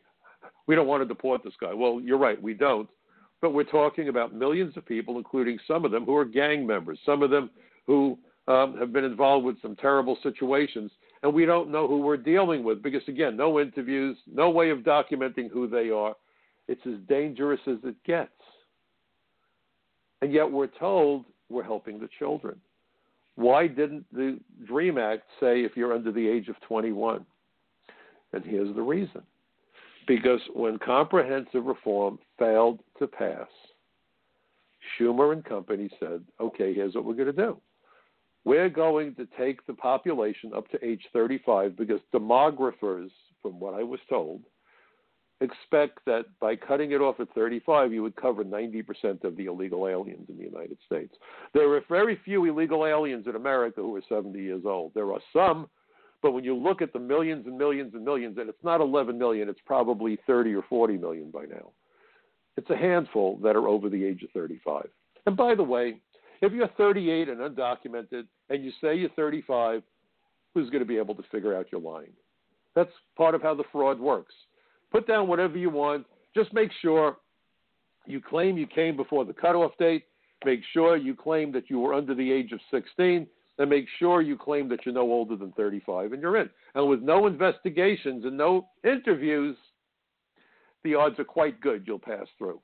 we 0.66 0.74
don't 0.74 0.86
want 0.86 1.02
to 1.02 1.06
deport 1.06 1.42
this 1.42 1.54
guy. 1.60 1.72
Well, 1.72 2.00
you're 2.02 2.18
right, 2.18 2.40
we 2.40 2.54
don't. 2.54 2.88
But 3.40 3.54
we're 3.54 3.64
talking 3.64 4.08
about 4.08 4.34
millions 4.34 4.76
of 4.76 4.86
people, 4.86 5.16
including 5.18 5.58
some 5.66 5.84
of 5.84 5.90
them 5.90 6.04
who 6.04 6.16
are 6.16 6.24
gang 6.24 6.66
members, 6.66 6.98
some 7.04 7.22
of 7.22 7.30
them 7.30 7.50
who 7.86 8.18
um, 8.46 8.76
have 8.78 8.92
been 8.92 9.04
involved 9.04 9.44
with 9.44 9.60
some 9.62 9.74
terrible 9.76 10.16
situations, 10.22 10.90
and 11.22 11.32
we 11.32 11.46
don't 11.46 11.70
know 11.70 11.88
who 11.88 11.98
we're 11.98 12.16
dealing 12.16 12.62
with 12.62 12.82
because, 12.82 13.02
again, 13.08 13.36
no 13.36 13.58
interviews, 13.58 14.16
no 14.32 14.50
way 14.50 14.70
of 14.70 14.80
documenting 14.80 15.50
who 15.50 15.68
they 15.68 15.90
are. 15.90 16.14
It's 16.68 16.80
as 16.86 16.98
dangerous 17.08 17.60
as 17.66 17.78
it 17.84 17.96
gets. 18.04 18.30
And 20.20 20.32
yet 20.32 20.50
we're 20.50 20.68
told 20.68 21.24
we're 21.48 21.64
helping 21.64 21.98
the 21.98 22.08
children. 22.18 22.60
Why 23.36 23.66
didn't 23.66 24.04
the 24.12 24.38
DREAM 24.66 24.98
Act 24.98 25.24
say 25.40 25.62
if 25.62 25.76
you're 25.76 25.94
under 25.94 26.12
the 26.12 26.28
age 26.28 26.48
of 26.48 26.60
21? 26.62 27.24
And 28.32 28.44
here's 28.44 28.74
the 28.74 28.82
reason 28.82 29.22
because 30.06 30.40
when 30.54 30.78
comprehensive 30.78 31.64
reform 31.64 32.18
failed 32.38 32.80
to 32.98 33.06
pass, 33.06 33.48
Schumer 34.98 35.32
and 35.32 35.44
company 35.44 35.88
said, 36.00 36.22
okay, 36.40 36.74
here's 36.74 36.94
what 36.94 37.04
we're 37.04 37.14
going 37.14 37.26
to 37.26 37.32
do. 37.32 37.56
We're 38.44 38.68
going 38.68 39.14
to 39.14 39.28
take 39.38 39.64
the 39.66 39.74
population 39.74 40.52
up 40.54 40.68
to 40.70 40.84
age 40.84 41.02
35 41.12 41.76
because 41.76 42.00
demographers, 42.12 43.10
from 43.40 43.60
what 43.60 43.74
I 43.74 43.82
was 43.84 44.00
told, 44.08 44.42
expect 45.42 45.98
that 46.06 46.26
by 46.40 46.56
cutting 46.56 46.92
it 46.92 47.00
off 47.00 47.20
at 47.20 47.28
35, 47.34 47.92
you 47.92 48.02
would 48.02 48.16
cover 48.16 48.44
90% 48.44 49.24
of 49.24 49.36
the 49.36 49.46
illegal 49.46 49.88
aliens 49.88 50.26
in 50.28 50.36
the 50.36 50.44
United 50.44 50.78
States. 50.86 51.14
There 51.52 51.72
are 51.74 51.82
very 51.88 52.18
few 52.24 52.44
illegal 52.44 52.86
aliens 52.86 53.26
in 53.26 53.36
America 53.36 53.80
who 53.80 53.94
are 53.96 54.02
70 54.08 54.40
years 54.40 54.62
old. 54.64 54.92
There 54.94 55.12
are 55.12 55.20
some, 55.32 55.68
but 56.22 56.32
when 56.32 56.44
you 56.44 56.54
look 56.54 56.80
at 56.80 56.92
the 56.92 56.98
millions 56.98 57.46
and 57.46 57.58
millions 57.58 57.94
and 57.94 58.04
millions, 58.04 58.38
and 58.38 58.48
it's 58.48 58.64
not 58.64 58.80
11 58.80 59.18
million, 59.18 59.48
it's 59.48 59.60
probably 59.66 60.18
30 60.26 60.54
or 60.54 60.62
40 60.68 60.96
million 60.96 61.30
by 61.30 61.44
now. 61.44 61.72
It's 62.56 62.70
a 62.70 62.76
handful 62.76 63.38
that 63.38 63.56
are 63.56 63.66
over 63.66 63.88
the 63.88 64.04
age 64.04 64.22
of 64.22 64.30
35. 64.30 64.88
And 65.26 65.36
by 65.36 65.54
the 65.54 65.62
way, 65.62 66.00
if 66.40 66.52
you're 66.52 66.68
38 66.68 67.28
and 67.28 67.40
undocumented 67.40 68.24
and 68.50 68.64
you 68.64 68.72
say 68.80 68.94
you're 68.96 69.10
35, 69.10 69.82
who's 70.54 70.70
going 70.70 70.82
to 70.82 70.86
be 70.86 70.98
able 70.98 71.14
to 71.14 71.22
figure 71.32 71.56
out 71.56 71.66
you're 71.72 71.80
lying? 71.80 72.12
That's 72.74 72.90
part 73.16 73.34
of 73.34 73.42
how 73.42 73.54
the 73.54 73.64
fraud 73.72 73.98
works. 73.98 74.34
Put 74.92 75.08
down 75.08 75.26
whatever 75.26 75.56
you 75.56 75.70
want. 75.70 76.06
Just 76.36 76.52
make 76.52 76.70
sure 76.80 77.16
you 78.06 78.20
claim 78.20 78.56
you 78.58 78.66
came 78.66 78.96
before 78.96 79.24
the 79.24 79.32
cutoff 79.32 79.72
date. 79.78 80.04
Make 80.44 80.60
sure 80.72 80.96
you 80.96 81.14
claim 81.14 81.50
that 81.52 81.70
you 81.70 81.80
were 81.80 81.94
under 81.94 82.14
the 82.14 82.30
age 82.30 82.52
of 82.52 82.60
16. 82.70 83.26
And 83.58 83.70
make 83.70 83.86
sure 83.98 84.22
you 84.22 84.36
claim 84.36 84.68
that 84.68 84.80
you're 84.84 84.94
no 84.94 85.02
older 85.02 85.36
than 85.36 85.52
35 85.52 86.12
and 86.12 86.22
you're 86.22 86.36
in. 86.38 86.50
And 86.74 86.88
with 86.88 87.00
no 87.00 87.26
investigations 87.26 88.24
and 88.24 88.36
no 88.36 88.68
interviews, 88.84 89.56
the 90.84 90.94
odds 90.94 91.18
are 91.18 91.24
quite 91.24 91.60
good 91.60 91.84
you'll 91.86 91.98
pass 91.98 92.26
through. 92.38 92.60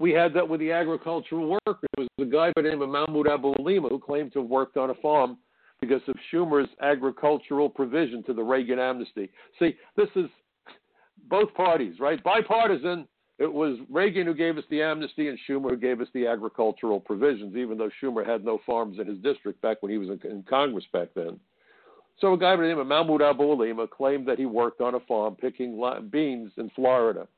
We 0.00 0.12
had 0.12 0.32
that 0.34 0.48
with 0.48 0.60
the 0.60 0.72
agricultural 0.72 1.46
worker. 1.46 1.78
There 1.96 2.06
was 2.06 2.08
a 2.20 2.24
guy 2.24 2.52
by 2.54 2.62
the 2.62 2.70
name 2.70 2.82
of 2.82 2.88
Mahmoud 2.88 3.26
Abouhalima 3.26 3.90
who 3.90 3.98
claimed 3.98 4.32
to 4.32 4.40
have 4.40 4.48
worked 4.48 4.76
on 4.76 4.90
a 4.90 4.94
farm 4.94 5.38
because 5.80 6.02
of 6.08 6.14
Schumer's 6.32 6.68
agricultural 6.80 7.68
provision 7.68 8.22
to 8.24 8.32
the 8.32 8.42
Reagan 8.42 8.78
amnesty. 8.78 9.30
See, 9.58 9.76
this 9.96 10.08
is 10.16 10.26
both 11.28 11.52
parties, 11.54 12.00
right? 12.00 12.22
Bipartisan. 12.22 13.06
It 13.38 13.52
was 13.52 13.78
Reagan 13.88 14.26
who 14.26 14.34
gave 14.34 14.58
us 14.58 14.64
the 14.68 14.82
amnesty 14.82 15.28
and 15.28 15.38
Schumer 15.48 15.70
who 15.70 15.76
gave 15.76 16.00
us 16.00 16.08
the 16.12 16.26
agricultural 16.26 16.98
provisions, 16.98 17.56
even 17.56 17.78
though 17.78 17.90
Schumer 18.02 18.26
had 18.26 18.44
no 18.44 18.58
farms 18.66 18.98
in 18.98 19.06
his 19.06 19.18
district 19.18 19.62
back 19.62 19.76
when 19.80 19.92
he 19.92 19.98
was 19.98 20.08
in, 20.08 20.20
in 20.28 20.42
Congress 20.42 20.84
back 20.92 21.08
then. 21.14 21.38
So 22.20 22.32
a 22.32 22.38
guy 22.38 22.56
by 22.56 22.62
the 22.62 22.68
name 22.68 22.78
of 22.78 22.88
Mahmoud 22.88 23.22
Abu 23.22 23.86
claimed 23.86 24.26
that 24.26 24.40
he 24.40 24.46
worked 24.46 24.80
on 24.80 24.96
a 24.96 25.00
farm 25.00 25.36
picking 25.36 25.80
beans 26.10 26.50
in 26.56 26.68
Florida. 26.70 27.28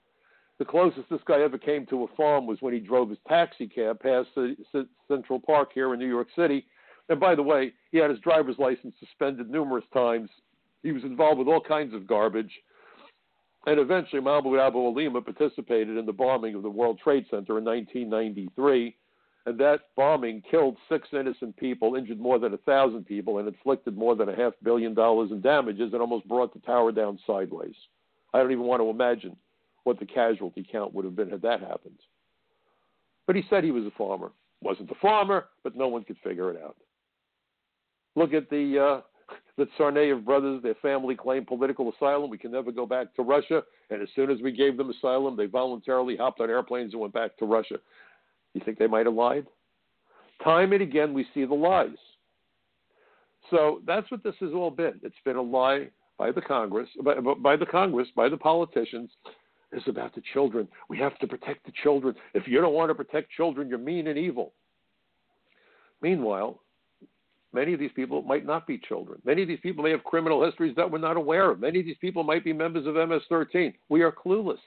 The 0.59 0.65
closest 0.65 1.09
this 1.11 1.21
guy 1.27 1.41
ever 1.41 1.59
came 1.59 1.85
to 1.87 2.05
a 2.05 2.17
farm 2.17 2.47
was 2.47 2.59
when 2.61 2.73
he 2.73 2.81
drove 2.81 3.11
his 3.11 3.19
taxi 3.29 3.67
cab 3.67 4.01
past 4.01 4.29
Central 5.09 5.39
Park 5.39 5.71
here 5.75 5.93
in 5.93 6.01
New 6.01 6.09
York 6.09 6.29
City. 6.35 6.65
And 7.11 7.21
by 7.21 7.35
the 7.35 7.43
way, 7.43 7.73
he 7.93 7.99
had 7.99 8.11
his 8.11 8.21
driver's 8.21 8.59
license 8.59 8.95
suspended 9.01 9.51
numerous 9.51 9.85
times. 9.93 10.31
He 10.83 10.93
was 10.93 11.03
involved 11.03 11.39
with 11.39 11.49
all 11.49 11.61
kinds 11.61 11.93
of 11.93 12.07
garbage. 12.07 12.53
And 13.67 13.79
eventually, 13.79 14.23
Mahmoud 14.23 14.59
Abouhalima 14.59 15.23
participated 15.25 15.97
in 15.97 16.07
the 16.07 16.13
bombing 16.13 16.55
of 16.55 16.63
the 16.63 16.71
World 16.71 16.99
Trade 17.03 17.27
Center 17.31 17.59
in 17.59 17.65
1993 17.65 18.97
and 19.47 19.59
that 19.59 19.81
bombing 19.97 20.43
killed 20.51 20.77
six 20.89 21.09
innocent 21.13 21.57
people, 21.57 21.95
injured 21.95 22.21
more 22.21 22.39
than 22.39 22.53
a 22.53 22.59
thousand 22.59 23.05
people, 23.05 23.39
and 23.39 23.49
inflicted 23.49 23.97
more 23.97 24.15
than 24.15 24.29
a 24.29 24.37
half 24.37 24.53
billion 24.63 24.95
dollars 24.95 25.31
in 25.31 25.41
damages, 25.41 25.93
and 25.93 26.01
almost 26.01 26.29
brought 26.29 26.53
the 26.53 26.61
tower 26.61 26.93
down 26.93 27.19
sideways. 27.27 27.75
I 28.35 28.39
don't 28.39 28.53
even 28.53 28.65
want 28.65 28.83
to 28.83 28.91
imagine 28.91 29.37
what 29.85 29.99
the 29.99 30.07
casualty 30.07 30.67
count 30.71 30.93
would 30.93 31.07
have 31.07 31.17
been 31.17 31.31
had 31.31 31.43
that 31.43 31.61
happened. 31.61 31.99
But 33.27 33.37
he 33.37 33.43
said 33.49 33.65
he 33.65 33.71
was 33.71 33.87
a 33.87 33.91
farmer. 33.97 34.33
Wasn't 34.61 34.91
a 34.91 34.95
farmer, 34.97 35.47
but 35.65 35.75
no 35.75 35.89
one 35.89 36.05
could 36.05 36.19
figure 36.23 36.51
it 36.51 36.63
out. 36.63 36.77
Look 38.15 38.35
at 38.35 38.51
the 38.51 38.79
uh, 38.79 39.01
the 39.57 39.67
Tsarnaev 39.79 40.25
brothers. 40.25 40.63
Their 40.63 40.75
family 40.77 41.15
claimed 41.15 41.47
political 41.47 41.93
asylum. 41.93 42.31
We 42.31 42.39
can 42.39 42.53
never 42.53 42.73
go 42.73 42.87
back 42.87 43.15
to 43.17 43.23
Russia. 43.23 43.63
And 43.91 44.03
as 44.03 44.09
soon 44.15 44.31
as 44.31 44.41
we 44.43 44.53
gave 44.53 44.77
them 44.77 44.91
asylum, 44.91 45.37
they 45.37 45.47
voluntarily 45.47 46.17
hopped 46.17 46.41
on 46.41 46.51
airplanes 46.51 46.93
and 46.93 47.01
went 47.01 47.15
back 47.15 47.37
to 47.39 47.45
Russia. 47.45 47.77
You 48.55 48.61
think 48.65 48.79
they 48.79 48.87
might 48.87 49.07
have 49.07 49.15
lied? 49.15 49.47
Time 50.43 50.73
and 50.73 50.83
again, 50.83 51.13
we 51.13 51.27
see 51.35 51.45
the 51.45 51.55
lies. 51.55 51.91
So 53.51 53.81
that's 53.87 54.11
what 54.11 54.23
this 54.23 54.35
has 54.41 54.51
all 54.55 54.71
been. 54.71 55.01
It's 55.03 55.15
been 55.25 55.37
a 55.37 55.43
lie 55.43 55.89
by 56.19 56.31
the 56.33 56.41
Congress, 56.41 56.89
by, 57.03 57.15
by 57.15 57.57
the 57.57 57.67
Congress, 57.67 58.09
by 58.15 58.29
the 58.29 58.37
politicians. 58.37 59.11
It's 59.73 59.87
about 59.89 60.15
the 60.15 60.23
children. 60.33 60.69
We 60.89 60.99
have 60.99 61.19
to 61.19 61.27
protect 61.27 61.65
the 61.65 61.73
children. 61.83 62.15
If 62.35 62.49
you 62.49 62.61
don't 62.61 62.75
want 62.75 62.91
to 62.91 62.95
protect 62.95 63.31
children, 63.31 63.69
you're 63.69 63.79
mean 63.79 64.09
and 64.09 64.19
evil. 64.19 64.53
Meanwhile, 66.03 66.61
many 67.53 67.73
of 67.73 67.81
these 67.81 67.91
people 67.95 68.23
might 68.23 68.47
not 68.47 68.67
be 68.67 68.79
children. 68.79 69.21
Many 69.25 69.43
of 69.43 69.49
these 69.49 69.61
people 69.61 69.85
may 69.85 69.91
have 69.91 70.05
criminal 70.05 70.45
histories 70.45 70.77
that 70.77 70.91
we're 70.91 70.99
not 70.99 71.17
aware 71.17 71.51
of. 71.51 71.61
Many 71.61 71.81
of 71.81 71.87
these 71.87 71.97
people 72.01 72.23
might 72.23 72.45
be 72.45 72.53
members 72.53 72.87
of 72.87 72.95
MS 72.95 73.23
13. 73.29 73.75
We 73.89 74.03
are 74.03 74.13
clueless. 74.13 74.59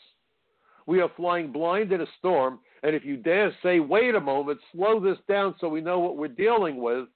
We 0.85 1.01
are 1.01 1.09
flying 1.15 1.51
blind 1.51 1.91
in 1.91 2.01
a 2.01 2.07
storm 2.19 2.59
and 2.83 2.93
if 2.93 3.05
you 3.05 3.15
dare 3.15 3.55
say, 3.63 3.79
wait 3.79 4.13
a 4.13 4.19
moment, 4.19 4.59
slow 4.73 4.99
this 4.99 5.17
down 5.27 5.55
so 5.59 5.69
we 5.69 5.79
know 5.79 5.99
what 5.99 6.17
we're 6.17 6.27
dealing 6.27 6.81
with, 6.81 7.07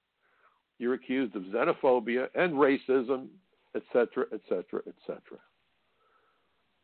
you're 0.79 0.93
accused 0.93 1.35
of 1.35 1.43
xenophobia 1.43 2.29
and 2.35 2.53
racism, 2.53 3.27
etc., 3.75 4.25
etc., 4.33 4.81
etc. 4.87 5.19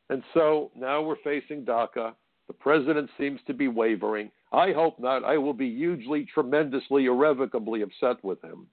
And 0.09 0.21
so 0.33 0.69
now 0.75 1.01
we're 1.01 1.15
facing 1.23 1.63
DACA. 1.63 2.13
The 2.47 2.53
president 2.53 3.09
seems 3.17 3.39
to 3.47 3.53
be 3.53 3.69
wavering. 3.69 4.29
I 4.53 4.71
hope 4.71 4.99
not. 4.99 5.23
I 5.23 5.37
will 5.37 5.53
be 5.53 5.73
hugely, 5.73 6.27
tremendously, 6.31 7.05
irrevocably 7.05 7.81
upset 7.81 8.23
with 8.23 8.41
him. 8.43 8.67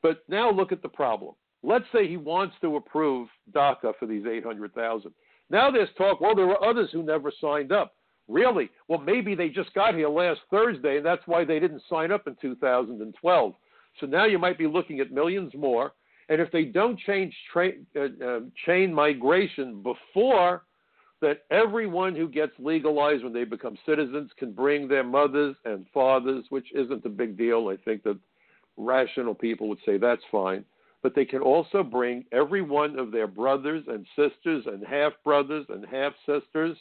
But 0.00 0.22
now 0.28 0.50
look 0.50 0.72
at 0.72 0.80
the 0.80 0.88
problem. 0.88 1.34
Let's 1.64 1.84
say 1.92 2.08
he 2.08 2.16
wants 2.16 2.54
to 2.60 2.76
approve 2.76 3.28
DACA 3.52 3.92
for 3.98 4.06
these 4.06 4.24
800,000. 4.26 5.12
Now 5.50 5.70
there's 5.70 5.88
talk, 5.98 6.20
well, 6.20 6.34
there 6.34 6.46
were 6.46 6.64
others 6.64 6.90
who 6.92 7.02
never 7.02 7.32
signed 7.40 7.72
up. 7.72 7.94
Really? 8.28 8.70
Well, 8.88 9.00
maybe 9.00 9.34
they 9.34 9.48
just 9.48 9.74
got 9.74 9.94
here 9.94 10.08
last 10.08 10.40
Thursday, 10.50 10.96
and 10.96 11.06
that's 11.06 11.26
why 11.26 11.44
they 11.44 11.58
didn't 11.58 11.82
sign 11.90 12.12
up 12.12 12.26
in 12.26 12.36
2012. 12.40 13.54
So 14.00 14.06
now 14.06 14.24
you 14.24 14.38
might 14.38 14.58
be 14.58 14.66
looking 14.66 15.00
at 15.00 15.12
millions 15.12 15.52
more. 15.54 15.92
And 16.28 16.40
if 16.40 16.50
they 16.52 16.64
don't 16.64 16.98
change 17.00 17.34
tra- 17.52 17.72
uh, 17.96 18.24
uh, 18.24 18.40
chain 18.64 18.94
migration 18.94 19.82
before, 19.82 20.62
that 21.22 21.44
everyone 21.50 22.14
who 22.14 22.28
gets 22.28 22.52
legalized 22.58 23.24
when 23.24 23.32
they 23.32 23.44
become 23.44 23.78
citizens 23.86 24.30
can 24.36 24.52
bring 24.52 24.86
their 24.86 25.04
mothers 25.04 25.56
and 25.64 25.86
fathers, 25.94 26.44
which 26.50 26.66
isn't 26.74 27.06
a 27.06 27.08
big 27.08 27.38
deal. 27.38 27.68
I 27.68 27.76
think 27.82 28.02
that 28.02 28.18
rational 28.76 29.34
people 29.34 29.68
would 29.68 29.78
say 29.86 29.96
that's 29.96 30.22
fine. 30.30 30.64
But 31.02 31.14
they 31.14 31.24
can 31.24 31.40
also 31.40 31.82
bring 31.82 32.24
every 32.30 32.62
one 32.62 32.98
of 32.98 33.10
their 33.10 33.26
brothers 33.26 33.84
and 33.88 34.06
sisters 34.14 34.64
and 34.66 34.84
half 34.86 35.12
brothers 35.24 35.66
and 35.68 35.84
half 35.86 36.12
sisters 36.26 36.76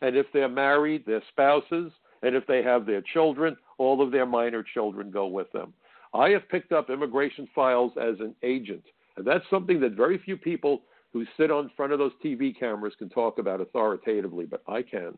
and 0.00 0.16
if 0.16 0.26
they're 0.32 0.48
married, 0.48 1.04
their 1.06 1.22
spouses, 1.30 1.92
and 2.22 2.34
if 2.34 2.46
they 2.46 2.62
have 2.62 2.86
their 2.86 3.02
children, 3.12 3.56
all 3.78 4.02
of 4.02 4.10
their 4.10 4.26
minor 4.26 4.62
children 4.62 5.10
go 5.10 5.26
with 5.26 5.50
them. 5.52 5.72
I 6.14 6.30
have 6.30 6.48
picked 6.48 6.72
up 6.72 6.90
immigration 6.90 7.48
files 7.54 7.92
as 8.00 8.20
an 8.20 8.34
agent, 8.42 8.84
and 9.16 9.26
that's 9.26 9.44
something 9.50 9.80
that 9.80 9.92
very 9.92 10.18
few 10.18 10.36
people 10.36 10.82
who 11.16 11.24
sit 11.38 11.50
on 11.50 11.70
front 11.74 11.94
of 11.94 11.98
those 11.98 12.12
TV 12.22 12.54
cameras 12.58 12.92
can 12.98 13.08
talk 13.08 13.38
about 13.38 13.62
authoritatively, 13.62 14.44
but 14.44 14.62
I 14.68 14.82
can. 14.82 15.16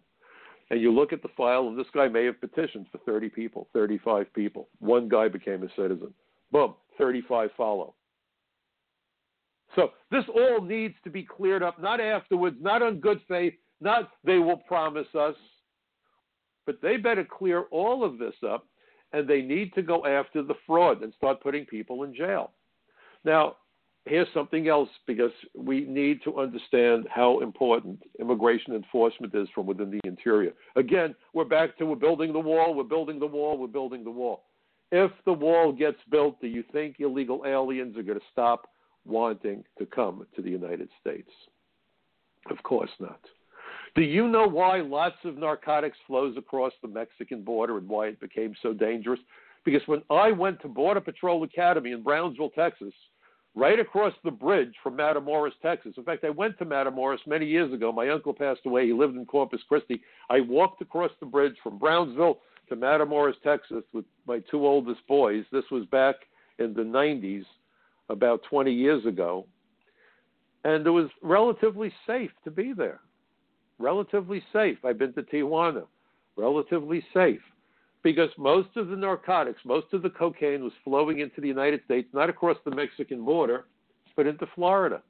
And 0.70 0.80
you 0.80 0.92
look 0.92 1.12
at 1.12 1.22
the 1.22 1.28
file, 1.36 1.66
and 1.66 1.76
this 1.76 1.88
guy 1.92 2.06
may 2.06 2.24
have 2.26 2.40
petitioned 2.40 2.86
for 2.92 2.98
30 2.98 3.30
people, 3.30 3.68
35 3.72 4.32
people. 4.32 4.68
One 4.78 5.08
guy 5.08 5.26
became 5.26 5.64
a 5.64 5.68
citizen. 5.74 6.14
Boom, 6.52 6.74
35 6.98 7.50
follow. 7.56 7.94
So 9.74 9.90
this 10.12 10.22
all 10.32 10.60
needs 10.60 10.94
to 11.02 11.10
be 11.10 11.24
cleared 11.24 11.64
up, 11.64 11.82
not 11.82 12.00
afterwards, 12.00 12.58
not 12.60 12.80
on 12.80 13.00
good 13.00 13.20
faith, 13.26 13.54
not 13.80 14.10
they 14.22 14.38
will 14.38 14.58
promise 14.68 15.12
us, 15.18 15.34
but 16.64 16.80
they 16.80 16.96
better 16.96 17.24
clear 17.24 17.64
all 17.72 18.04
of 18.04 18.18
this 18.18 18.34
up 18.48 18.66
and 19.12 19.26
they 19.26 19.42
need 19.42 19.74
to 19.74 19.82
go 19.82 20.06
after 20.06 20.44
the 20.44 20.54
fraud 20.64 21.02
and 21.02 21.12
start 21.14 21.42
putting 21.42 21.64
people 21.64 22.04
in 22.04 22.14
jail. 22.14 22.52
Now, 23.24 23.56
here's 24.06 24.28
something 24.32 24.68
else 24.68 24.88
because 25.06 25.32
we 25.54 25.82
need 25.82 26.22
to 26.24 26.38
understand 26.38 27.06
how 27.10 27.40
important 27.40 27.98
immigration 28.20 28.74
enforcement 28.74 29.34
is 29.34 29.48
from 29.54 29.66
within 29.66 29.90
the 29.90 30.00
interior. 30.08 30.52
Again, 30.76 31.14
we're 31.34 31.44
back 31.44 31.76
to 31.78 31.86
we're 31.86 31.96
building 31.96 32.32
the 32.32 32.38
wall, 32.38 32.74
we're 32.74 32.84
building 32.84 33.18
the 33.18 33.26
wall, 33.26 33.58
we're 33.58 33.66
building 33.66 34.04
the 34.04 34.10
wall. 34.10 34.44
If 34.90 35.10
the 35.26 35.32
wall 35.32 35.72
gets 35.72 35.98
built, 36.10 36.40
do 36.40 36.46
you 36.46 36.64
think 36.72 36.96
illegal 36.98 37.42
aliens 37.46 37.96
are 37.96 38.02
going 38.02 38.18
to 38.18 38.24
stop 38.32 38.68
wanting 39.04 39.64
to 39.78 39.86
come 39.86 40.26
to 40.34 40.42
the 40.42 40.50
United 40.50 40.88
States? 41.00 41.30
Of 42.50 42.62
course 42.62 42.90
not. 42.98 43.20
Do 43.94 44.02
you 44.02 44.28
know 44.28 44.46
why 44.46 44.80
lots 44.80 45.16
of 45.24 45.36
narcotics 45.36 45.96
flows 46.06 46.36
across 46.36 46.72
the 46.82 46.88
Mexican 46.88 47.42
border 47.42 47.78
and 47.78 47.88
why 47.88 48.06
it 48.06 48.20
became 48.20 48.54
so 48.62 48.72
dangerous? 48.72 49.20
Because 49.64 49.82
when 49.86 50.02
I 50.08 50.30
went 50.30 50.62
to 50.62 50.68
Border 50.68 51.00
Patrol 51.00 51.42
Academy 51.42 51.92
in 51.92 52.02
Brownsville, 52.02 52.50
Texas, 52.50 52.92
right 53.58 53.80
across 53.80 54.12
the 54.22 54.30
bridge 54.30 54.72
from 54.82 54.96
Matamoros, 54.96 55.50
Texas. 55.60 55.94
In 55.96 56.04
fact, 56.04 56.24
I 56.24 56.30
went 56.30 56.56
to 56.58 56.64
Matamoros 56.64 57.18
many 57.26 57.44
years 57.44 57.72
ago. 57.72 57.90
My 57.90 58.08
uncle 58.08 58.32
passed 58.32 58.60
away. 58.64 58.86
He 58.86 58.92
lived 58.92 59.16
in 59.16 59.26
Corpus 59.26 59.60
Christi. 59.68 60.00
I 60.30 60.40
walked 60.40 60.80
across 60.80 61.10
the 61.18 61.26
bridge 61.26 61.56
from 61.62 61.76
Brownsville 61.76 62.38
to 62.68 62.76
Matamoros, 62.76 63.34
Texas 63.42 63.82
with 63.92 64.04
my 64.26 64.40
two 64.50 64.64
oldest 64.64 65.00
boys. 65.08 65.44
This 65.50 65.64
was 65.72 65.84
back 65.86 66.14
in 66.60 66.72
the 66.72 66.82
90s, 66.82 67.44
about 68.08 68.42
20 68.48 68.72
years 68.72 69.04
ago. 69.06 69.44
And 70.64 70.86
it 70.86 70.90
was 70.90 71.08
relatively 71.22 71.92
safe 72.06 72.30
to 72.44 72.50
be 72.50 72.72
there. 72.72 73.00
Relatively 73.78 74.42
safe. 74.52 74.78
I've 74.84 74.98
been 74.98 75.12
to 75.14 75.22
Tijuana. 75.22 75.84
Relatively 76.36 77.04
safe 77.12 77.40
because 78.02 78.30
most 78.38 78.76
of 78.76 78.88
the 78.88 78.96
narcotics, 78.96 79.60
most 79.64 79.92
of 79.92 80.02
the 80.02 80.10
cocaine 80.10 80.62
was 80.62 80.72
flowing 80.84 81.20
into 81.20 81.40
the 81.40 81.48
United 81.48 81.80
States, 81.84 82.08
not 82.12 82.30
across 82.30 82.56
the 82.64 82.74
Mexican 82.74 83.24
border, 83.24 83.66
but 84.16 84.26
into 84.26 84.46
Florida. 84.54 85.02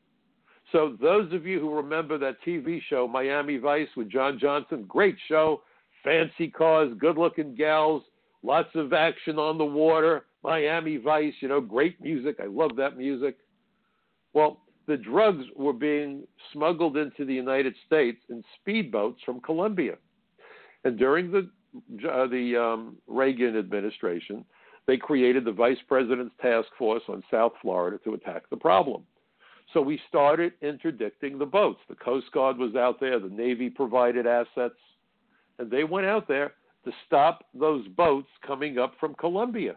So, 0.72 0.97
those 1.01 1.32
of 1.32 1.47
you 1.47 1.61
who 1.61 1.74
remember 1.74 2.18
that 2.18 2.36
TV 2.47 2.80
show, 2.91 3.09
Miami 3.09 3.57
Vice, 3.57 3.89
with 3.97 4.12
Don 4.12 4.39
Johnson, 4.39 4.84
great 4.86 5.16
show, 5.26 5.62
fancy 6.05 6.49
cars, 6.49 6.93
good 6.99 7.16
looking 7.16 7.55
gals, 7.55 8.03
lots 8.43 8.68
of 8.74 8.93
action 8.93 9.39
on 9.39 9.57
the 9.57 9.64
water, 9.64 10.26
Miami 10.43 10.99
Vice, 10.99 11.32
you 11.41 11.49
know, 11.49 11.61
great 11.61 12.01
music. 12.03 12.36
I 12.43 12.47
love 12.47 12.76
that 12.76 12.99
music. 12.99 13.39
Well, 14.34 14.61
the 14.86 14.97
drugs 14.97 15.45
were 15.57 15.72
being 15.72 16.24
smuggled 16.53 16.97
into 16.97 17.24
the 17.24 17.34
United 17.34 17.74
States 17.86 18.20
in 18.28 18.43
speedboats 18.59 19.16
from 19.24 19.41
Colombia. 19.41 19.97
And 20.84 20.99
during 20.99 21.30
the 21.30 21.51
the 21.75 22.57
um, 22.57 22.97
Reagan 23.07 23.57
administration, 23.57 24.45
they 24.87 24.97
created 24.97 25.45
the 25.45 25.53
Vice 25.53 25.79
President's 25.87 26.35
Task 26.41 26.69
Force 26.79 27.03
on 27.09 27.23
South 27.31 27.53
Florida 27.61 27.99
to 28.05 28.14
attack 28.14 28.49
the 28.51 28.57
problem. 28.57 29.03
So 29.75 29.83
we 29.83 30.01
started 30.09 30.55
interdicting 30.62 31.39
the 31.39 31.47
boats. 31.47 31.81
The 31.89 31.95
Coast 31.95 32.27
Guard 32.33 32.57
was 32.57 32.75
out 32.75 32.99
there, 33.01 33.21
the 33.21 33.29
Navy 33.29 33.69
provided 33.69 34.27
assets, 34.27 34.79
and 35.59 35.71
they 35.71 35.85
went 35.85 36.07
out 36.07 36.27
there 36.27 36.55
to 36.87 36.93
stop 37.07 37.45
those 37.53 37.87
boats 37.89 38.29
coming 38.47 38.79
up 38.79 38.95
from 38.99 39.14
Colombia. 39.14 39.77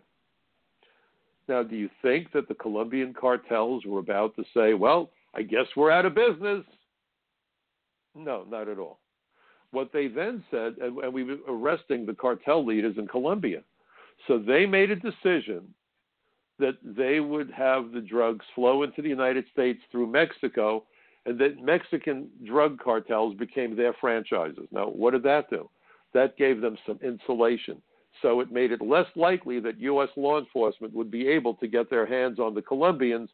Now, 1.50 1.64
do 1.64 1.76
you 1.76 1.90
think 2.02 2.32
that 2.32 2.48
the 2.48 2.54
Colombian 2.54 3.14
cartels 3.14 3.84
were 3.86 4.00
about 4.00 4.34
to 4.38 4.44
say, 4.54 4.74
well, 4.74 5.10
I 5.36 5.42
guess 5.42 5.66
we're 5.76 5.92
out 5.92 6.06
of 6.06 6.16
business? 6.16 6.64
No, 8.16 8.46
not 8.50 8.70
at 8.70 8.80
all. 8.80 9.01
What 9.72 9.92
they 9.94 10.08
then 10.08 10.44
said, 10.52 10.76
and, 10.82 10.98
and 10.98 11.14
we 11.14 11.24
were 11.24 11.38
arresting 11.48 12.06
the 12.06 12.14
cartel 12.14 12.66
leaders 12.66 12.96
in 12.98 13.08
Colombia. 13.08 13.62
So 14.28 14.38
they 14.38 14.66
made 14.66 14.92
a 14.92 14.96
decision 14.96 15.74
that 16.60 16.78
they 16.84 17.20
would 17.20 17.50
have 17.52 17.92
the 17.92 18.02
drugs 18.02 18.46
flow 18.54 18.84
into 18.84 19.02
the 19.02 19.10
United 19.10 19.46
States 19.52 19.80
through 19.92 20.08
Mexico, 20.08 20.84
and 21.26 21.40
that 21.40 21.64
Mexican 21.64 22.30
drug 22.46 22.80
cartels 22.80 23.36
became 23.36 23.76
their 23.76 23.94
franchises. 23.94 24.68
Now, 24.72 24.88
what 24.88 25.12
did 25.12 25.24
that 25.24 25.50
do? 25.50 25.70
That 26.14 26.38
gave 26.38 26.62
them 26.62 26.78
some 26.86 27.00
insulation. 27.04 27.82
So 28.22 28.42
it 28.42 28.52
made 28.52 28.72
it 28.72 28.82
less 28.82 29.08
likely 29.16 29.60
that 29.62 29.80
U.S. 29.80 30.10
law 30.16 30.38
enforcement 30.38 30.94
would 30.94 31.10
be 31.10 31.28
able 31.28 31.56
to 31.56 31.68
get 31.68 31.90
their 31.90 32.06
hands 32.06 32.40
on 32.40 32.54
the 32.54 32.62
Colombians 32.62 33.30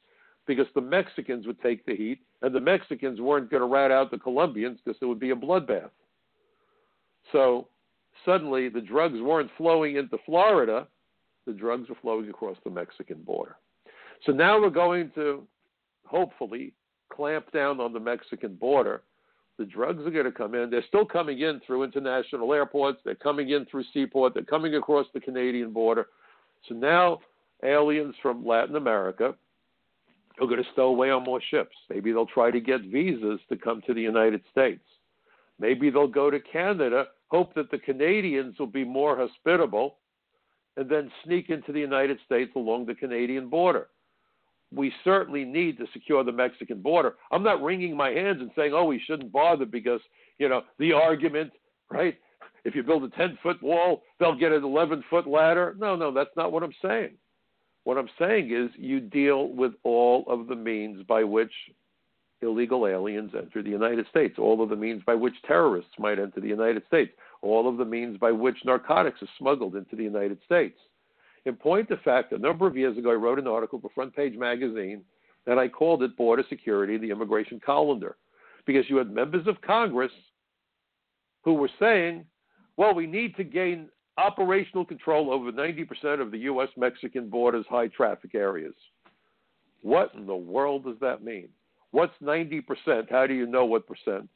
because 0.46 0.68
the 0.76 0.82
Mexicans 0.82 1.46
would 1.46 1.62
take 1.62 1.86
the 1.86 1.96
heat, 1.96 2.20
and 2.42 2.56
the 2.56 2.60
Mexicans 2.60 3.20
weren't 3.20 3.52
going 3.52 3.62
to 3.62 3.68
rat 3.68 3.92
out 3.92 4.12
the 4.12 4.18
Colombians 4.18 4.80
because 4.84 4.98
it 5.02 5.06
would 5.06 5.20
be 5.20 5.32
a 5.32 5.36
bloodbath. 5.36 5.90
So 7.32 7.68
suddenly 8.26 8.70
the 8.70 8.82
drugs 8.82 9.20
weren't 9.22 9.52
flowing 9.58 9.98
into 9.98 10.18
Florida, 10.26 10.88
the 11.46 11.54
drugs 11.54 11.90
were 11.90 11.96
flowing 12.02 12.30
across 12.30 12.58
the 12.64 12.70
Mexican 12.70 13.22
border. 13.24 13.56
So 14.26 14.32
now 14.32 14.60
we're 14.60 14.70
going 14.70 15.12
to 15.16 15.44
hopefully 16.06 16.74
clamp 17.12 17.52
down 17.52 17.80
on 17.80 17.94
the 17.94 18.00
Mexican 18.00 18.56
border. 18.56 19.04
The 19.58 19.66
drugs 19.66 20.06
are 20.06 20.12
going 20.12 20.26
to 20.26 20.32
come 20.32 20.54
in. 20.54 20.70
They're 20.70 20.84
still 20.88 21.06
coming 21.06 21.42
in 21.42 21.62
through 21.66 21.84
international 21.84 22.54
airports. 22.54 23.00
They're 23.04 23.16
coming 23.16 23.50
in 23.50 23.66
through 23.66 23.86
seaport. 23.94 24.34
They're 24.34 24.44
coming 24.44 24.76
across 24.76 25.08
the 25.14 25.20
Canadian 25.20 25.72
border. 25.74 26.08
So 26.68 26.76
now 26.76 27.20
aliens 27.64 28.16
from 28.22 28.46
Latin 28.46 28.76
America 28.76 29.34
are 30.40 30.48
going 30.48 30.64
to 30.64 30.70
stow 30.74 30.88
away 30.88 31.10
on 31.10 31.24
more 31.24 31.42
ships. 31.50 31.76
Maybe 31.90 32.12
they'll 32.12 32.28
try 32.28 32.52
to 32.52 32.60
get 32.60 32.82
visas 32.82 33.40
to 33.50 33.56
come 33.56 33.82
to 33.88 33.94
the 33.94 34.02
United 34.02 34.42
States. 34.52 34.84
Maybe 35.60 35.90
they'll 35.90 36.08
go 36.08 36.30
to 36.30 36.40
Canada 36.40 37.06
hope 37.28 37.54
that 37.56 37.72
the 37.72 37.78
Canadians 37.78 38.58
will 38.60 38.68
be 38.68 38.84
more 38.86 39.18
hospitable, 39.18 39.98
and 40.78 40.90
then 40.90 41.12
sneak 41.26 41.50
into 41.50 41.72
the 41.72 41.80
United 41.80 42.20
States 42.26 42.52
along 42.56 42.86
the 42.86 42.96
Canadian 42.96 43.50
border. 43.50 43.88
We 44.74 44.94
certainly 45.04 45.46
need 45.46 45.78
to 45.78 45.86
secure 45.94 46.24
the 46.24 46.32
Mexican 46.32 46.82
border. 46.82 47.16
I'm 47.32 47.44
not 47.44 47.64
wringing 47.64 47.96
my 47.96 48.10
hands 48.10 48.42
and 48.42 48.52
saying, 48.56 48.74
oh, 48.74 48.86
we 48.86 49.02
shouldn't 49.06 49.32
bother 49.32 49.66
because, 49.66 50.02
you 50.38 50.50
know, 50.50 50.64
the 50.78 50.94
argument, 50.94 51.52
right? 51.90 52.16
If 52.66 52.76
you 52.76 52.84
build 52.84 53.04
a 53.06 53.10
10 53.10 53.40
foot 53.42 53.62
wall, 53.64 54.04
they'll 54.20 54.38
get 54.38 54.52
an 54.52 54.64
11 54.64 55.04
foot 55.10 55.26
ladder. 55.26 55.76
No, 55.80 55.96
no, 55.96 56.12
that's 56.12 56.36
not 56.36 56.52
what 56.52 56.64
I'm 56.64 56.74
saying. 56.82 57.12
What 57.86 57.98
I'm 57.98 58.10
saying 58.20 58.52
is 58.52 58.70
you 58.78 59.00
deal 59.00 59.48
with 59.48 59.72
all 59.84 60.26
of 60.28 60.48
the 60.48 60.56
means 60.56 61.04
by 61.08 61.24
which 61.24 61.54
illegal 62.42 62.86
aliens 62.88 63.32
enter 63.36 63.64
the 63.64 63.70
United 63.70 64.06
States, 64.10 64.36
all 64.38 64.62
of 64.62 64.70
the 64.70 64.76
means 64.76 65.02
by 65.06 65.16
which 65.16 65.34
terrorists 65.46 65.92
might 65.98 66.20
enter 66.20 66.40
the 66.40 66.48
United 66.48 66.84
States, 66.88 67.12
all 67.42 67.68
of 67.68 67.78
the 67.78 67.86
means 67.86 68.18
by 68.18 68.32
which 68.32 68.58
narcotics 68.66 69.22
are 69.22 69.30
smuggled 69.38 69.76
into 69.76 69.96
the 69.96 70.04
United 70.04 70.38
States. 70.46 70.78
In 71.46 71.56
point 71.56 71.90
of 71.92 72.02
fact, 72.02 72.34
a 72.34 72.38
number 72.38 72.68
of 72.68 72.78
years 72.78 72.98
ago, 72.98 73.12
I 73.12 73.16
wrote 73.16 73.40
an 73.40 73.48
article 73.48 73.80
for 73.80 73.90
Front 73.90 74.16
Page 74.16 74.38
Magazine, 74.38 75.02
and 75.46 75.60
I 75.60 75.68
called 75.68 76.04
it 76.04 76.18
Border 76.18 76.44
Security, 76.50 76.98
the 76.98 77.10
Immigration 77.10 77.60
Colander, 77.66 78.18
because 78.66 78.90
you 78.90 78.98
had 78.98 79.10
members 79.10 79.48
of 79.48 79.62
Congress 79.62 80.12
who 81.44 81.54
were 81.54 81.70
saying, 81.80 82.26
well, 82.76 82.94
we 82.94 83.08
need 83.08 83.36
to 83.38 83.44
gain 83.44 83.88
operational 84.18 84.84
control 84.84 85.32
over 85.32 85.52
90% 85.52 86.22
of 86.22 86.32
the 86.32 86.40
U.S. 86.40 86.70
Mexican 86.76 87.30
border's 87.30 87.66
high 87.70 87.88
traffic 87.88 88.36
areas. 88.36 88.74
What 89.82 90.14
in 90.16 90.26
the 90.26 90.36
world 90.36 90.84
does 90.84 90.98
that 91.02 91.24
mean? 91.24 91.48
What's 91.98 92.14
90%? 92.22 93.10
How 93.10 93.26
do 93.26 93.34
you 93.34 93.48
know 93.48 93.66
what 93.66 93.88
percent? 93.88 94.30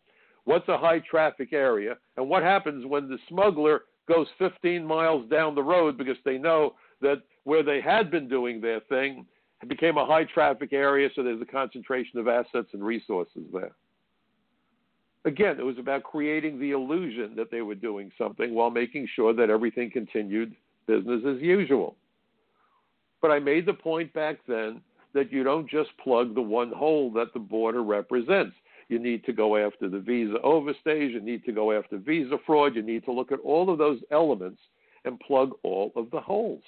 What's 0.45 0.67
a 0.67 0.79
high 0.79 0.97
traffic 0.97 1.53
area? 1.53 1.95
And 2.17 2.27
what 2.27 2.41
happens 2.41 2.87
when 2.87 3.07
the 3.07 3.19
smuggler 3.29 3.81
goes 4.09 4.25
15 4.39 4.83
miles 4.83 5.29
down 5.29 5.53
the 5.53 5.61
road 5.61 5.95
because 5.95 6.17
they 6.25 6.39
know 6.39 6.73
that 7.01 7.21
where 7.43 7.61
they 7.61 7.79
had 7.79 8.09
been 8.09 8.27
doing 8.27 8.61
their 8.61 8.79
thing 8.89 9.27
became 9.67 9.97
a 9.97 10.05
high 10.07 10.23
traffic 10.23 10.73
area, 10.73 11.07
so 11.15 11.21
there's 11.21 11.39
a 11.39 11.45
concentration 11.45 12.17
of 12.17 12.27
assets 12.27 12.69
and 12.73 12.83
resources 12.83 13.43
there. 13.53 13.73
Again, 15.25 15.59
it 15.59 15.63
was 15.63 15.77
about 15.77 16.01
creating 16.01 16.59
the 16.59 16.71
illusion 16.71 17.35
that 17.35 17.51
they 17.51 17.61
were 17.61 17.75
doing 17.75 18.11
something 18.17 18.55
while 18.55 18.71
making 18.71 19.07
sure 19.15 19.35
that 19.35 19.51
everything 19.51 19.91
continued 19.91 20.55
business 20.87 21.21
as 21.27 21.39
usual. 21.39 21.95
But 23.21 23.29
I 23.29 23.37
made 23.37 23.67
the 23.67 23.73
point 23.73 24.11
back 24.13 24.37
then 24.47 24.81
that 25.13 25.31
you 25.31 25.43
don't 25.43 25.69
just 25.69 25.89
plug 26.03 26.35
the 26.35 26.41
one 26.41 26.71
hole 26.71 27.11
that 27.11 27.33
the 27.33 27.39
border 27.39 27.83
represents. 27.83 28.55
You 28.89 28.99
need 28.99 29.23
to 29.25 29.33
go 29.33 29.55
after 29.55 29.87
the 29.87 29.99
visa 29.99 30.35
overstays, 30.43 31.11
you 31.11 31.21
need 31.21 31.45
to 31.45 31.51
go 31.51 31.71
after 31.71 31.97
visa 31.97 32.37
fraud, 32.45 32.75
you 32.75 32.81
need 32.81 33.05
to 33.05 33.11
look 33.11 33.31
at 33.31 33.39
all 33.39 33.69
of 33.69 33.77
those 33.77 33.99
elements 34.11 34.59
and 35.05 35.19
plug 35.21 35.51
all 35.63 35.91
of 35.95 36.11
the 36.11 36.19
holes. 36.19 36.63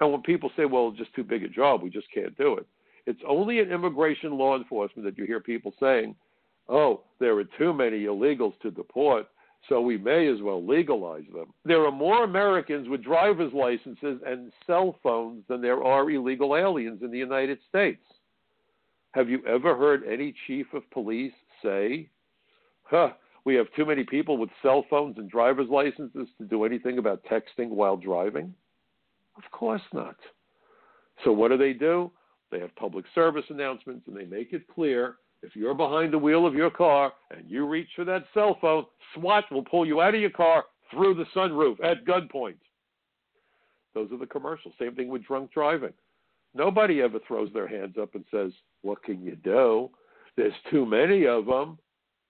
And 0.00 0.10
when 0.10 0.22
people 0.22 0.50
say, 0.56 0.64
well, 0.64 0.88
it's 0.88 0.98
just 0.98 1.14
too 1.14 1.24
big 1.24 1.44
a 1.44 1.48
job, 1.48 1.82
we 1.82 1.90
just 1.90 2.10
can't 2.12 2.36
do 2.38 2.56
it, 2.56 2.66
it's 3.06 3.20
only 3.28 3.58
in 3.58 3.70
immigration 3.70 4.36
law 4.36 4.56
enforcement 4.56 5.04
that 5.04 5.18
you 5.18 5.26
hear 5.26 5.40
people 5.40 5.74
saying, 5.78 6.14
oh, 6.68 7.02
there 7.18 7.36
are 7.36 7.44
too 7.58 7.74
many 7.74 8.04
illegals 8.04 8.58
to 8.60 8.70
deport 8.70 9.26
so 9.68 9.80
we 9.80 9.98
may 9.98 10.28
as 10.28 10.40
well 10.42 10.64
legalize 10.64 11.24
them. 11.32 11.52
There 11.64 11.84
are 11.86 11.92
more 11.92 12.24
Americans 12.24 12.88
with 12.88 13.04
driver's 13.04 13.52
licenses 13.52 14.20
and 14.26 14.52
cell 14.66 14.96
phones 15.02 15.44
than 15.48 15.60
there 15.60 15.82
are 15.84 16.10
illegal 16.10 16.56
aliens 16.56 17.02
in 17.02 17.10
the 17.10 17.18
United 17.18 17.58
States. 17.68 18.02
Have 19.12 19.28
you 19.28 19.44
ever 19.46 19.76
heard 19.76 20.04
any 20.04 20.34
chief 20.46 20.66
of 20.72 20.88
police 20.90 21.32
say, 21.62 22.08
huh, 22.84 23.10
we 23.44 23.54
have 23.54 23.66
too 23.74 23.84
many 23.84 24.04
people 24.04 24.36
with 24.36 24.50
cell 24.62 24.84
phones 24.88 25.18
and 25.18 25.30
driver's 25.30 25.68
licenses 25.68 26.28
to 26.38 26.44
do 26.44 26.64
anything 26.64 26.98
about 26.98 27.24
texting 27.24 27.68
while 27.68 27.96
driving? 27.96 28.54
Of 29.36 29.50
course 29.50 29.82
not. 29.92 30.16
So 31.24 31.32
what 31.32 31.48
do 31.48 31.56
they 31.56 31.72
do? 31.72 32.10
They 32.50 32.60
have 32.60 32.74
public 32.76 33.04
service 33.14 33.44
announcements 33.50 34.06
and 34.06 34.16
they 34.16 34.24
make 34.24 34.52
it 34.52 34.66
clear 34.68 35.16
if 35.42 35.56
you're 35.56 35.74
behind 35.74 36.12
the 36.12 36.18
wheel 36.18 36.46
of 36.46 36.54
your 36.54 36.70
car 36.70 37.12
and 37.30 37.50
you 37.50 37.66
reach 37.66 37.88
for 37.96 38.04
that 38.04 38.24
cell 38.34 38.58
phone, 38.60 38.84
SWAT 39.14 39.44
will 39.50 39.64
pull 39.64 39.86
you 39.86 40.00
out 40.00 40.14
of 40.14 40.20
your 40.20 40.30
car 40.30 40.64
through 40.90 41.14
the 41.14 41.24
sunroof 41.34 41.82
at 41.82 42.04
gunpoint. 42.04 42.56
Those 43.94 44.12
are 44.12 44.18
the 44.18 44.26
commercials. 44.26 44.74
Same 44.78 44.94
thing 44.94 45.08
with 45.08 45.24
drunk 45.24 45.52
driving. 45.52 45.92
Nobody 46.54 47.00
ever 47.00 47.18
throws 47.26 47.52
their 47.52 47.68
hands 47.68 47.96
up 48.00 48.14
and 48.14 48.24
says, 48.30 48.52
What 48.82 49.02
can 49.02 49.22
you 49.22 49.36
do? 49.36 49.90
There's 50.36 50.52
too 50.70 50.84
many 50.84 51.26
of 51.26 51.46
them. 51.46 51.78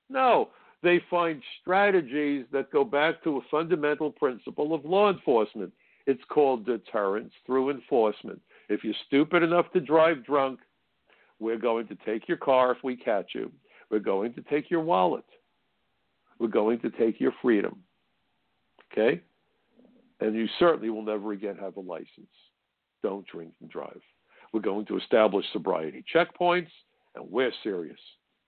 No, 0.08 0.50
they 0.82 1.02
find 1.10 1.42
strategies 1.60 2.46
that 2.52 2.72
go 2.72 2.84
back 2.84 3.22
to 3.24 3.38
a 3.38 3.40
fundamental 3.50 4.10
principle 4.10 4.74
of 4.74 4.84
law 4.84 5.10
enforcement. 5.10 5.72
It's 6.06 6.22
called 6.28 6.66
deterrence 6.66 7.32
through 7.46 7.70
enforcement. 7.70 8.40
If 8.68 8.84
you're 8.84 8.94
stupid 9.06 9.42
enough 9.42 9.70
to 9.72 9.80
drive 9.80 10.24
drunk, 10.24 10.60
we're 11.40 11.58
going 11.58 11.88
to 11.88 11.96
take 12.06 12.28
your 12.28 12.36
car 12.36 12.70
if 12.70 12.78
we 12.84 12.96
catch 12.96 13.30
you. 13.34 13.50
We're 13.90 13.98
going 13.98 14.34
to 14.34 14.42
take 14.42 14.70
your 14.70 14.80
wallet. 14.80 15.24
We're 16.38 16.48
going 16.48 16.78
to 16.80 16.90
take 16.90 17.20
your 17.20 17.32
freedom. 17.42 17.80
Okay? 18.92 19.20
And 20.20 20.34
you 20.34 20.46
certainly 20.58 20.90
will 20.90 21.02
never 21.02 21.32
again 21.32 21.56
have 21.60 21.76
a 21.76 21.80
license. 21.80 22.08
Don't 23.02 23.26
drink 23.26 23.52
and 23.60 23.70
drive. 23.70 24.00
We're 24.52 24.60
going 24.60 24.86
to 24.86 24.98
establish 24.98 25.46
sobriety 25.52 26.04
checkpoints, 26.14 26.70
and 27.14 27.30
we're 27.30 27.52
serious. 27.62 27.98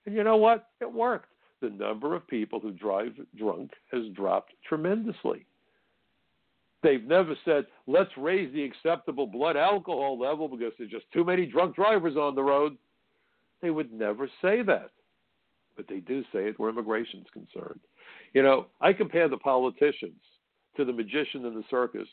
And 0.05 0.15
you 0.15 0.23
know 0.23 0.37
what? 0.37 0.69
It 0.79 0.91
worked. 0.91 1.29
The 1.61 1.69
number 1.69 2.13
of 2.13 2.27
people 2.27 2.59
who 2.59 2.71
drive 2.71 3.13
drunk 3.37 3.71
has 3.91 4.03
dropped 4.13 4.53
tremendously. 4.67 5.45
They've 6.83 7.03
never 7.03 7.35
said, 7.45 7.65
let's 7.87 8.11
raise 8.17 8.53
the 8.53 8.63
acceptable 8.63 9.25
blood 9.25 9.55
alcohol 9.55 10.19
level 10.19 10.49
because 10.49 10.73
there's 10.77 10.91
just 10.91 11.05
too 11.13 11.23
many 11.23 11.45
drunk 11.45 11.75
drivers 11.75 12.17
on 12.17 12.35
the 12.35 12.43
road. 12.43 12.77
They 13.63 13.71
would 13.71 13.93
never 13.93 14.29
say 14.41 14.61
that. 14.61 14.91
But 15.75 15.87
they 15.87 15.99
do 15.99 16.21
say 16.33 16.49
it 16.49 16.59
where 16.59 16.69
immigration's 16.69 17.25
concerned. 17.33 17.79
You 18.33 18.43
know, 18.43 18.67
I 18.81 18.93
compare 18.93 19.27
the 19.27 19.37
politicians 19.37 20.21
to 20.77 20.85
the 20.85 20.93
magician 20.93 21.45
in 21.45 21.55
the 21.55 21.63
circus 21.71 22.07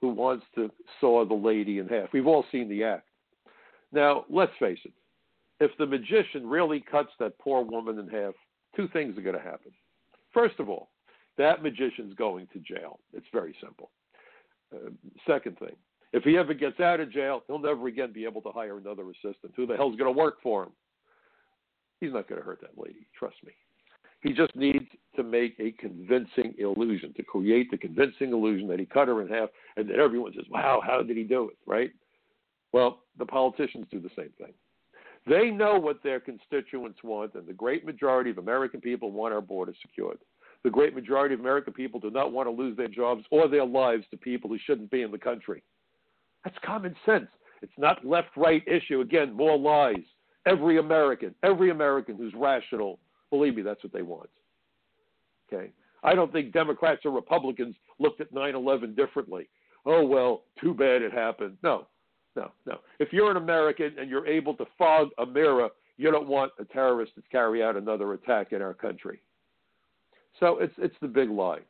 who 0.00 0.08
wants 0.08 0.46
to 0.54 0.70
saw 1.00 1.24
the 1.24 1.34
lady 1.34 1.78
in 1.78 1.86
half. 1.86 2.08
We've 2.12 2.26
all 2.26 2.46
seen 2.50 2.68
the 2.68 2.82
act. 2.82 3.06
Now, 3.92 4.24
let's 4.30 4.52
face 4.58 4.78
it. 4.84 4.92
If 5.60 5.70
the 5.78 5.86
magician 5.86 6.48
really 6.48 6.82
cuts 6.90 7.10
that 7.20 7.38
poor 7.38 7.62
woman 7.62 7.98
in 7.98 8.08
half, 8.08 8.32
two 8.74 8.88
things 8.88 9.18
are 9.18 9.22
going 9.22 9.36
to 9.36 9.42
happen. 9.42 9.72
First 10.32 10.58
of 10.58 10.70
all, 10.70 10.88
that 11.36 11.62
magician's 11.62 12.14
going 12.14 12.48
to 12.54 12.58
jail. 12.60 13.00
It's 13.12 13.26
very 13.32 13.54
simple. 13.62 13.90
Uh, 14.74 14.90
second 15.26 15.58
thing, 15.58 15.76
if 16.12 16.24
he 16.24 16.36
ever 16.36 16.54
gets 16.54 16.80
out 16.80 17.00
of 17.00 17.12
jail, 17.12 17.42
he'll 17.46 17.58
never 17.58 17.86
again 17.86 18.12
be 18.12 18.24
able 18.24 18.40
to 18.42 18.50
hire 18.50 18.78
another 18.78 19.04
assistant. 19.10 19.52
Who 19.56 19.66
the 19.66 19.76
hell's 19.76 19.96
going 19.96 20.12
to 20.12 20.18
work 20.18 20.38
for 20.42 20.64
him? 20.64 20.72
He's 22.00 22.12
not 22.12 22.28
going 22.28 22.40
to 22.40 22.46
hurt 22.46 22.60
that 22.62 22.76
lady. 22.76 23.06
Trust 23.18 23.36
me. 23.44 23.52
He 24.22 24.32
just 24.32 24.54
needs 24.54 24.84
to 25.16 25.22
make 25.22 25.58
a 25.58 25.72
convincing 25.72 26.54
illusion, 26.58 27.14
to 27.14 27.22
create 27.22 27.70
the 27.70 27.78
convincing 27.78 28.32
illusion 28.32 28.68
that 28.68 28.78
he 28.78 28.84
cut 28.84 29.08
her 29.08 29.22
in 29.22 29.28
half, 29.28 29.48
and 29.76 29.88
that 29.88 29.98
everyone 29.98 30.32
says, 30.34 30.44
wow, 30.50 30.82
how 30.86 31.02
did 31.02 31.16
he 31.16 31.24
do 31.24 31.48
it, 31.48 31.56
right? 31.66 31.90
Well, 32.72 33.00
the 33.18 33.26
politicians 33.26 33.86
do 33.90 34.00
the 34.00 34.10
same 34.16 34.30
thing. 34.38 34.52
They 35.26 35.50
know 35.50 35.78
what 35.78 36.02
their 36.02 36.20
constituents 36.20 37.00
want, 37.02 37.34
and 37.34 37.46
the 37.46 37.52
great 37.52 37.84
majority 37.84 38.30
of 38.30 38.38
American 38.38 38.80
people 38.80 39.10
want 39.10 39.34
our 39.34 39.40
border 39.40 39.74
secured. 39.80 40.18
The 40.64 40.70
great 40.70 40.94
majority 40.94 41.34
of 41.34 41.40
American 41.40 41.72
people 41.72 42.00
do 42.00 42.10
not 42.10 42.32
want 42.32 42.46
to 42.46 42.52
lose 42.52 42.76
their 42.76 42.88
jobs 42.88 43.24
or 43.30 43.48
their 43.48 43.64
lives 43.64 44.04
to 44.10 44.16
people 44.16 44.50
who 44.50 44.58
shouldn't 44.58 44.90
be 44.90 45.02
in 45.02 45.10
the 45.10 45.18
country. 45.18 45.62
That's 46.44 46.56
common 46.64 46.94
sense. 47.04 47.28
It's 47.62 47.72
not 47.76 48.04
left 48.04 48.36
right 48.36 48.62
issue. 48.66 49.00
Again, 49.00 49.32
more 49.32 49.58
lies. 49.58 50.04
Every 50.46 50.78
American, 50.78 51.34
every 51.42 51.70
American 51.70 52.16
who's 52.16 52.32
rational, 52.34 52.98
believe 53.28 53.56
me, 53.56 53.62
that's 53.62 53.82
what 53.82 53.92
they 53.92 54.02
want. 54.02 54.30
Okay? 55.52 55.70
I 56.02 56.14
don't 56.14 56.32
think 56.32 56.52
Democrats 56.52 57.02
or 57.04 57.10
Republicans 57.10 57.76
looked 57.98 58.20
at 58.20 58.32
9 58.32 58.54
11 58.54 58.94
differently. 58.94 59.48
Oh, 59.84 60.04
well, 60.04 60.44
too 60.60 60.72
bad 60.74 61.02
it 61.02 61.12
happened. 61.12 61.56
No, 61.62 61.86
no, 62.36 62.50
no. 62.66 62.78
If 62.98 63.12
you're 63.12 63.30
an 63.30 63.36
American 63.36 63.94
and 63.98 64.08
you're 64.08 64.26
able 64.26 64.54
to 64.54 64.64
fog 64.78 65.08
a 65.18 65.26
mirror, 65.26 65.68
you 65.96 66.10
don't 66.10 66.28
want 66.28 66.52
a 66.58 66.64
terrorist 66.64 67.14
to 67.16 67.22
carry 67.30 67.62
out 67.62 67.76
another 67.76 68.14
attack 68.14 68.52
in 68.52 68.62
our 68.62 68.74
country. 68.74 69.20
So 70.38 70.58
it's 70.58 70.74
it's 70.78 70.94
the 71.02 71.08
big 71.08 71.28
lie. 71.28 71.60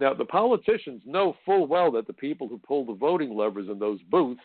Now 0.00 0.14
the 0.14 0.24
politicians 0.24 1.02
know 1.04 1.36
full 1.44 1.66
well 1.66 1.90
that 1.92 2.06
the 2.06 2.12
people 2.12 2.48
who 2.48 2.58
pull 2.58 2.84
the 2.84 2.94
voting 2.94 3.36
levers 3.36 3.68
in 3.68 3.78
those 3.78 4.00
booths, 4.10 4.40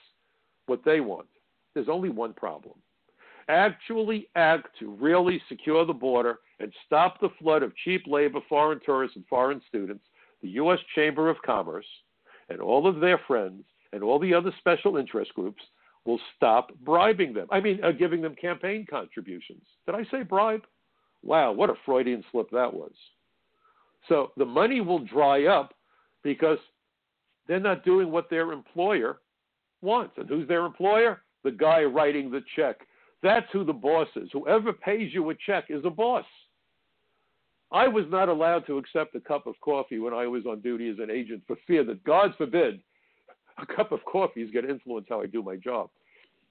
what 0.65 0.83
they 0.83 0.99
want. 0.99 1.27
There's 1.73 1.89
only 1.89 2.09
one 2.09 2.33
problem. 2.33 2.75
Actually 3.49 4.29
act 4.35 4.69
to 4.79 4.91
really 4.91 5.41
secure 5.49 5.85
the 5.85 5.93
border 5.93 6.39
and 6.59 6.71
stop 6.85 7.19
the 7.19 7.29
flood 7.39 7.61
of 7.61 7.75
cheap 7.83 8.03
labor, 8.07 8.39
foreign 8.47 8.79
tourists, 8.85 9.17
and 9.17 9.25
foreign 9.27 9.61
students. 9.67 10.03
The 10.41 10.49
U.S. 10.49 10.79
Chamber 10.95 11.29
of 11.29 11.37
Commerce 11.45 11.85
and 12.49 12.61
all 12.61 12.87
of 12.87 12.99
their 12.99 13.19
friends 13.27 13.63
and 13.91 14.03
all 14.03 14.19
the 14.19 14.33
other 14.33 14.51
special 14.59 14.97
interest 14.97 15.33
groups 15.33 15.61
will 16.05 16.19
stop 16.35 16.71
bribing 16.83 17.33
them. 17.33 17.47
I 17.51 17.59
mean, 17.59 17.83
uh, 17.83 17.91
giving 17.91 18.21
them 18.21 18.35
campaign 18.35 18.85
contributions. 18.89 19.63
Did 19.85 19.95
I 19.95 20.03
say 20.11 20.23
bribe? 20.23 20.63
Wow, 21.21 21.53
what 21.53 21.69
a 21.69 21.75
Freudian 21.85 22.23
slip 22.31 22.49
that 22.51 22.73
was. 22.73 22.91
So 24.09 24.31
the 24.37 24.45
money 24.45 24.81
will 24.81 24.99
dry 24.99 25.45
up 25.45 25.73
because 26.23 26.57
they're 27.47 27.59
not 27.59 27.85
doing 27.85 28.11
what 28.11 28.29
their 28.29 28.51
employer 28.51 29.19
wants. 29.81 30.13
And 30.17 30.27
who's 30.27 30.47
their 30.47 30.65
employer? 30.65 31.21
The 31.43 31.51
guy 31.51 31.83
writing 31.83 32.31
the 32.31 32.41
check. 32.55 32.77
That's 33.21 33.47
who 33.51 33.63
the 33.63 33.73
boss 33.73 34.07
is. 34.15 34.29
Whoever 34.33 34.73
pays 34.73 35.13
you 35.13 35.29
a 35.29 35.35
check 35.45 35.65
is 35.69 35.83
a 35.85 35.89
boss. 35.89 36.25
I 37.71 37.87
was 37.87 38.05
not 38.09 38.29
allowed 38.29 38.67
to 38.67 38.77
accept 38.77 39.15
a 39.15 39.19
cup 39.19 39.47
of 39.47 39.55
coffee 39.61 39.99
when 39.99 40.13
I 40.13 40.27
was 40.27 40.45
on 40.45 40.61
duty 40.61 40.89
as 40.89 40.99
an 40.99 41.09
agent 41.09 41.41
for 41.47 41.57
fear 41.65 41.83
that, 41.85 42.03
God 42.03 42.33
forbid, 42.37 42.81
a 43.57 43.65
cup 43.65 43.91
of 43.91 43.99
coffee 44.05 44.41
is 44.41 44.51
going 44.51 44.65
to 44.65 44.71
influence 44.71 45.07
how 45.09 45.21
I 45.21 45.25
do 45.25 45.41
my 45.41 45.55
job. 45.55 45.89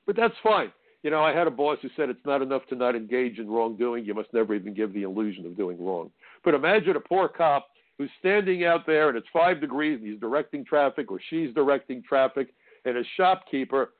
But 0.05 0.17
that's 0.17 0.35
fine. 0.43 0.73
You 1.03 1.11
know, 1.11 1.23
I 1.23 1.33
had 1.35 1.47
a 1.47 1.51
boss 1.51 1.79
who 1.83 1.89
said 1.97 2.11
it's 2.11 2.25
not 2.25 2.43
enough 2.43 2.63
to 2.69 2.77
not 2.77 2.95
engage 2.95 3.39
in 3.39 3.51
wrongdoing. 3.51 4.05
You 4.05 4.15
must 4.15 4.33
never 4.33 4.55
even 4.55 4.73
give 4.73 4.93
the 4.93 5.03
illusion 5.03 5.45
of 5.47 5.57
doing 5.57 5.85
wrong. 5.85 6.11
But 6.45 6.55
imagine 6.55 6.97
a 6.97 7.01
poor 7.01 7.29
cop 7.29 7.69
who's 7.99 8.11
standing 8.21 8.65
out 8.65 8.87
there 8.87 9.09
and 9.09 9.19
it's 9.19 9.27
five 9.33 9.61
degrees 9.61 9.99
and 10.01 10.11
he's 10.11 10.21
directing 10.21 10.65
traffic 10.65 11.11
or 11.11 11.21
she's 11.29 11.53
directing 11.55 12.03
traffic, 12.03 12.55
and 12.85 12.97
a 12.97 13.03
shopkeeper 13.17 13.91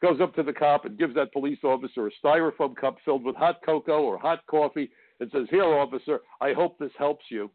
goes 0.00 0.20
up 0.20 0.34
to 0.34 0.42
the 0.42 0.52
cop 0.52 0.84
and 0.84 0.98
gives 0.98 1.14
that 1.14 1.32
police 1.32 1.58
officer 1.64 2.06
a 2.06 2.10
styrofoam 2.24 2.76
cup 2.76 2.96
filled 3.04 3.24
with 3.24 3.34
hot 3.34 3.60
cocoa 3.64 4.02
or 4.02 4.18
hot 4.18 4.46
coffee 4.46 4.90
and 5.20 5.30
says, 5.32 5.46
Here, 5.50 5.64
officer, 5.64 6.20
I 6.40 6.52
hope 6.52 6.78
this 6.78 6.92
helps 6.98 7.24
you. 7.30 7.50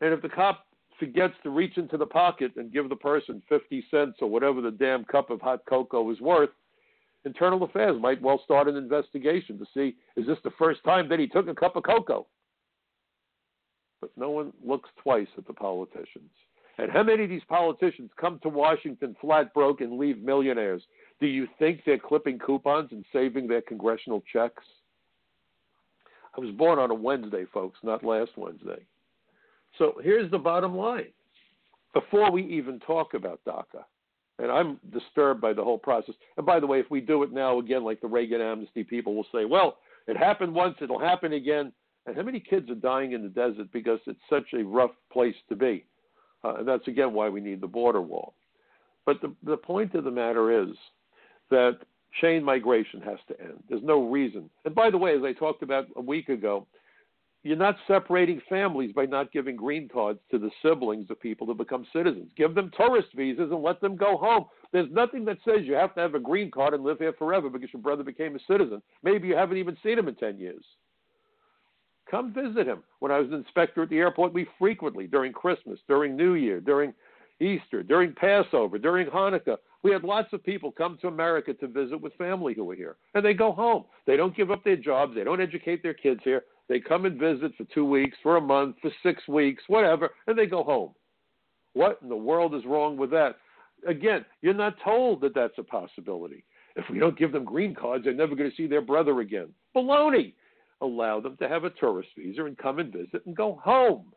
And 0.00 0.12
if 0.12 0.20
the 0.20 0.28
cop 0.28 0.66
forgets 0.98 1.34
to 1.42 1.50
reach 1.50 1.76
into 1.78 1.96
the 1.96 2.06
pocket 2.06 2.52
and 2.56 2.72
give 2.72 2.88
the 2.88 2.96
person 2.96 3.42
50 3.48 3.84
cents 3.90 4.18
or 4.20 4.28
whatever 4.28 4.60
the 4.60 4.70
damn 4.70 5.04
cup 5.04 5.30
of 5.30 5.40
hot 5.40 5.60
cocoa 5.68 6.10
is 6.10 6.20
worth, 6.20 6.50
Internal 7.24 7.62
Affairs 7.62 8.00
might 8.00 8.20
well 8.20 8.40
start 8.44 8.68
an 8.68 8.76
investigation 8.76 9.58
to 9.58 9.66
see 9.74 9.96
is 10.16 10.26
this 10.26 10.38
the 10.44 10.50
first 10.58 10.82
time 10.84 11.08
that 11.08 11.18
he 11.18 11.26
took 11.26 11.48
a 11.48 11.54
cup 11.54 11.76
of 11.76 11.84
cocoa? 11.84 12.26
But 14.00 14.10
no 14.16 14.30
one 14.30 14.52
looks 14.64 14.90
twice 15.02 15.28
at 15.38 15.46
the 15.46 15.52
politicians. 15.52 16.30
And 16.76 16.90
how 16.90 17.02
many 17.02 17.24
of 17.24 17.30
these 17.30 17.44
politicians 17.48 18.10
come 18.20 18.40
to 18.42 18.48
Washington 18.48 19.16
flat 19.20 19.54
broke 19.54 19.80
and 19.80 19.96
leave 19.98 20.18
millionaires? 20.18 20.82
Do 21.20 21.26
you 21.26 21.46
think 21.58 21.82
they're 21.86 21.98
clipping 21.98 22.38
coupons 22.38 22.88
and 22.90 23.04
saving 23.12 23.46
their 23.46 23.62
congressional 23.62 24.22
checks? 24.30 24.64
I 26.36 26.40
was 26.40 26.50
born 26.50 26.80
on 26.80 26.90
a 26.90 26.94
Wednesday, 26.94 27.44
folks, 27.54 27.78
not 27.84 28.04
last 28.04 28.32
Wednesday. 28.36 28.84
So 29.78 29.94
here's 30.02 30.30
the 30.30 30.38
bottom 30.38 30.76
line. 30.76 31.12
Before 31.92 32.30
we 32.32 32.42
even 32.44 32.80
talk 32.80 33.14
about 33.14 33.40
DACA, 33.46 33.84
and 34.38 34.50
I'm 34.50 34.78
disturbed 34.92 35.40
by 35.40 35.52
the 35.52 35.62
whole 35.62 35.78
process. 35.78 36.14
And 36.36 36.44
by 36.44 36.60
the 36.60 36.66
way, 36.66 36.80
if 36.80 36.90
we 36.90 37.00
do 37.00 37.22
it 37.22 37.32
now 37.32 37.58
again, 37.58 37.84
like 37.84 38.00
the 38.00 38.08
Reagan 38.08 38.40
amnesty 38.40 38.82
people 38.82 39.14
will 39.14 39.26
say, 39.32 39.44
well, 39.44 39.78
it 40.06 40.16
happened 40.16 40.54
once, 40.54 40.76
it'll 40.80 40.98
happen 40.98 41.32
again. 41.32 41.72
And 42.06 42.16
how 42.16 42.22
many 42.22 42.40
kids 42.40 42.68
are 42.70 42.74
dying 42.74 43.12
in 43.12 43.22
the 43.22 43.28
desert 43.28 43.68
because 43.72 44.00
it's 44.06 44.18
such 44.28 44.52
a 44.52 44.62
rough 44.62 44.90
place 45.12 45.36
to 45.48 45.56
be? 45.56 45.84
Uh, 46.42 46.56
and 46.56 46.68
that's 46.68 46.86
again 46.88 47.14
why 47.14 47.28
we 47.28 47.40
need 47.40 47.60
the 47.60 47.66
border 47.66 48.02
wall. 48.02 48.34
But 49.06 49.20
the, 49.22 49.34
the 49.44 49.56
point 49.56 49.94
of 49.94 50.04
the 50.04 50.10
matter 50.10 50.62
is 50.62 50.76
that 51.50 51.78
chain 52.20 52.44
migration 52.44 53.00
has 53.02 53.18
to 53.28 53.40
end. 53.40 53.62
There's 53.68 53.82
no 53.82 54.08
reason. 54.08 54.50
And 54.64 54.74
by 54.74 54.90
the 54.90 54.98
way, 54.98 55.16
as 55.16 55.22
I 55.24 55.32
talked 55.32 55.62
about 55.62 55.86
a 55.96 56.00
week 56.00 56.28
ago, 56.28 56.66
you're 57.44 57.56
not 57.56 57.76
separating 57.86 58.40
families 58.48 58.92
by 58.92 59.04
not 59.04 59.30
giving 59.30 59.54
green 59.54 59.86
cards 59.86 60.18
to 60.30 60.38
the 60.38 60.50
siblings 60.62 61.10
of 61.10 61.20
people 61.20 61.46
to 61.46 61.54
become 61.54 61.86
citizens. 61.92 62.32
Give 62.36 62.54
them 62.54 62.70
tourist 62.74 63.08
visas 63.14 63.50
and 63.52 63.62
let 63.62 63.82
them 63.82 63.96
go 63.96 64.16
home. 64.16 64.46
There's 64.72 64.90
nothing 64.90 65.26
that 65.26 65.36
says 65.44 65.58
you 65.64 65.74
have 65.74 65.94
to 65.94 66.00
have 66.00 66.14
a 66.14 66.18
green 66.18 66.50
card 66.50 66.72
and 66.72 66.82
live 66.82 66.98
here 66.98 67.12
forever 67.12 67.50
because 67.50 67.68
your 67.72 67.82
brother 67.82 68.02
became 68.02 68.34
a 68.34 68.38
citizen. 68.50 68.80
Maybe 69.02 69.28
you 69.28 69.36
haven't 69.36 69.58
even 69.58 69.76
seen 69.82 69.98
him 69.98 70.08
in 70.08 70.14
10 70.14 70.38
years. 70.38 70.64
Come 72.10 72.32
visit 72.32 72.66
him. 72.66 72.82
When 73.00 73.12
I 73.12 73.18
was 73.18 73.28
an 73.28 73.34
inspector 73.34 73.82
at 73.82 73.90
the 73.90 73.98
airport, 73.98 74.32
we 74.32 74.46
frequently, 74.58 75.06
during 75.06 75.32
Christmas, 75.32 75.78
during 75.86 76.16
New 76.16 76.34
Year, 76.34 76.60
during 76.60 76.94
Easter, 77.40 77.82
during 77.82 78.14
Passover, 78.14 78.78
during 78.78 79.06
Hanukkah, 79.08 79.58
we 79.82 79.90
had 79.90 80.02
lots 80.02 80.32
of 80.32 80.42
people 80.42 80.72
come 80.72 80.96
to 81.02 81.08
America 81.08 81.52
to 81.52 81.66
visit 81.66 82.00
with 82.00 82.14
family 82.14 82.54
who 82.54 82.64
were 82.64 82.74
here. 82.74 82.96
And 83.14 83.22
they 83.22 83.34
go 83.34 83.52
home. 83.52 83.84
They 84.06 84.16
don't 84.16 84.34
give 84.34 84.50
up 84.50 84.64
their 84.64 84.76
jobs. 84.76 85.14
They 85.14 85.24
don't 85.24 85.42
educate 85.42 85.82
their 85.82 85.92
kids 85.92 86.20
here. 86.24 86.44
They 86.68 86.80
come 86.80 87.04
and 87.04 87.18
visit 87.18 87.52
for 87.56 87.64
two 87.74 87.84
weeks, 87.84 88.16
for 88.22 88.36
a 88.36 88.40
month, 88.40 88.76
for 88.80 88.90
six 89.02 89.26
weeks, 89.28 89.62
whatever, 89.66 90.10
and 90.26 90.38
they 90.38 90.46
go 90.46 90.64
home. 90.64 90.92
What 91.74 91.98
in 92.02 92.08
the 92.08 92.16
world 92.16 92.54
is 92.54 92.64
wrong 92.64 92.96
with 92.96 93.10
that? 93.10 93.36
Again, 93.86 94.24
you're 94.40 94.54
not 94.54 94.76
told 94.82 95.20
that 95.20 95.34
that's 95.34 95.58
a 95.58 95.62
possibility. 95.62 96.44
If 96.76 96.84
we 96.90 96.98
don't 96.98 97.18
give 97.18 97.32
them 97.32 97.44
green 97.44 97.74
cards, 97.74 98.04
they're 98.04 98.14
never 98.14 98.34
going 98.34 98.50
to 98.50 98.56
see 98.56 98.66
their 98.66 98.80
brother 98.80 99.20
again. 99.20 99.48
Baloney! 99.76 100.32
Allow 100.80 101.20
them 101.20 101.36
to 101.38 101.48
have 101.48 101.64
a 101.64 101.70
tourist 101.70 102.08
visa 102.16 102.44
and 102.44 102.58
come 102.58 102.78
and 102.78 102.92
visit 102.92 103.24
and 103.26 103.36
go 103.36 103.60
home. 103.62 104.12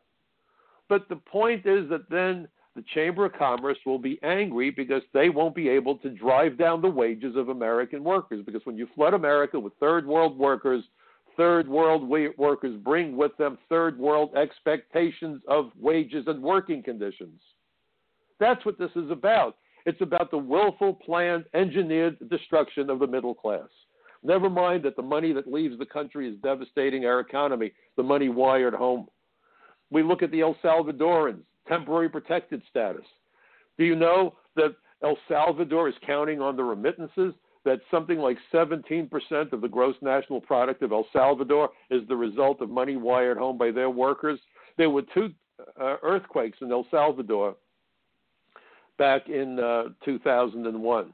But 0.88 1.08
the 1.08 1.16
point 1.16 1.66
is 1.66 1.88
that 1.90 2.08
then 2.10 2.48
the 2.74 2.84
Chamber 2.94 3.26
of 3.26 3.32
Commerce 3.34 3.78
will 3.84 3.98
be 3.98 4.18
angry 4.22 4.70
because 4.70 5.02
they 5.12 5.28
won't 5.28 5.54
be 5.54 5.68
able 5.68 5.96
to 5.98 6.10
drive 6.10 6.58
down 6.58 6.80
the 6.80 6.88
wages 6.88 7.36
of 7.36 7.48
American 7.48 8.02
workers. 8.02 8.44
Because 8.44 8.62
when 8.64 8.76
you 8.76 8.88
flood 8.94 9.14
America 9.14 9.58
with 9.58 9.72
third 9.80 10.06
world 10.06 10.38
workers, 10.38 10.84
third 11.38 11.68
world 11.68 12.06
workers 12.36 12.76
bring 12.82 13.16
with 13.16 13.34
them 13.38 13.56
third 13.70 13.96
world 13.96 14.34
expectations 14.34 15.40
of 15.48 15.70
wages 15.80 16.24
and 16.26 16.42
working 16.42 16.82
conditions. 16.82 17.40
That's 18.40 18.64
what 18.66 18.78
this 18.78 18.90
is 18.96 19.10
about. 19.10 19.56
It's 19.86 20.00
about 20.00 20.30
the 20.30 20.38
willful, 20.38 20.94
planned, 20.94 21.44
engineered 21.54 22.18
destruction 22.28 22.90
of 22.90 22.98
the 22.98 23.06
middle 23.06 23.34
class. 23.34 23.68
Never 24.22 24.50
mind 24.50 24.82
that 24.82 24.96
the 24.96 25.02
money 25.02 25.32
that 25.32 25.50
leaves 25.50 25.78
the 25.78 25.86
country 25.86 26.28
is 26.28 26.36
devastating 26.42 27.06
our 27.06 27.20
economy, 27.20 27.72
the 27.96 28.02
money 28.02 28.28
wired 28.28 28.74
home. 28.74 29.06
We 29.90 30.02
look 30.02 30.22
at 30.22 30.32
the 30.32 30.40
El 30.40 30.56
Salvadorans, 30.62 31.40
temporary 31.68 32.08
protected 32.08 32.62
status. 32.68 33.06
Do 33.78 33.84
you 33.84 33.94
know 33.94 34.34
that 34.56 34.74
El 35.04 35.16
Salvador 35.28 35.88
is 35.88 35.94
counting 36.04 36.40
on 36.40 36.56
the 36.56 36.64
remittances? 36.64 37.32
That 37.64 37.80
something 37.90 38.18
like 38.18 38.38
17% 38.52 39.10
of 39.52 39.60
the 39.60 39.68
gross 39.68 39.96
national 40.00 40.40
product 40.40 40.82
of 40.82 40.92
El 40.92 41.06
Salvador 41.12 41.70
is 41.90 42.02
the 42.08 42.16
result 42.16 42.60
of 42.60 42.70
money 42.70 42.96
wired 42.96 43.36
home 43.36 43.58
by 43.58 43.70
their 43.70 43.90
workers? 43.90 44.38
There 44.76 44.90
were 44.90 45.02
two 45.12 45.30
uh, 45.80 45.96
earthquakes 46.02 46.58
in 46.60 46.70
El 46.70 46.86
Salvador 46.90 47.56
back 48.96 49.28
in 49.28 49.58
uh, 49.58 49.84
2001. 50.04 51.12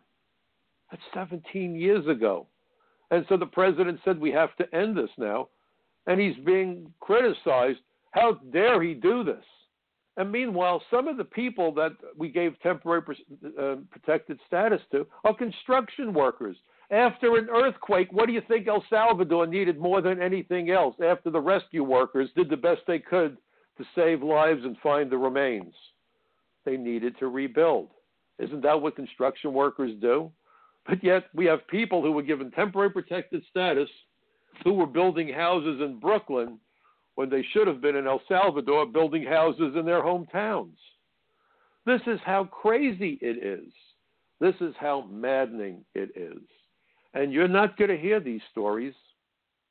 That's 0.90 1.02
17 1.12 1.74
years 1.74 2.06
ago. 2.06 2.46
And 3.10 3.24
so 3.28 3.36
the 3.36 3.46
president 3.46 4.00
said, 4.04 4.20
We 4.20 4.30
have 4.32 4.54
to 4.56 4.74
end 4.74 4.96
this 4.96 5.10
now. 5.18 5.48
And 6.06 6.20
he's 6.20 6.36
being 6.44 6.92
criticized. 7.00 7.78
How 8.10 8.38
dare 8.52 8.82
he 8.82 8.94
do 8.94 9.24
this? 9.24 9.44
And 10.16 10.30
meanwhile, 10.30 10.82
some 10.90 11.08
of 11.08 11.16
the 11.16 11.24
people 11.24 11.72
that 11.74 11.92
we 12.16 12.28
gave 12.28 12.60
temporary 12.60 13.02
uh, 13.60 13.76
protected 13.90 14.38
status 14.46 14.80
to 14.92 15.06
are 15.24 15.34
construction 15.34 16.14
workers. 16.14 16.56
After 16.90 17.36
an 17.36 17.48
earthquake, 17.50 18.12
what 18.12 18.26
do 18.26 18.32
you 18.32 18.42
think 18.46 18.68
El 18.68 18.84
Salvador 18.88 19.46
needed 19.46 19.78
more 19.78 20.00
than 20.00 20.22
anything 20.22 20.70
else 20.70 20.94
after 21.04 21.30
the 21.30 21.40
rescue 21.40 21.82
workers 21.82 22.30
did 22.36 22.48
the 22.48 22.56
best 22.56 22.82
they 22.86 23.00
could 23.00 23.38
to 23.78 23.84
save 23.96 24.22
lives 24.22 24.64
and 24.64 24.76
find 24.78 25.10
the 25.10 25.18
remains? 25.18 25.74
They 26.64 26.76
needed 26.76 27.18
to 27.18 27.26
rebuild. 27.26 27.90
Isn't 28.38 28.62
that 28.62 28.80
what 28.80 28.96
construction 28.96 29.52
workers 29.52 29.92
do? 30.00 30.30
But 30.86 31.02
yet, 31.02 31.24
we 31.34 31.46
have 31.46 31.66
people 31.68 32.02
who 32.02 32.12
were 32.12 32.22
given 32.22 32.50
temporary 32.50 32.90
protected 32.90 33.42
status 33.50 33.88
who 34.62 34.74
were 34.74 34.86
building 34.86 35.32
houses 35.32 35.80
in 35.80 35.98
Brooklyn 35.98 36.58
when 37.14 37.30
they 37.30 37.44
should 37.52 37.66
have 37.66 37.80
been 37.80 37.96
in 37.96 38.06
El 38.06 38.20
Salvador 38.28 38.86
building 38.86 39.24
houses 39.24 39.74
in 39.76 39.84
their 39.84 40.02
hometowns. 40.02 40.76
This 41.86 42.00
is 42.06 42.18
how 42.24 42.44
crazy 42.44 43.18
it 43.20 43.44
is. 43.44 43.72
This 44.40 44.54
is 44.60 44.74
how 44.78 45.06
maddening 45.10 45.84
it 45.94 46.10
is. 46.16 46.42
And 47.14 47.32
you're 47.32 47.48
not 47.48 47.76
going 47.76 47.90
to 47.90 47.96
hear 47.96 48.20
these 48.20 48.40
stories 48.50 48.94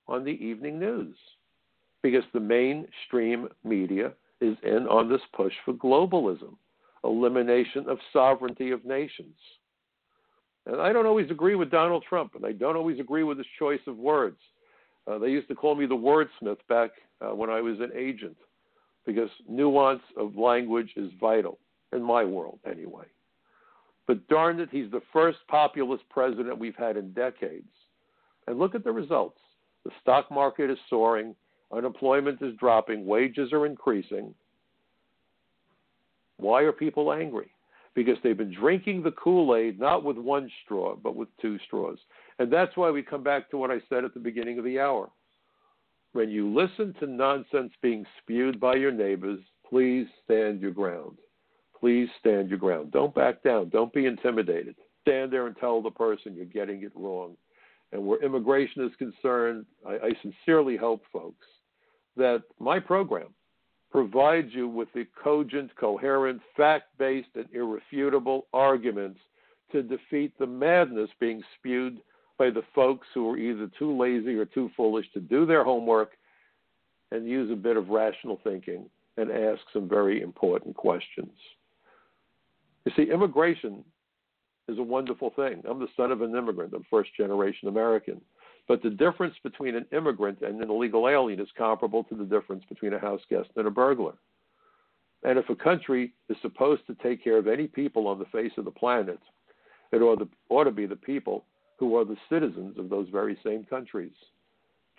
on 0.08 0.24
the 0.24 0.32
evening 0.32 0.80
news 0.80 1.16
because 2.02 2.24
the 2.34 2.40
mainstream 2.40 3.48
media 3.64 4.14
is 4.42 4.58
in 4.64 4.88
on 4.88 5.10
this 5.10 5.22
push 5.36 5.54
for 5.66 5.74
globalism, 5.74 6.56
elimination 7.04 7.90
of 7.90 7.98
sovereignty 8.12 8.72
of 8.72 8.86
nations. 8.86 9.36
And 10.66 10.80
I 10.80 10.94
don't 10.94 11.06
always 11.06 11.30
agree 11.30 11.56
with 11.56 11.72
Donald 11.72 12.06
Trump, 12.08 12.36
and 12.36 12.46
I 12.46 12.54
don't 12.54 12.78
always 12.78 13.00
agree 13.00 13.24
with 13.24 13.38
his 13.38 13.48
choice 13.60 13.82
of 13.88 13.98
words. 13.98 14.38
Uh, 15.08 15.18
they 15.18 15.30
used 15.30 15.48
to 15.50 15.56
call 15.56 15.76
me 15.76 15.86
the 15.86 15.96
wordsmith 15.96 16.58
back 16.70 16.92
uh, 17.22 17.36
when 17.36 17.50
I 17.50 17.62
was 17.62 17.80
an 17.80 17.92
agent 17.96 18.38
because 19.06 19.30
nuance 19.50 20.02
of 20.18 20.38
language 20.38 20.92
is 20.96 21.12
vital 21.20 21.60
in 21.92 22.02
my 22.02 22.24
world, 22.24 22.60
anyway. 22.66 23.06
But 24.08 24.28
darn 24.28 24.60
it, 24.60 24.70
he's 24.72 24.92
the 24.92 25.02
first 25.12 25.40
populist 25.48 26.04
president 26.10 26.58
we've 26.58 26.76
had 26.76 26.98
in 26.98 27.12
decades. 27.12 27.68
And 28.48 28.60
look 28.60 28.76
at 28.76 28.84
the 28.84 28.92
results. 28.92 29.40
The 29.86 29.92
stock 30.02 30.32
market 30.32 30.70
is 30.70 30.78
soaring, 30.90 31.36
unemployment 31.72 32.42
is 32.42 32.56
dropping, 32.58 33.06
wages 33.06 33.52
are 33.52 33.66
increasing. 33.66 34.34
Why 36.38 36.62
are 36.62 36.72
people 36.72 37.12
angry? 37.12 37.54
because 37.96 38.18
they've 38.24 38.38
been 38.38 38.54
drinking 38.54 39.04
the 39.04 39.12
Kool 39.12 39.56
Aid 39.56 39.80
not 39.80 40.04
with 40.04 40.18
one 40.18 40.50
straw, 40.64 40.96
but 40.96 41.16
with 41.16 41.30
two 41.42 41.58
straws. 41.66 41.98
And 42.40 42.52
that's 42.52 42.76
why 42.76 42.90
we 42.92 43.04
come 43.04 43.24
back 43.24 43.50
to 43.52 43.58
what 43.58 43.72
I 43.72 43.80
said 43.90 44.04
at 44.04 44.14
the 44.14 44.20
beginning 44.20 44.58
of 44.58 44.66
the 44.66 44.80
hour. 44.80 45.10
When 46.14 46.30
you 46.30 46.54
listen 46.54 46.94
to 47.00 47.08
nonsense 47.08 47.72
being 47.82 48.06
spewed 48.22 48.60
by 48.60 48.76
your 48.76 48.92
neighbors, 48.92 49.40
please 49.68 50.08
stand 50.24 50.62
your 50.62 50.72
ground. 50.72 51.18
Please 51.80 52.08
stand 52.20 52.50
your 52.50 52.60
ground. 52.60 52.92
Don't 52.92 53.14
back 53.14 53.44
down. 53.44 53.70
Don't 53.70 53.94
be 53.94 54.06
intimidated. 54.06 54.76
Stand 55.02 55.34
there 55.34 55.48
and 55.48 55.58
tell 55.58 55.82
the 55.82 55.92
person 55.92 56.36
you're 56.36 56.46
getting 56.46 56.84
it 56.84 56.92
wrong. 56.96 57.36
And 57.92 58.06
where 58.06 58.24
immigration 58.24 58.84
is 58.84 58.96
concerned, 58.98 59.66
I, 59.86 59.94
I 59.94 60.12
sincerely 60.22 60.78
hope, 60.78 61.04
folks, 61.12 61.46
that 62.16 62.44
my 62.60 62.80
program, 62.80 63.34
provides 63.94 64.50
you 64.52 64.68
with 64.68 64.88
the 64.94 65.06
cogent, 65.24 65.70
coherent, 65.80 66.42
fact 66.58 66.86
based, 66.98 67.30
and 67.36 67.46
irrefutable 67.54 68.48
arguments 68.52 69.20
to 69.72 69.84
defeat 69.84 70.34
the 70.40 70.48
madness 70.48 71.10
being 71.20 71.44
spewed 71.58 72.00
by 72.44 72.50
the 72.50 72.64
folks 72.76 73.08
who 73.14 73.30
are 73.30 73.38
either 73.38 73.70
too 73.80 73.98
lazy 73.98 74.36
or 74.36 74.44
too 74.44 74.70
foolish 74.76 75.06
to 75.14 75.22
do 75.22 75.46
their 75.46 75.64
homework 75.64 76.12
and 77.14 77.26
use 77.26 77.50
a 77.50 77.56
bit 77.56 77.78
of 77.78 77.88
rational 77.88 78.38
thinking 78.44 78.90
and 79.16 79.32
ask 79.32 79.62
some 79.72 79.88
very 79.88 80.22
important 80.22 80.76
questions. 80.76 81.32
You 82.84 82.92
see, 82.98 83.04
immigration 83.04 83.86
is 84.68 84.78
a 84.78 84.84
wonderful 84.84 85.32
thing. 85.38 85.64
I'm 85.70 85.80
the 85.80 85.88
son 85.96 86.12
of 86.12 86.22
an 86.22 86.36
immigrant, 86.36 86.74
I'm 86.76 86.86
first 86.90 87.12
generation 87.16 87.70
American. 87.70 88.20
But 88.68 88.84
the 88.84 88.90
difference 88.90 89.36
between 89.42 89.76
an 89.76 89.86
immigrant 89.94 90.42
and 90.42 90.62
an 90.62 90.70
illegal 90.70 91.08
alien 91.08 91.40
is 91.40 91.48
comparable 91.58 92.04
to 92.06 92.16
the 92.16 92.26
difference 92.26 92.66
between 92.68 92.92
a 92.92 93.00
house 93.00 93.22
guest 93.30 93.52
and 93.56 93.68
a 93.68 93.72
burglar. 93.72 94.16
And 95.24 95.40
if 95.40 95.50
a 95.50 95.56
country 95.56 96.12
is 96.28 96.36
supposed 96.42 96.86
to 96.88 96.96
take 96.96 97.24
care 97.24 97.38
of 97.38 97.48
any 97.48 97.68
people 97.68 98.06
on 98.06 98.20
the 98.20 98.26
face 98.26 98.52
of 98.58 98.66
the 98.66 98.72
planet, 98.72 99.20
it 99.94 100.02
ought 100.02 100.20
to, 100.20 100.28
ought 100.50 100.66
to 100.66 100.72
be 100.72 100.86
the 100.86 100.98
people 100.98 101.46
who 101.84 101.98
are 101.98 102.06
the 102.06 102.16
citizens 102.30 102.78
of 102.80 102.88
those 102.88 103.10
very 103.10 103.38
same 103.44 103.66
countries. 103.66 104.14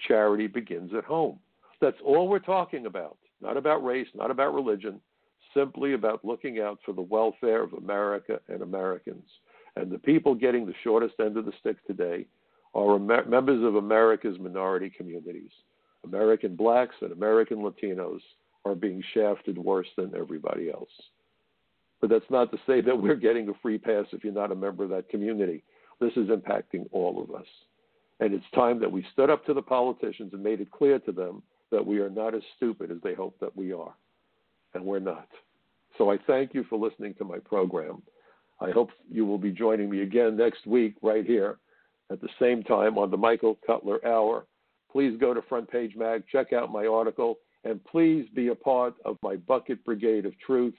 Charity 0.06 0.46
begins 0.46 0.92
at 0.94 1.04
home. 1.04 1.38
That's 1.80 1.96
all 2.04 2.28
we're 2.28 2.40
talking 2.40 2.84
about. 2.84 3.16
Not 3.40 3.56
about 3.56 3.82
race, 3.82 4.06
not 4.14 4.30
about 4.30 4.52
religion, 4.52 5.00
simply 5.54 5.94
about 5.94 6.26
looking 6.26 6.60
out 6.60 6.78
for 6.84 6.92
the 6.92 7.00
welfare 7.00 7.62
of 7.62 7.72
America 7.72 8.38
and 8.48 8.60
Americans. 8.60 9.24
And 9.76 9.90
the 9.90 9.98
people 9.98 10.34
getting 10.34 10.66
the 10.66 10.74
shortest 10.84 11.14
end 11.20 11.38
of 11.38 11.46
the 11.46 11.54
stick 11.58 11.78
today 11.86 12.26
are 12.74 12.96
Amer- 12.96 13.24
members 13.24 13.64
of 13.64 13.76
America's 13.76 14.38
minority 14.38 14.92
communities. 14.94 15.52
American 16.04 16.54
blacks 16.54 16.96
and 17.00 17.12
American 17.12 17.58
Latinos 17.58 18.20
are 18.66 18.74
being 18.74 19.02
shafted 19.14 19.56
worse 19.56 19.88
than 19.96 20.12
everybody 20.14 20.70
else. 20.70 20.90
But 22.02 22.10
that's 22.10 22.30
not 22.30 22.50
to 22.52 22.58
say 22.66 22.82
that 22.82 23.00
we're 23.00 23.14
getting 23.14 23.48
a 23.48 23.54
free 23.62 23.78
pass 23.78 24.04
if 24.12 24.22
you're 24.22 24.34
not 24.34 24.52
a 24.52 24.54
member 24.54 24.84
of 24.84 24.90
that 24.90 25.08
community. 25.08 25.64
This 26.00 26.12
is 26.16 26.28
impacting 26.28 26.86
all 26.92 27.22
of 27.22 27.34
us. 27.34 27.46
And 28.20 28.32
it's 28.32 28.44
time 28.54 28.80
that 28.80 28.90
we 28.90 29.04
stood 29.12 29.30
up 29.30 29.44
to 29.46 29.54
the 29.54 29.62
politicians 29.62 30.32
and 30.32 30.42
made 30.42 30.60
it 30.60 30.70
clear 30.70 30.98
to 31.00 31.12
them 31.12 31.42
that 31.70 31.84
we 31.84 31.98
are 31.98 32.10
not 32.10 32.34
as 32.34 32.42
stupid 32.56 32.90
as 32.90 32.98
they 33.02 33.14
hope 33.14 33.36
that 33.40 33.56
we 33.56 33.72
are. 33.72 33.94
And 34.74 34.84
we're 34.84 35.00
not. 35.00 35.28
So 35.98 36.10
I 36.10 36.18
thank 36.26 36.54
you 36.54 36.64
for 36.64 36.78
listening 36.78 37.14
to 37.14 37.24
my 37.24 37.38
program. 37.38 38.02
I 38.60 38.70
hope 38.70 38.90
you 39.10 39.26
will 39.26 39.38
be 39.38 39.50
joining 39.50 39.90
me 39.90 40.02
again 40.02 40.36
next 40.36 40.66
week 40.66 40.94
right 41.02 41.24
here 41.24 41.58
at 42.10 42.20
the 42.20 42.28
same 42.40 42.62
time 42.62 42.98
on 42.98 43.10
the 43.10 43.16
Michael 43.16 43.58
Cutler 43.66 44.04
Hour. 44.06 44.46
Please 44.90 45.16
go 45.20 45.34
to 45.34 45.42
Front 45.42 45.70
Page 45.70 45.94
Mag, 45.96 46.24
check 46.30 46.52
out 46.52 46.70
my 46.70 46.86
article, 46.86 47.38
and 47.64 47.84
please 47.84 48.26
be 48.34 48.48
a 48.48 48.54
part 48.54 48.94
of 49.04 49.16
my 49.22 49.36
Bucket 49.36 49.84
Brigade 49.84 50.26
of 50.26 50.38
Truth 50.38 50.74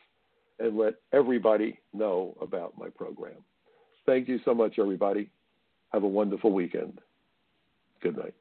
and 0.59 0.77
let 0.77 0.95
everybody 1.11 1.79
know 1.93 2.37
about 2.41 2.77
my 2.77 2.87
program. 2.89 3.43
Thank 4.05 4.27
you 4.27 4.39
so 4.45 4.53
much, 4.53 4.77
everybody. 4.79 5.29
Have 5.91 6.03
a 6.03 6.07
wonderful 6.07 6.51
weekend. 6.51 6.99
Good 8.01 8.17
night. 8.17 8.35